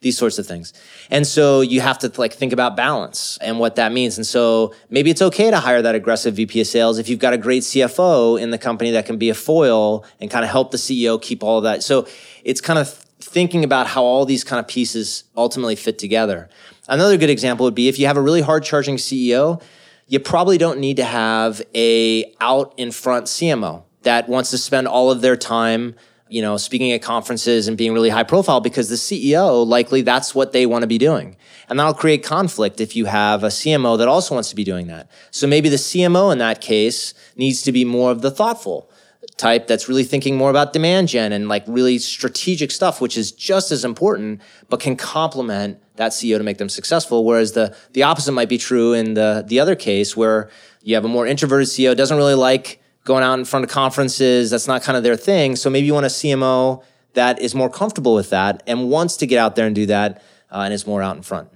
these 0.04 0.16
sorts 0.18 0.38
of 0.38 0.46
things. 0.46 0.72
And 1.10 1.26
so 1.26 1.62
you 1.62 1.80
have 1.80 1.98
to 2.00 2.12
like 2.16 2.34
think 2.34 2.52
about 2.52 2.76
balance 2.76 3.38
and 3.40 3.58
what 3.58 3.76
that 3.76 3.90
means. 3.90 4.18
And 4.18 4.26
so 4.26 4.74
maybe 4.90 5.10
it's 5.10 5.22
okay 5.22 5.50
to 5.50 5.58
hire 5.58 5.82
that 5.82 5.94
aggressive 5.94 6.34
VP 6.34 6.60
of 6.60 6.66
sales 6.66 6.98
if 6.98 7.08
you've 7.08 7.18
got 7.18 7.32
a 7.32 7.38
great 7.38 7.62
CFO 7.62 8.40
in 8.40 8.50
the 8.50 8.58
company 8.58 8.92
that 8.92 9.06
can 9.06 9.16
be 9.16 9.30
a 9.30 9.34
foil 9.34 10.04
and 10.20 10.30
kind 10.30 10.44
of 10.44 10.50
help 10.50 10.70
the 10.70 10.76
CEO 10.76 11.20
keep 11.20 11.42
all 11.42 11.58
of 11.58 11.64
that. 11.64 11.82
So 11.82 12.06
it's 12.44 12.60
kind 12.60 12.78
of 12.78 12.92
thinking 13.18 13.64
about 13.64 13.86
how 13.86 14.04
all 14.04 14.26
these 14.26 14.44
kind 14.44 14.60
of 14.60 14.68
pieces 14.68 15.24
ultimately 15.36 15.74
fit 15.74 15.98
together. 15.98 16.50
Another 16.86 17.16
good 17.16 17.30
example 17.30 17.64
would 17.64 17.74
be 17.74 17.88
if 17.88 17.98
you 17.98 18.06
have 18.06 18.18
a 18.18 18.22
really 18.22 18.42
hard 18.42 18.62
charging 18.62 18.96
CEO, 18.96 19.62
you 20.06 20.20
probably 20.20 20.58
don't 20.58 20.78
need 20.78 20.96
to 20.96 21.04
have 21.04 21.62
a 21.74 22.34
out 22.40 22.74
in 22.76 22.90
front 22.92 23.26
CMO 23.26 23.84
that 24.02 24.28
wants 24.28 24.50
to 24.50 24.58
spend 24.58 24.86
all 24.86 25.10
of 25.10 25.20
their 25.20 25.36
time 25.36 25.94
you 26.28 26.42
know, 26.42 26.56
speaking 26.56 26.90
at 26.90 27.02
conferences 27.02 27.68
and 27.68 27.76
being 27.76 27.92
really 27.92 28.08
high 28.08 28.24
profile 28.24 28.60
because 28.60 28.88
the 28.88 28.96
CEO 28.96 29.64
likely 29.64 30.02
that's 30.02 30.34
what 30.34 30.52
they 30.52 30.66
want 30.66 30.82
to 30.82 30.86
be 30.86 30.98
doing. 30.98 31.36
And 31.68 31.78
that'll 31.78 31.94
create 31.94 32.24
conflict 32.24 32.80
if 32.80 32.96
you 32.96 33.04
have 33.04 33.44
a 33.44 33.48
CMO 33.48 33.98
that 33.98 34.08
also 34.08 34.34
wants 34.34 34.50
to 34.50 34.56
be 34.56 34.64
doing 34.64 34.86
that. 34.88 35.08
So 35.30 35.46
maybe 35.46 35.68
the 35.68 35.76
CMO 35.76 36.32
in 36.32 36.38
that 36.38 36.60
case 36.60 37.14
needs 37.36 37.62
to 37.62 37.72
be 37.72 37.84
more 37.84 38.10
of 38.10 38.22
the 38.22 38.30
thoughtful 38.30 38.90
type 39.36 39.66
that's 39.66 39.88
really 39.88 40.04
thinking 40.04 40.36
more 40.36 40.50
about 40.50 40.72
demand 40.72 41.08
gen 41.08 41.32
and 41.32 41.48
like 41.48 41.64
really 41.66 41.98
strategic 41.98 42.70
stuff, 42.70 43.00
which 43.00 43.16
is 43.16 43.32
just 43.32 43.72
as 43.72 43.84
important, 43.84 44.40
but 44.68 44.80
can 44.80 44.96
complement 44.96 45.78
that 45.96 46.12
CEO 46.12 46.38
to 46.38 46.44
make 46.44 46.58
them 46.58 46.68
successful. 46.68 47.24
Whereas 47.24 47.52
the, 47.52 47.76
the 47.92 48.02
opposite 48.02 48.32
might 48.32 48.48
be 48.48 48.58
true 48.58 48.92
in 48.92 49.14
the, 49.14 49.44
the 49.46 49.60
other 49.60 49.76
case 49.76 50.16
where 50.16 50.50
you 50.82 50.94
have 50.94 51.04
a 51.04 51.08
more 51.08 51.26
introverted 51.26 51.68
CEO, 51.68 51.96
doesn't 51.96 52.16
really 52.16 52.34
like 52.34 52.80
going 53.04 53.22
out 53.22 53.38
in 53.38 53.44
front 53.44 53.64
of 53.64 53.70
conferences. 53.70 54.50
That's 54.50 54.68
not 54.68 54.82
kind 54.82 54.96
of 54.96 55.02
their 55.02 55.16
thing. 55.16 55.56
So 55.56 55.70
maybe 55.70 55.86
you 55.86 55.94
want 55.94 56.06
a 56.06 56.10
CMO 56.10 56.82
that 57.14 57.40
is 57.40 57.54
more 57.54 57.70
comfortable 57.70 58.14
with 58.14 58.30
that 58.30 58.62
and 58.66 58.90
wants 58.90 59.16
to 59.18 59.26
get 59.26 59.38
out 59.38 59.56
there 59.56 59.66
and 59.66 59.74
do 59.74 59.86
that 59.86 60.22
uh, 60.50 60.60
and 60.60 60.74
is 60.74 60.86
more 60.86 61.02
out 61.02 61.16
in 61.16 61.22
front. 61.22 61.48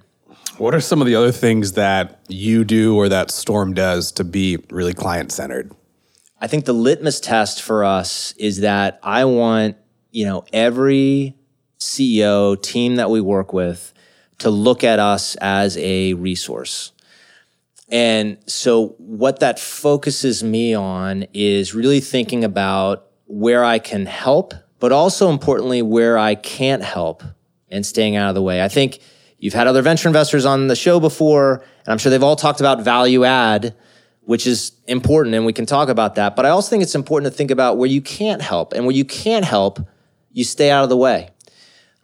What 0.57 0.75
are 0.75 0.81
some 0.81 0.99
of 0.99 1.07
the 1.07 1.15
other 1.15 1.31
things 1.31 1.73
that 1.73 2.19
you 2.27 2.65
do 2.65 2.97
or 2.97 3.07
that 3.07 3.31
Storm 3.31 3.73
does 3.73 4.11
to 4.13 4.23
be 4.23 4.57
really 4.69 4.93
client 4.93 5.31
centered? 5.31 5.71
I 6.41 6.47
think 6.47 6.65
the 6.65 6.73
litmus 6.73 7.19
test 7.19 7.61
for 7.61 7.83
us 7.83 8.33
is 8.37 8.61
that 8.61 8.99
I 9.03 9.25
want, 9.25 9.75
you 10.11 10.25
know, 10.25 10.45
every 10.53 11.35
CEO 11.79 12.61
team 12.61 12.95
that 12.95 13.09
we 13.09 13.21
work 13.21 13.53
with 13.53 13.93
to 14.39 14.49
look 14.49 14.83
at 14.83 14.99
us 14.99 15.35
as 15.35 15.77
a 15.77 16.13
resource. 16.13 16.93
And 17.89 18.37
so 18.45 18.89
what 18.99 19.39
that 19.39 19.59
focuses 19.59 20.43
me 20.43 20.73
on 20.73 21.25
is 21.33 21.73
really 21.73 21.99
thinking 21.99 22.43
about 22.43 23.07
where 23.25 23.65
I 23.65 23.79
can 23.79 24.05
help, 24.05 24.53
but 24.79 24.91
also 24.91 25.29
importantly, 25.29 25.81
where 25.81 26.17
I 26.17 26.35
can't 26.35 26.83
help 26.83 27.23
and 27.69 27.85
staying 27.85 28.15
out 28.15 28.29
of 28.29 28.35
the 28.35 28.41
way. 28.41 28.63
I 28.63 28.67
think 28.67 28.99
you've 29.39 29.53
had 29.53 29.67
other 29.67 29.81
venture 29.81 30.07
investors 30.07 30.45
on 30.45 30.67
the 30.67 30.75
show 30.75 30.99
before, 30.99 31.63
And 31.85 31.91
I'm 31.91 31.97
sure 31.97 32.09
they've 32.09 32.23
all 32.23 32.35
talked 32.35 32.59
about 32.59 32.81
value 32.81 33.25
add, 33.25 33.75
which 34.29 34.45
is 34.45 34.73
important, 34.85 35.33
and 35.33 35.43
we 35.43 35.51
can 35.51 35.65
talk 35.65 35.89
about 35.89 36.13
that. 36.13 36.35
But 36.35 36.45
I 36.45 36.49
also 36.49 36.69
think 36.69 36.83
it's 36.83 36.93
important 36.93 37.33
to 37.33 37.35
think 37.35 37.49
about 37.49 37.77
where 37.77 37.89
you 37.89 37.99
can't 37.99 38.43
help. 38.43 38.73
And 38.73 38.85
where 38.85 38.95
you 38.95 39.03
can't 39.03 39.43
help, 39.43 39.79
you 40.31 40.43
stay 40.43 40.69
out 40.69 40.83
of 40.83 40.89
the 40.89 40.97
way. 40.97 41.31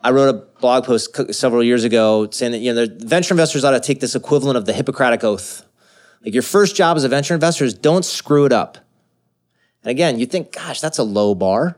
I 0.01 0.09
wrote 0.09 0.29
a 0.29 0.59
blog 0.59 0.85
post 0.85 1.35
several 1.35 1.63
years 1.63 1.83
ago 1.83 2.27
saying 2.31 2.53
that 2.53 2.57
you 2.57 2.73
know 2.73 2.87
venture 2.89 3.35
investors 3.35 3.63
ought 3.63 3.71
to 3.73 3.79
take 3.79 3.99
this 3.99 4.15
equivalent 4.15 4.57
of 4.57 4.65
the 4.65 4.73
Hippocratic 4.73 5.23
Oath. 5.23 5.67
Like 6.23 6.33
your 6.33 6.41
first 6.41 6.75
job 6.75 6.97
as 6.97 7.03
a 7.03 7.09
venture 7.09 7.35
investor 7.35 7.63
is 7.63 7.75
don't 7.75 8.03
screw 8.03 8.45
it 8.45 8.51
up. 8.51 8.79
And 9.83 9.91
again, 9.91 10.17
you 10.17 10.25
think, 10.25 10.51
gosh, 10.51 10.81
that's 10.81 10.97
a 10.97 11.03
low 11.03 11.35
bar. 11.35 11.77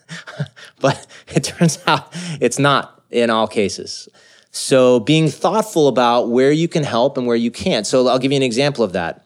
but 0.80 1.06
it 1.28 1.44
turns 1.44 1.80
out 1.86 2.16
it's 2.40 2.58
not 2.58 3.04
in 3.10 3.28
all 3.28 3.46
cases. 3.46 4.08
So 4.52 5.00
being 5.00 5.28
thoughtful 5.28 5.86
about 5.86 6.30
where 6.30 6.50
you 6.50 6.66
can 6.66 6.82
help 6.82 7.18
and 7.18 7.26
where 7.26 7.36
you 7.36 7.50
can't. 7.50 7.86
So 7.86 8.08
I'll 8.08 8.18
give 8.18 8.32
you 8.32 8.36
an 8.36 8.42
example 8.42 8.82
of 8.82 8.94
that. 8.94 9.25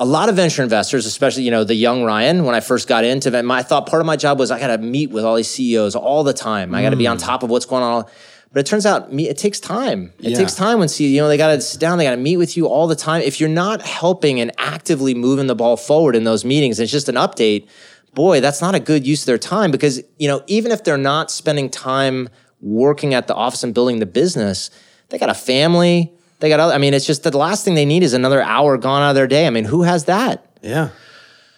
A 0.00 0.06
lot 0.06 0.28
of 0.28 0.36
venture 0.36 0.62
investors, 0.62 1.04
especially 1.04 1.42
you 1.42 1.50
know 1.50 1.64
the 1.64 1.74
young 1.74 2.02
Ryan, 2.02 2.44
when 2.44 2.54
I 2.54 2.60
first 2.60 2.88
got 2.88 3.04
into 3.04 3.36
it, 3.36 3.44
my 3.44 3.62
thought 3.62 3.86
part 3.86 4.00
of 4.00 4.06
my 4.06 4.16
job 4.16 4.38
was 4.38 4.50
I 4.50 4.58
got 4.58 4.68
to 4.68 4.78
meet 4.78 5.10
with 5.10 5.24
all 5.24 5.36
these 5.36 5.50
CEOs 5.50 5.94
all 5.94 6.24
the 6.24 6.32
time. 6.32 6.74
I 6.74 6.82
got 6.82 6.90
to 6.90 6.96
be 6.96 7.06
on 7.06 7.18
mm. 7.18 7.22
top 7.22 7.42
of 7.42 7.50
what's 7.50 7.66
going 7.66 7.82
on. 7.82 8.06
But 8.52 8.60
it 8.60 8.66
turns 8.66 8.84
out 8.84 9.12
it 9.12 9.38
takes 9.38 9.60
time. 9.60 10.12
It 10.18 10.32
yeah. 10.32 10.36
takes 10.36 10.54
time 10.54 10.78
when 10.78 10.88
you 10.94 11.20
know 11.20 11.28
they 11.28 11.38
got 11.38 11.54
to 11.54 11.60
sit 11.60 11.80
down, 11.80 11.98
they 11.98 12.04
got 12.04 12.10
to 12.10 12.16
meet 12.18 12.36
with 12.36 12.56
you 12.56 12.66
all 12.66 12.86
the 12.86 12.96
time. 12.96 13.22
If 13.22 13.40
you're 13.40 13.48
not 13.48 13.82
helping 13.82 14.40
and 14.40 14.52
actively 14.58 15.14
moving 15.14 15.46
the 15.46 15.54
ball 15.54 15.76
forward 15.76 16.16
in 16.16 16.24
those 16.24 16.44
meetings, 16.44 16.78
it's 16.78 16.92
just 16.92 17.08
an 17.08 17.14
update 17.14 17.68
boy, 18.14 18.40
that's 18.40 18.60
not 18.60 18.74
a 18.74 18.80
good 18.80 19.06
use 19.06 19.22
of 19.22 19.26
their 19.26 19.38
time 19.38 19.70
because, 19.70 20.02
you 20.18 20.28
know, 20.28 20.42
even 20.46 20.72
if 20.72 20.84
they're 20.84 20.98
not 20.98 21.30
spending 21.30 21.70
time 21.70 22.28
working 22.60 23.14
at 23.14 23.26
the 23.26 23.34
office 23.34 23.64
and 23.64 23.74
building 23.74 23.98
the 23.98 24.06
business, 24.06 24.70
they 25.08 25.18
got 25.18 25.30
a 25.30 25.34
family. 25.34 26.12
They 26.42 26.48
got, 26.48 26.58
other, 26.58 26.74
I 26.74 26.78
mean, 26.78 26.92
it's 26.92 27.06
just 27.06 27.22
the 27.22 27.38
last 27.38 27.64
thing 27.64 27.76
they 27.76 27.84
need 27.84 28.02
is 28.02 28.14
another 28.14 28.42
hour 28.42 28.76
gone 28.76 29.00
out 29.00 29.10
of 29.10 29.14
their 29.14 29.28
day. 29.28 29.46
I 29.46 29.50
mean, 29.50 29.64
who 29.64 29.82
has 29.84 30.06
that? 30.06 30.44
Yeah. 30.60 30.88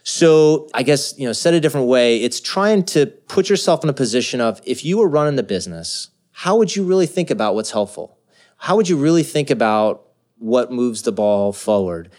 So 0.03 0.69
I 0.75 0.83
guess, 0.83 1.19
you 1.19 1.27
know, 1.27 1.33
said 1.33 1.55
a 1.55 1.61
different 1.61 1.87
way, 1.87 2.19
it's 2.19 2.39
trying 2.39 2.83
to 2.85 3.07
put 3.07 3.49
yourself 3.49 3.83
in 3.83 3.89
a 3.89 3.95
position 3.95 4.43
of 4.43 4.61
if 4.67 4.85
you 4.85 4.99
were 4.99 5.09
running 5.09 5.37
the 5.37 5.43
business, 5.43 6.11
how 6.33 6.59
would 6.59 6.77
you 6.77 6.85
really 6.85 7.07
think 7.07 7.31
about 7.31 7.55
what's 7.55 7.71
helpful? 7.71 8.19
How 8.59 8.77
would 8.77 8.87
you 8.87 8.99
really 8.99 9.23
think 9.23 9.49
about 9.49 10.07
what 10.37 10.71
moves 10.71 11.01
the 11.01 11.13
ball 11.13 11.55
forward? 11.55 12.11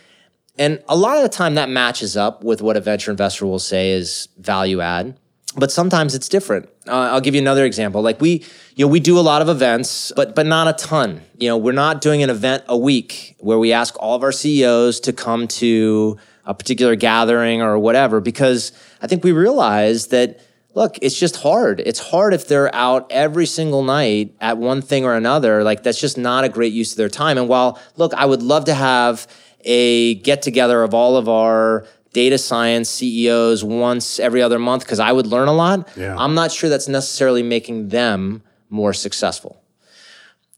And 0.57 0.81
a 0.89 0.95
lot 0.95 1.17
of 1.17 1.21
the 1.21 1.29
time 1.29 1.53
that 1.55 1.69
matches 1.69 2.17
up 2.17 2.43
with 2.43 2.63
what 2.63 2.77
a 2.77 2.81
venture 2.81 3.11
investor 3.11 3.45
will 3.45 3.59
say 3.59 3.91
is 3.91 4.27
value 4.39 4.81
add. 4.81 5.19
But 5.57 5.71
sometimes 5.71 6.15
it's 6.15 6.27
different. 6.27 6.67
Uh, 6.87 7.09
I'll 7.11 7.21
give 7.21 7.33
you 7.33 7.41
another 7.41 7.65
example. 7.65 8.01
Like 8.01 8.19
we, 8.19 8.43
you 8.75 8.85
know, 8.85 8.89
we 8.89 8.99
do 8.99 9.17
a 9.17 9.21
lot 9.21 9.41
of 9.41 9.49
events, 9.49 10.11
but 10.15 10.35
but 10.35 10.45
not 10.45 10.67
a 10.67 10.73
ton. 10.73 11.21
You 11.37 11.49
know, 11.49 11.57
we're 11.57 11.71
not 11.71 12.01
doing 12.01 12.23
an 12.23 12.29
event 12.29 12.63
a 12.67 12.77
week 12.77 13.35
where 13.39 13.57
we 13.57 13.71
ask 13.71 13.95
all 13.99 14.15
of 14.15 14.23
our 14.23 14.31
CEOs 14.31 14.99
to 15.01 15.13
come 15.13 15.47
to 15.47 16.17
a 16.45 16.53
particular 16.53 16.95
gathering 16.95 17.61
or 17.61 17.79
whatever 17.79 18.19
because 18.19 18.71
I 19.01 19.07
think 19.07 19.23
we 19.23 19.31
realize 19.31 20.07
that 20.07 20.41
look, 20.75 20.99
it's 21.01 21.17
just 21.17 21.37
hard. 21.37 21.79
It's 21.79 21.99
hard 21.99 22.33
if 22.33 22.47
they're 22.47 22.73
out 22.75 23.07
every 23.09 23.45
single 23.45 23.81
night 23.81 24.35
at 24.41 24.57
one 24.57 24.81
thing 24.81 25.05
or 25.05 25.15
another. 25.15 25.63
Like 25.63 25.83
that's 25.83 25.99
just 25.99 26.17
not 26.17 26.43
a 26.43 26.49
great 26.49 26.73
use 26.73 26.91
of 26.91 26.97
their 26.97 27.09
time. 27.09 27.37
And 27.37 27.47
while 27.47 27.79
look, 27.95 28.13
I 28.13 28.25
would 28.25 28.43
love 28.43 28.65
to 28.65 28.73
have 28.73 29.25
a 29.61 30.15
get 30.15 30.41
together 30.41 30.83
of 30.83 30.93
all 30.93 31.17
of 31.17 31.27
our 31.27 31.87
data 32.15 32.37
science 32.37 32.89
CEOs 32.89 33.61
once 33.61 34.21
every 34.21 34.41
other 34.41 34.57
month 34.57 34.83
because 34.83 35.01
I 35.01 35.11
would 35.11 35.27
learn 35.27 35.49
a 35.49 35.53
lot. 35.53 35.89
Yeah. 35.97 36.15
I'm 36.17 36.33
not 36.33 36.49
sure 36.49 36.69
that's 36.69 36.87
necessarily 36.87 37.43
making 37.43 37.89
them 37.89 38.41
more 38.69 38.93
successful. 38.93 39.61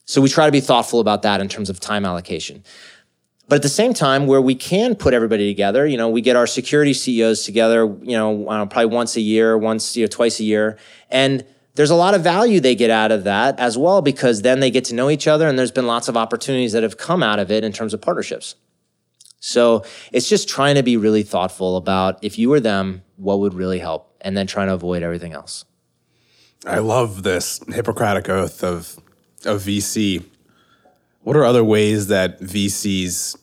So 0.05 0.21
we 0.21 0.29
try 0.29 0.45
to 0.45 0.51
be 0.51 0.59
thoughtful 0.59 0.99
about 0.99 1.23
that 1.23 1.41
in 1.41 1.49
terms 1.49 1.71
of 1.71 1.79
time 1.79 2.05
allocation. 2.05 2.63
But 3.49 3.55
at 3.55 3.61
the 3.63 3.69
same 3.69 3.95
time, 3.95 4.27
where 4.27 4.39
we 4.39 4.53
can 4.53 4.93
put 4.93 5.15
everybody 5.15 5.49
together, 5.49 5.87
you 5.87 5.97
know, 5.97 6.09
we 6.09 6.21
get 6.21 6.35
our 6.35 6.45
security 6.45 6.93
CEOs 6.93 7.43
together, 7.43 7.85
you 8.03 8.15
know, 8.15 8.67
probably 8.69 8.85
once 8.85 9.15
a 9.15 9.21
year, 9.21 9.57
once, 9.57 9.97
you 9.97 10.03
know, 10.03 10.07
twice 10.07 10.39
a 10.39 10.43
year. 10.43 10.77
And 11.09 11.43
there's 11.73 11.89
a 11.89 11.95
lot 11.95 12.13
of 12.13 12.21
value 12.21 12.59
they 12.59 12.75
get 12.75 12.91
out 12.91 13.11
of 13.11 13.23
that 13.23 13.59
as 13.59 13.79
well, 13.79 14.03
because 14.03 14.43
then 14.43 14.59
they 14.59 14.69
get 14.69 14.85
to 14.85 14.93
know 14.93 15.09
each 15.09 15.27
other 15.27 15.47
and 15.47 15.57
there's 15.57 15.71
been 15.71 15.87
lots 15.87 16.07
of 16.07 16.15
opportunities 16.15 16.73
that 16.73 16.83
have 16.83 16.97
come 16.97 17.23
out 17.23 17.39
of 17.39 17.49
it 17.49 17.63
in 17.63 17.71
terms 17.71 17.95
of 17.95 18.01
partnerships. 18.01 18.53
So 19.39 19.83
it's 20.11 20.27
just 20.27 20.49
trying 20.49 20.75
to 20.75 20.83
be 20.83 20.97
really 20.97 21.23
thoughtful 21.23 21.77
about 21.77 22.23
if 22.23 22.37
you 22.39 22.49
were 22.49 22.59
them, 22.59 23.03
what 23.17 23.39
would 23.39 23.53
really 23.53 23.79
help, 23.79 24.15
and 24.21 24.35
then 24.35 24.47
trying 24.47 24.67
to 24.67 24.73
avoid 24.73 25.03
everything 25.03 25.33
else. 25.33 25.65
I 26.65 26.79
love 26.79 27.23
this 27.23 27.59
Hippocratic 27.67 28.29
oath 28.29 28.63
of 28.63 28.97
of 29.45 29.61
VC. 29.61 30.23
What 31.21 31.35
are 31.35 31.45
other 31.45 31.63
ways 31.63 32.07
that 32.07 32.39
VCs 32.39 33.37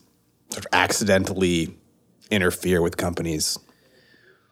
sort 0.49 0.57
of 0.57 0.67
accidentally 0.73 1.77
interfere 2.29 2.81
with 2.81 2.97
companies? 2.97 3.57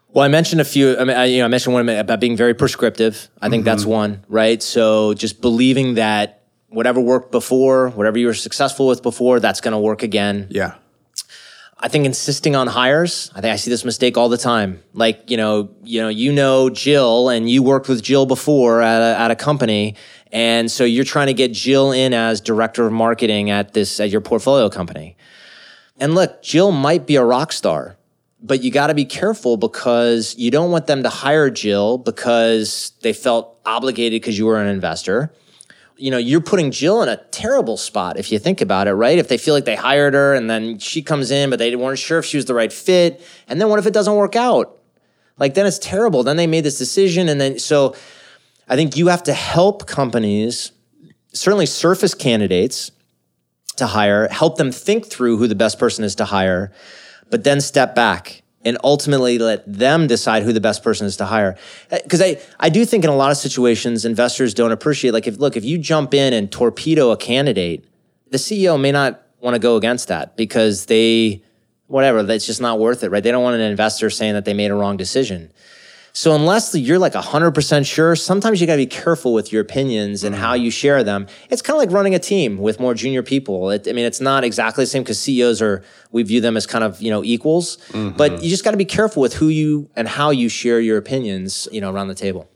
Well, 0.10 0.24
I 0.24 0.28
mentioned 0.28 0.62
a 0.62 0.66
few. 0.66 0.98
I 0.98 1.04
mean, 1.04 1.18
I, 1.18 1.26
you 1.26 1.40
know, 1.40 1.46
I 1.46 1.48
mentioned 1.48 1.74
one 1.74 1.90
about 1.90 2.20
being 2.20 2.38
very 2.38 2.54
prescriptive. 2.54 3.30
I 3.42 3.50
think 3.50 3.62
mm-hmm. 3.62 3.66
that's 3.66 3.86
one, 3.86 4.24
right? 4.30 4.62
So 4.62 5.16
just 5.16 5.42
believing 5.42 5.96
that 5.96 6.44
whatever 6.70 7.02
worked 7.02 7.32
before, 7.32 7.90
whatever 7.90 8.20
you 8.20 8.28
were 8.28 8.34
successful 8.34 8.88
with 8.88 9.02
before, 9.02 9.40
that's 9.40 9.60
going 9.60 9.72
to 9.72 9.80
work 9.80 10.04
again. 10.04 10.48
Yeah. 10.50 10.76
I 11.84 11.90
think 11.90 12.06
insisting 12.06 12.56
on 12.56 12.68
hires. 12.68 13.30
I 13.36 13.42
think 13.42 13.52
I 13.52 13.58
see 13.58 13.70
this 13.70 13.84
mistake 13.84 14.16
all 14.16 14.30
the 14.30 14.38
time. 14.38 14.82
Like 14.94 15.30
you 15.30 15.36
know, 15.36 15.70
you 15.84 16.02
know, 16.02 16.08
you 16.08 16.32
know 16.32 16.70
Jill, 16.70 17.28
and 17.28 17.50
you 17.50 17.62
worked 17.62 17.90
with 17.90 18.02
Jill 18.02 18.26
before 18.26 18.82
at 18.82 19.02
a, 19.02 19.20
at 19.20 19.32
a 19.32 19.36
company, 19.36 19.98
and 20.32 20.72
so 20.72 20.86
you're 20.86 21.04
trying 21.04 21.28
to 21.28 21.34
get 21.34 21.52
Jill 21.52 21.92
in 21.92 22.14
as 22.14 22.40
director 22.40 22.88
of 22.88 22.94
marketing 22.94 23.50
at 23.50 23.74
this 23.74 24.00
at 24.00 24.10
your 24.10 24.22
portfolio 24.22 24.70
company. 24.70 25.18
And 25.98 26.16
look, 26.16 26.42
Jill 26.42 26.72
might 26.72 27.06
be 27.06 27.18
a 27.18 27.24
rock 27.26 27.52
star, 27.52 27.98
but 28.42 28.64
you 28.64 28.72
got 28.72 28.88
to 28.88 28.94
be 28.94 29.04
careful 29.04 29.58
because 29.58 30.38
you 30.38 30.52
don't 30.52 30.72
want 30.72 30.88
them 30.88 31.04
to 31.04 31.10
hire 31.10 31.50
Jill 31.50 31.98
because 31.98 32.94
they 33.02 33.12
felt 33.12 33.60
obligated 33.66 34.22
because 34.22 34.38
you 34.38 34.46
were 34.46 34.62
an 34.62 34.68
investor 34.68 35.34
you 35.98 36.12
know, 36.12 36.18
you're 36.18 36.42
putting 36.42 36.72
Jill 36.72 37.02
in 37.02 37.10
a 37.10 37.18
terrible 37.32 37.78
spot 37.78 38.18
if 38.18 38.32
you 38.32 38.40
think 38.40 38.62
about 38.62 38.88
it, 38.88 38.94
right? 38.94 39.18
If 39.18 39.28
they 39.28 39.38
feel 39.38 39.54
like 39.54 39.66
they 39.66 39.76
hired 39.76 40.14
her 40.14 40.34
and 40.34 40.50
then 40.50 40.80
she 40.80 41.02
comes 41.02 41.32
in, 41.32 41.50
but 41.50 41.60
they 41.60 41.76
weren't 41.76 42.00
sure 42.00 42.20
if 42.20 42.26
she 42.26 42.38
was 42.38 42.46
the 42.46 42.54
right 42.54 42.72
fit. 42.72 43.22
And 43.48 43.60
then 43.60 43.70
what 43.70 43.80
if 43.80 43.86
it 43.86 43.94
doesn't 43.94 44.16
work 44.16 44.36
out? 44.36 44.80
Like, 45.38 45.54
then 45.54 45.66
it's 45.66 45.80
terrible. 45.80 46.24
Then 46.24 46.38
they 46.38 46.48
made 46.48 46.64
this 46.64 46.78
decision. 46.78 47.30
And 47.30 47.40
then, 47.40 47.60
so 47.60 47.96
I 48.68 48.76
think 48.76 48.96
you 48.96 49.08
have 49.08 49.24
to 49.24 49.34
help 49.34 49.88
companies, 49.88 50.72
certainly 51.34 51.66
surface 51.66 52.14
candidates 52.14 52.92
to 53.78 53.88
hire, 53.88 54.28
help 54.30 54.58
them 54.58 54.72
think 54.72 55.08
through 55.08 55.38
who 55.38 55.48
the 55.48 55.56
best 55.56 55.80
person 55.80 56.04
is 56.04 56.16
to 56.16 56.26
hire, 56.26 56.72
but 57.30 57.44
then 57.44 57.60
step 57.60 57.96
back 57.96 58.43
and 58.66 58.78
ultimately 58.84 59.38
let 59.38 59.64
them 59.72 60.08
decide 60.08 60.44
who 60.44 60.54
the 60.54 60.62
best 60.62 60.84
person 60.84 61.06
is 61.06 61.18
to 61.18 61.26
hire. 61.26 61.58
Because 61.90 62.22
uh, 62.22 62.26
I, 62.26 62.42
I 62.60 62.70
do 62.70 62.86
think 62.86 63.04
in 63.04 63.10
a 63.10 63.16
lot 63.16 63.32
of 63.32 63.38
situations, 63.38 64.06
investors 64.06 64.54
don't 64.54 64.72
appreciate, 64.72 65.12
like, 65.12 65.28
if, 65.28 65.38
look, 65.38 65.58
if 65.58 65.66
you 65.66 65.78
jump 65.78 66.14
in 66.14 66.34
and 66.34 66.52
torpedo 66.52 67.12
a 67.12 67.18
candidate, 67.18 67.86
the 68.30 68.38
CEO 68.38 68.80
may 68.80 68.92
not 68.92 69.22
want 69.40 69.56
to 69.56 69.60
go 69.60 69.76
against 69.76 70.08
that 70.08 70.38
because 70.38 70.86
they, 70.86 71.44
whatever, 71.88 72.24
that's 72.24 72.46
just 72.46 72.62
not 72.62 72.80
worth 72.80 73.04
it, 73.04 73.10
right? 73.10 73.24
They 73.24 73.32
don't 73.32 73.44
want 73.44 73.56
an 73.56 73.62
investor 73.62 74.10
saying 74.10 74.34
that 74.34 74.46
they 74.46 74.54
made 74.54 74.72
a 74.72 74.76
wrong 74.76 74.98
decision. 74.98 75.52
So 76.16 76.36
unless 76.36 76.76
you're 76.76 77.00
like 77.00 77.14
100% 77.14 77.86
sure, 77.88 78.16
sometimes 78.16 78.62
you 78.62 78.68
got 78.68 78.74
to 78.74 78.78
be 78.78 78.86
careful 78.86 79.34
with 79.34 79.52
your 79.52 79.64
opinions 79.64 80.24
and 80.24 80.36
how 80.36 80.54
you 80.54 80.70
share 80.70 81.04
them. 81.04 81.26
It's 81.50 81.64
kind 81.64 81.76
of 81.76 81.80
like 81.80 81.92
running 81.92 82.14
a 82.14 82.20
team 82.20 82.60
with 82.60 82.80
more 82.80 82.94
junior 82.94 83.24
people. 83.24 83.72
It, 83.72 83.88
I 83.88 83.94
mean, 83.94 84.06
it's 84.06 84.22
not 84.22 84.44
exactly 84.44 84.84
the 84.84 84.88
same 84.88 85.02
because 85.02 85.20
CEOs 85.20 85.60
are, 85.60 85.84
we 86.12 86.22
view 86.22 86.40
them 86.40 86.56
as 86.56 86.68
kind 86.68 86.84
of, 86.84 87.02
you 87.02 87.10
know, 87.10 87.24
equals, 87.24 87.78
mm-hmm. 87.90 88.16
but 88.16 88.44
you 88.44 88.50
just 88.52 88.64
got 88.64 88.72
to 88.72 88.78
be 88.78 88.86
careful 88.86 89.24
with 89.24 89.34
who 89.34 89.48
you 89.48 89.90
and 89.96 90.08
how 90.08 90.30
you 90.30 90.50
share 90.50 90.80
your 90.80 91.00
opinions, 91.00 91.68
you 91.72 91.82
know, 91.82 91.92
around 91.92 92.10
the 92.10 92.16
table. 92.16 92.48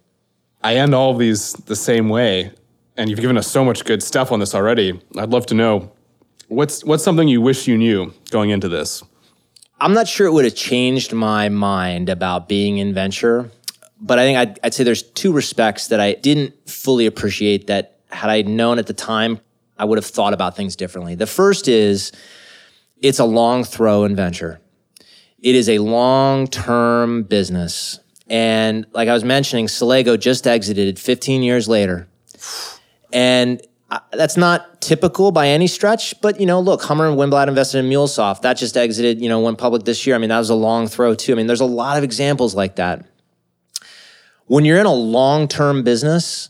I 0.63 0.75
end 0.75 0.93
all 0.93 1.15
these 1.15 1.53
the 1.53 1.75
same 1.75 2.09
way. 2.09 2.51
And 2.95 3.09
you've 3.09 3.21
given 3.21 3.37
us 3.37 3.47
so 3.47 3.65
much 3.65 3.85
good 3.85 4.03
stuff 4.03 4.31
on 4.31 4.39
this 4.39 4.53
already. 4.53 5.01
I'd 5.17 5.29
love 5.29 5.47
to 5.47 5.55
know 5.55 5.91
what's, 6.47 6.83
what's 6.83 7.03
something 7.03 7.27
you 7.27 7.41
wish 7.41 7.67
you 7.67 7.77
knew 7.77 8.13
going 8.29 8.51
into 8.51 8.69
this? 8.69 9.03
I'm 9.79 9.93
not 9.93 10.07
sure 10.07 10.25
it 10.25 10.31
would 10.31 10.45
have 10.45 10.55
changed 10.55 11.13
my 11.13 11.49
mind 11.49 12.09
about 12.09 12.49
being 12.49 12.79
in 12.79 12.93
venture, 12.93 13.51
but 14.01 14.17
I 14.17 14.23
think 14.23 14.37
I'd, 14.37 14.59
I'd, 14.63 14.73
say 14.73 14.83
there's 14.83 15.03
two 15.03 15.31
respects 15.31 15.87
that 15.87 15.99
I 15.99 16.13
didn't 16.13 16.67
fully 16.67 17.05
appreciate 17.05 17.67
that 17.67 17.99
had 18.09 18.29
I 18.29 18.41
known 18.41 18.79
at 18.79 18.87
the 18.87 18.93
time, 18.93 19.39
I 19.77 19.85
would 19.85 19.99
have 19.99 20.05
thought 20.05 20.33
about 20.33 20.55
things 20.55 20.75
differently. 20.75 21.13
The 21.13 21.27
first 21.27 21.67
is 21.67 22.11
it's 23.01 23.19
a 23.19 23.25
long 23.25 23.63
throw 23.63 24.03
in 24.05 24.15
venture. 24.15 24.59
It 25.39 25.53
is 25.53 25.69
a 25.69 25.77
long 25.77 26.47
term 26.47 27.23
business. 27.23 27.99
And 28.27 28.87
like 28.93 29.07
I 29.07 29.13
was 29.13 29.23
mentioning, 29.23 29.67
Silego 29.67 30.19
just 30.19 30.47
exited 30.47 30.97
15 30.97 31.43
years 31.43 31.69
later. 31.69 32.07
And 33.13 33.61
that's 34.11 34.35
not 34.35 34.81
typical 34.81 35.31
by 35.31 35.47
any 35.47 35.67
stretch, 35.67 36.19
but 36.21 36.39
you 36.39 36.45
know, 36.45 36.59
look, 36.59 36.81
Hummer 36.83 37.07
and 37.07 37.17
Winblad 37.17 37.47
invested 37.47 37.79
in 37.79 37.89
MuleSoft. 37.89 38.41
That 38.41 38.57
just 38.57 38.75
exited, 38.75 39.21
you 39.21 39.29
know, 39.29 39.39
went 39.39 39.57
public 39.57 39.83
this 39.83 40.05
year. 40.05 40.15
I 40.15 40.19
mean, 40.19 40.29
that 40.29 40.39
was 40.39 40.49
a 40.49 40.55
long 40.55 40.87
throw 40.87 41.15
too. 41.15 41.31
I 41.31 41.35
mean, 41.35 41.47
there's 41.47 41.61
a 41.61 41.65
lot 41.65 41.97
of 41.97 42.03
examples 42.03 42.53
like 42.53 42.75
that. 42.75 43.05
When 44.45 44.65
you're 44.65 44.79
in 44.79 44.85
a 44.85 44.93
long-term 44.93 45.83
business, 45.83 46.49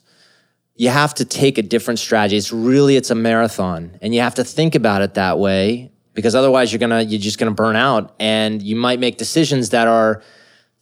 you 0.76 0.90
have 0.90 1.14
to 1.16 1.26
take 1.26 1.58
a 1.58 1.64
different 1.64 2.00
strategy. 2.00 2.38
It's 2.38 2.54
really 2.54 2.96
it's 2.96 3.10
a 3.10 3.16
marathon 3.16 3.98
and 4.02 4.14
you 4.14 4.22
have 4.22 4.36
to 4.36 4.44
think 4.44 4.76
about 4.76 5.02
it 5.02 5.16
that 5.16 5.40
way 5.40 5.92
because 6.14 6.36
otherwise 6.36 6.72
you're 6.72 6.80
to 6.92 7.04
you're 7.04 7.20
just 7.20 7.40
to 7.40 7.52
burn 7.52 7.76
out 7.76 8.16
and 8.20 8.62
you 8.62 8.76
might 8.76 9.00
make 9.00 9.18
decisions 9.18 9.72
that 9.72 9.88
are 9.88 10.24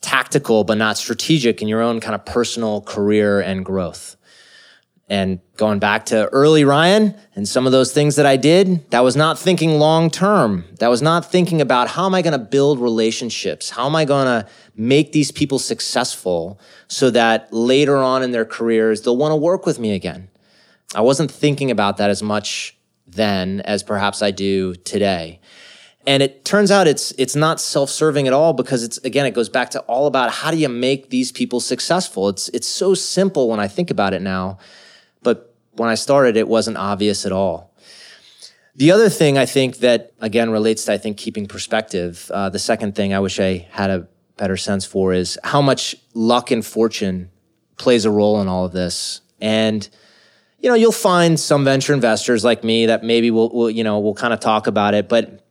tactical 0.01 0.63
but 0.63 0.77
not 0.77 0.97
strategic 0.97 1.61
in 1.61 1.67
your 1.67 1.81
own 1.81 1.99
kind 1.99 2.15
of 2.15 2.25
personal 2.25 2.81
career 2.81 3.39
and 3.39 3.65
growth. 3.65 4.14
And 5.07 5.39
going 5.55 5.77
back 5.77 6.07
to 6.07 6.25
early 6.29 6.65
Ryan 6.65 7.15
and 7.35 7.47
some 7.47 7.67
of 7.67 7.71
those 7.71 7.93
things 7.93 8.15
that 8.15 8.25
I 8.25 8.37
did, 8.37 8.89
that 8.89 9.01
was 9.01 9.15
not 9.15 9.37
thinking 9.37 9.77
long 9.77 10.09
term. 10.09 10.65
That 10.79 10.89
was 10.89 11.03
not 11.03 11.31
thinking 11.31 11.61
about 11.61 11.89
how 11.89 12.07
am 12.07 12.15
I 12.15 12.23
going 12.23 12.37
to 12.37 12.43
build 12.43 12.79
relationships? 12.79 13.69
How 13.69 13.85
am 13.85 13.95
I 13.95 14.05
going 14.05 14.25
to 14.25 14.49
make 14.75 15.11
these 15.11 15.31
people 15.31 15.59
successful 15.59 16.59
so 16.87 17.11
that 17.11 17.53
later 17.53 17.97
on 17.97 18.23
in 18.23 18.31
their 18.31 18.45
careers, 18.45 19.01
they'll 19.01 19.17
want 19.17 19.31
to 19.31 19.35
work 19.35 19.67
with 19.67 19.77
me 19.77 19.93
again? 19.93 20.29
I 20.95 21.01
wasn't 21.01 21.29
thinking 21.29 21.69
about 21.69 21.97
that 21.97 22.09
as 22.09 22.23
much 22.23 22.75
then 23.05 23.61
as 23.61 23.83
perhaps 23.83 24.23
I 24.23 24.31
do 24.31 24.73
today. 24.73 25.39
And 26.07 26.23
it 26.23 26.45
turns 26.45 26.71
out 26.71 26.87
it's 26.87 27.11
it's 27.17 27.35
not 27.35 27.59
self-serving 27.59 28.27
at 28.27 28.33
all 28.33 28.53
because 28.53 28.83
it's 28.83 28.97
again 28.99 29.25
it 29.25 29.33
goes 29.33 29.49
back 29.49 29.71
to 29.71 29.79
all 29.81 30.05
about 30.05 30.31
how 30.31 30.51
do 30.51 30.57
you 30.57 30.69
make 30.69 31.09
these 31.09 31.31
people 31.31 31.59
successful. 31.59 32.29
It's 32.29 32.49
it's 32.49 32.67
so 32.67 32.93
simple 32.93 33.49
when 33.49 33.59
I 33.59 33.67
think 33.67 33.89
about 33.89 34.13
it 34.13 34.21
now 34.21 34.59
when 35.75 35.89
I 35.89 35.95
started, 35.95 36.37
it 36.37 36.47
wasn't 36.47 36.77
obvious 36.77 37.25
at 37.25 37.31
all. 37.31 37.73
The 38.75 38.91
other 38.91 39.09
thing 39.09 39.37
I 39.37 39.45
think 39.45 39.77
that 39.77 40.11
again 40.19 40.49
relates 40.49 40.85
to 40.85 40.93
I 40.93 40.97
think 40.97 41.17
keeping 41.17 41.47
perspective. 41.47 42.29
Uh, 42.33 42.49
the 42.49 42.59
second 42.59 42.95
thing 42.95 43.13
I 43.13 43.19
wish 43.19 43.39
I 43.39 43.67
had 43.71 43.89
a 43.89 44.07
better 44.37 44.57
sense 44.57 44.85
for 44.85 45.13
is 45.13 45.39
how 45.43 45.61
much 45.61 45.95
luck 46.13 46.51
and 46.51 46.65
fortune 46.65 47.29
plays 47.77 48.03
a 48.03 48.11
role 48.11 48.41
in 48.41 48.47
all 48.47 48.65
of 48.65 48.73
this. 48.73 49.21
And 49.39 49.87
you 50.59 50.69
know, 50.69 50.75
you'll 50.75 50.91
find 50.91 51.39
some 51.39 51.63
venture 51.63 51.93
investors 51.93 52.43
like 52.43 52.63
me 52.63 52.87
that 52.87 53.03
maybe 53.03 53.29
will, 53.31 53.49
will 53.49 53.69
you 53.69 53.83
know, 53.83 53.99
will 53.99 54.15
kind 54.15 54.33
of 54.33 54.39
talk 54.39 54.67
about 54.67 54.93
it, 54.93 55.07
but 55.07 55.45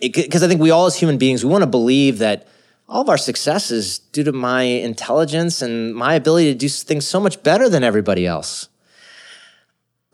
because 0.00 0.42
I 0.42 0.48
think 0.48 0.60
we 0.60 0.70
all 0.70 0.86
as 0.86 0.96
human 0.96 1.18
beings 1.18 1.44
we 1.44 1.50
want 1.50 1.62
to 1.62 1.68
believe 1.68 2.18
that 2.18 2.46
all 2.88 3.02
of 3.02 3.08
our 3.08 3.18
success 3.18 3.70
is 3.70 3.98
due 3.98 4.24
to 4.24 4.32
my 4.32 4.62
intelligence 4.62 5.60
and 5.60 5.94
my 5.94 6.14
ability 6.14 6.52
to 6.52 6.58
do 6.58 6.68
things 6.68 7.06
so 7.06 7.20
much 7.20 7.42
better 7.42 7.68
than 7.68 7.84
everybody 7.84 8.26
else. 8.26 8.67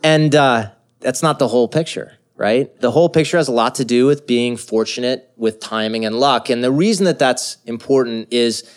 And 0.05 0.35
uh, 0.35 0.71
that's 1.01 1.23
not 1.23 1.39
the 1.39 1.49
whole 1.49 1.67
picture, 1.67 2.13
right? 2.37 2.79
The 2.81 2.91
whole 2.91 3.09
picture 3.09 3.39
has 3.39 3.49
a 3.49 3.53
lot 3.53 3.77
to 3.77 3.87
do 3.87 4.05
with 4.05 4.27
being 4.27 4.59
fortunate 4.59 5.31
with 5.37 5.61
timing 5.61 6.05
and 6.05 6.21
luck. 6.21 6.51
And 6.51 6.63
the 6.63 6.71
reason 6.71 7.07
that 7.07 7.19
that's 7.19 7.57
important 7.65 8.29
is 8.31 8.71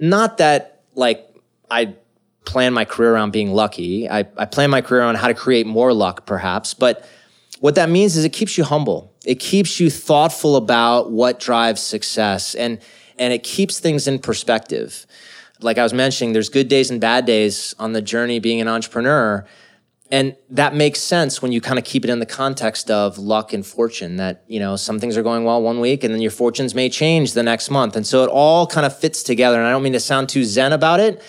not 0.00 0.38
that 0.38 0.80
like 0.94 1.28
I 1.70 1.94
plan 2.46 2.72
my 2.72 2.86
career 2.86 3.12
around 3.12 3.32
being 3.32 3.52
lucky. 3.52 4.08
I, 4.08 4.20
I 4.38 4.46
plan 4.46 4.70
my 4.70 4.80
career 4.80 5.02
on 5.02 5.14
how 5.14 5.28
to 5.28 5.34
create 5.34 5.66
more 5.66 5.92
luck, 5.92 6.24
perhaps. 6.24 6.72
But 6.72 7.06
what 7.60 7.74
that 7.74 7.90
means 7.90 8.16
is 8.16 8.24
it 8.24 8.32
keeps 8.32 8.56
you 8.56 8.64
humble. 8.64 9.12
It 9.26 9.40
keeps 9.40 9.78
you 9.78 9.90
thoughtful 9.90 10.56
about 10.56 11.10
what 11.10 11.38
drives 11.38 11.82
success 11.82 12.54
and 12.54 12.80
and 13.18 13.34
it 13.34 13.42
keeps 13.42 13.78
things 13.78 14.08
in 14.08 14.18
perspective. 14.18 15.06
Like 15.60 15.76
I 15.76 15.82
was 15.82 15.92
mentioning, 15.92 16.32
there's 16.32 16.48
good 16.48 16.68
days 16.68 16.90
and 16.90 16.98
bad 16.98 17.26
days 17.26 17.74
on 17.78 17.92
the 17.92 18.00
journey 18.00 18.38
being 18.38 18.62
an 18.62 18.68
entrepreneur. 18.68 19.46
And 20.12 20.36
that 20.50 20.74
makes 20.74 21.00
sense 21.00 21.40
when 21.40 21.52
you 21.52 21.62
kind 21.62 21.78
of 21.78 21.86
keep 21.86 22.04
it 22.04 22.10
in 22.10 22.18
the 22.18 22.26
context 22.26 22.90
of 22.90 23.16
luck 23.16 23.54
and 23.54 23.64
fortune 23.64 24.16
that, 24.16 24.44
you 24.46 24.60
know, 24.60 24.76
some 24.76 25.00
things 25.00 25.16
are 25.16 25.22
going 25.22 25.44
well 25.44 25.62
one 25.62 25.80
week 25.80 26.04
and 26.04 26.12
then 26.12 26.20
your 26.20 26.30
fortunes 26.30 26.74
may 26.74 26.90
change 26.90 27.32
the 27.32 27.42
next 27.42 27.70
month. 27.70 27.96
And 27.96 28.06
so 28.06 28.22
it 28.22 28.28
all 28.28 28.66
kind 28.66 28.84
of 28.84 28.96
fits 28.96 29.22
together. 29.22 29.56
And 29.56 29.66
I 29.66 29.70
don't 29.70 29.82
mean 29.82 29.94
to 29.94 30.00
sound 30.00 30.28
too 30.28 30.44
zen 30.44 30.74
about 30.74 31.00
it, 31.00 31.22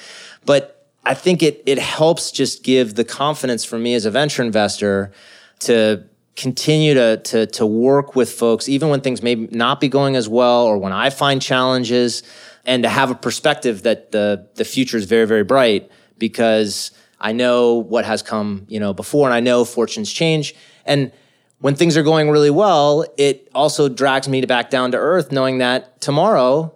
but 0.45 0.89
I 1.05 1.13
think 1.13 1.41
it 1.41 1.63
it 1.65 1.79
helps 1.79 2.29
just 2.29 2.61
give 2.63 2.95
the 2.95 3.05
confidence 3.05 3.63
for 3.63 3.79
me 3.79 3.93
as 3.93 4.03
a 4.05 4.11
venture 4.11 4.43
investor 4.43 5.13
to 5.59 6.03
continue 6.35 6.93
to, 6.93 7.17
to, 7.17 7.45
to 7.45 7.65
work 7.65 8.17
with 8.17 8.31
folks, 8.33 8.67
even 8.67 8.89
when 8.89 8.99
things 8.99 9.21
may 9.21 9.35
not 9.35 9.79
be 9.79 9.87
going 9.87 10.17
as 10.17 10.27
well 10.27 10.65
or 10.65 10.77
when 10.77 10.91
I 10.91 11.09
find 11.09 11.41
challenges, 11.41 12.21
and 12.65 12.83
to 12.83 12.89
have 12.89 13.11
a 13.11 13.15
perspective 13.15 13.83
that 13.83 14.11
the, 14.11 14.49
the 14.55 14.65
future 14.65 14.97
is 14.97 15.05
very, 15.05 15.25
very 15.25 15.43
bright 15.45 15.89
because 16.17 16.91
I 17.23 17.31
know 17.31 17.75
what 17.75 18.03
has 18.03 18.21
come, 18.21 18.65
you 18.67 18.81
know, 18.81 18.93
before 18.93 19.27
and 19.27 19.33
I 19.33 19.39
know 19.39 19.63
fortunes 19.63 20.11
change. 20.11 20.53
And 20.85 21.11
when 21.59 21.73
things 21.75 21.95
are 21.95 22.03
going 22.03 22.29
really 22.29 22.49
well, 22.49 23.05
it 23.17 23.49
also 23.55 23.87
drags 23.87 24.27
me 24.27 24.41
to 24.41 24.47
back 24.47 24.69
down 24.69 24.91
to 24.91 24.97
earth 24.97 25.31
knowing 25.31 25.59
that 25.59 26.01
tomorrow 26.01 26.75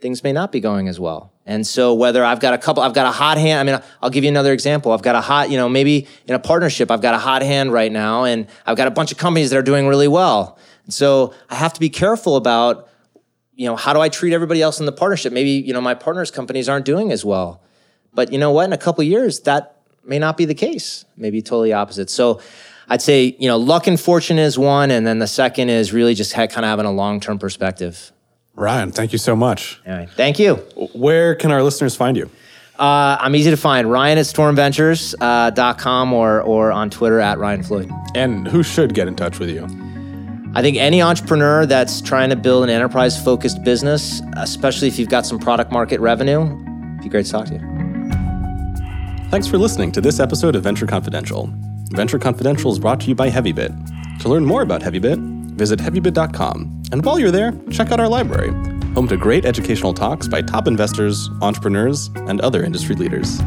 things 0.00 0.24
may 0.24 0.32
not 0.32 0.50
be 0.50 0.60
going 0.60 0.88
as 0.88 0.98
well. 0.98 1.34
And 1.44 1.66
so 1.66 1.92
whether 1.92 2.24
I've 2.24 2.40
got 2.40 2.54
a 2.54 2.58
couple, 2.58 2.82
I've 2.82 2.94
got 2.94 3.04
a 3.04 3.10
hot 3.10 3.36
hand. 3.36 3.60
I 3.60 3.70
mean, 3.70 3.82
I'll 4.00 4.08
give 4.08 4.24
you 4.24 4.30
another 4.30 4.54
example. 4.54 4.92
I've 4.92 5.02
got 5.02 5.14
a 5.14 5.20
hot, 5.20 5.50
you 5.50 5.58
know, 5.58 5.68
maybe 5.68 6.08
in 6.26 6.34
a 6.34 6.38
partnership, 6.38 6.90
I've 6.90 7.02
got 7.02 7.12
a 7.12 7.18
hot 7.18 7.42
hand 7.42 7.70
right 7.70 7.92
now 7.92 8.24
and 8.24 8.46
I've 8.64 8.78
got 8.78 8.88
a 8.88 8.90
bunch 8.90 9.12
of 9.12 9.18
companies 9.18 9.50
that 9.50 9.58
are 9.58 9.62
doing 9.62 9.86
really 9.86 10.08
well. 10.08 10.58
And 10.84 10.94
so 10.94 11.34
I 11.50 11.56
have 11.56 11.74
to 11.74 11.80
be 11.80 11.90
careful 11.90 12.36
about, 12.36 12.88
you 13.54 13.66
know, 13.66 13.76
how 13.76 13.92
do 13.92 14.00
I 14.00 14.08
treat 14.08 14.32
everybody 14.32 14.62
else 14.62 14.80
in 14.80 14.86
the 14.86 14.92
partnership? 14.92 15.34
Maybe, 15.34 15.50
you 15.50 15.74
know, 15.74 15.82
my 15.82 15.92
partners 15.92 16.30
companies 16.30 16.70
aren't 16.70 16.86
doing 16.86 17.12
as 17.12 17.22
well. 17.26 17.62
But 18.14 18.32
you 18.32 18.38
know 18.38 18.52
what? 18.52 18.64
In 18.64 18.72
a 18.72 18.78
couple 18.78 19.04
years, 19.04 19.40
that 19.40 19.73
may 20.06 20.18
not 20.18 20.36
be 20.36 20.44
the 20.44 20.54
case. 20.54 21.04
Maybe 21.16 21.42
totally 21.42 21.72
opposite. 21.72 22.10
So 22.10 22.40
I'd 22.88 23.02
say, 23.02 23.36
you 23.38 23.48
know, 23.48 23.56
luck 23.56 23.86
and 23.86 23.98
fortune 23.98 24.38
is 24.38 24.58
one. 24.58 24.90
And 24.90 25.06
then 25.06 25.18
the 25.18 25.26
second 25.26 25.70
is 25.70 25.92
really 25.92 26.14
just 26.14 26.34
kind 26.34 26.50
of 26.50 26.64
having 26.64 26.86
a 26.86 26.92
long 26.92 27.20
term 27.20 27.38
perspective. 27.38 28.12
Ryan, 28.54 28.92
thank 28.92 29.12
you 29.12 29.18
so 29.18 29.34
much. 29.34 29.80
Anyway, 29.84 30.08
thank 30.14 30.38
you. 30.38 30.56
Where 30.94 31.34
can 31.34 31.50
our 31.50 31.62
listeners 31.62 31.96
find 31.96 32.16
you? 32.16 32.30
Uh, 32.78 33.16
I'm 33.20 33.34
easy 33.36 33.50
to 33.50 33.56
find. 33.56 33.90
Ryan 33.90 34.18
at 34.18 34.26
stormventures.com 34.26 36.12
uh, 36.12 36.16
or, 36.16 36.40
or 36.42 36.72
on 36.72 36.90
Twitter 36.90 37.20
at 37.20 37.38
Ryan 37.38 37.62
Floyd. 37.62 37.90
And 38.14 38.46
who 38.48 38.62
should 38.62 38.94
get 38.94 39.08
in 39.08 39.16
touch 39.16 39.38
with 39.38 39.50
you? 39.50 39.66
I 40.56 40.62
think 40.62 40.76
any 40.76 41.02
entrepreneur 41.02 41.66
that's 41.66 42.00
trying 42.00 42.30
to 42.30 42.36
build 42.36 42.64
an 42.64 42.70
enterprise 42.70 43.22
focused 43.22 43.64
business, 43.64 44.20
especially 44.36 44.86
if 44.88 44.98
you've 45.00 45.08
got 45.08 45.26
some 45.26 45.38
product 45.38 45.72
market 45.72 45.98
revenue, 46.00 46.42
it'd 46.42 47.02
be 47.02 47.08
great 47.08 47.26
to 47.26 47.32
talk 47.32 47.46
to 47.46 47.54
you. 47.54 47.73
Thanks 49.30 49.48
for 49.48 49.58
listening 49.58 49.90
to 49.92 50.00
this 50.00 50.20
episode 50.20 50.54
of 50.54 50.62
Venture 50.62 50.86
Confidential. 50.86 51.50
Venture 51.90 52.18
Confidential 52.18 52.70
is 52.70 52.78
brought 52.78 53.00
to 53.00 53.08
you 53.08 53.14
by 53.14 53.30
HeavyBit. 53.30 54.20
To 54.20 54.28
learn 54.28 54.44
more 54.44 54.62
about 54.62 54.80
HeavyBit, 54.80 55.18
visit 55.56 55.80
heavybit.com. 55.80 56.82
And 56.92 57.04
while 57.04 57.18
you're 57.18 57.32
there, 57.32 57.52
check 57.70 57.90
out 57.90 57.98
our 57.98 58.08
library, 58.08 58.50
home 58.94 59.08
to 59.08 59.16
great 59.16 59.44
educational 59.44 59.92
talks 59.92 60.28
by 60.28 60.40
top 60.42 60.68
investors, 60.68 61.28
entrepreneurs, 61.42 62.10
and 62.28 62.40
other 62.42 62.62
industry 62.62 62.94
leaders. 62.94 63.40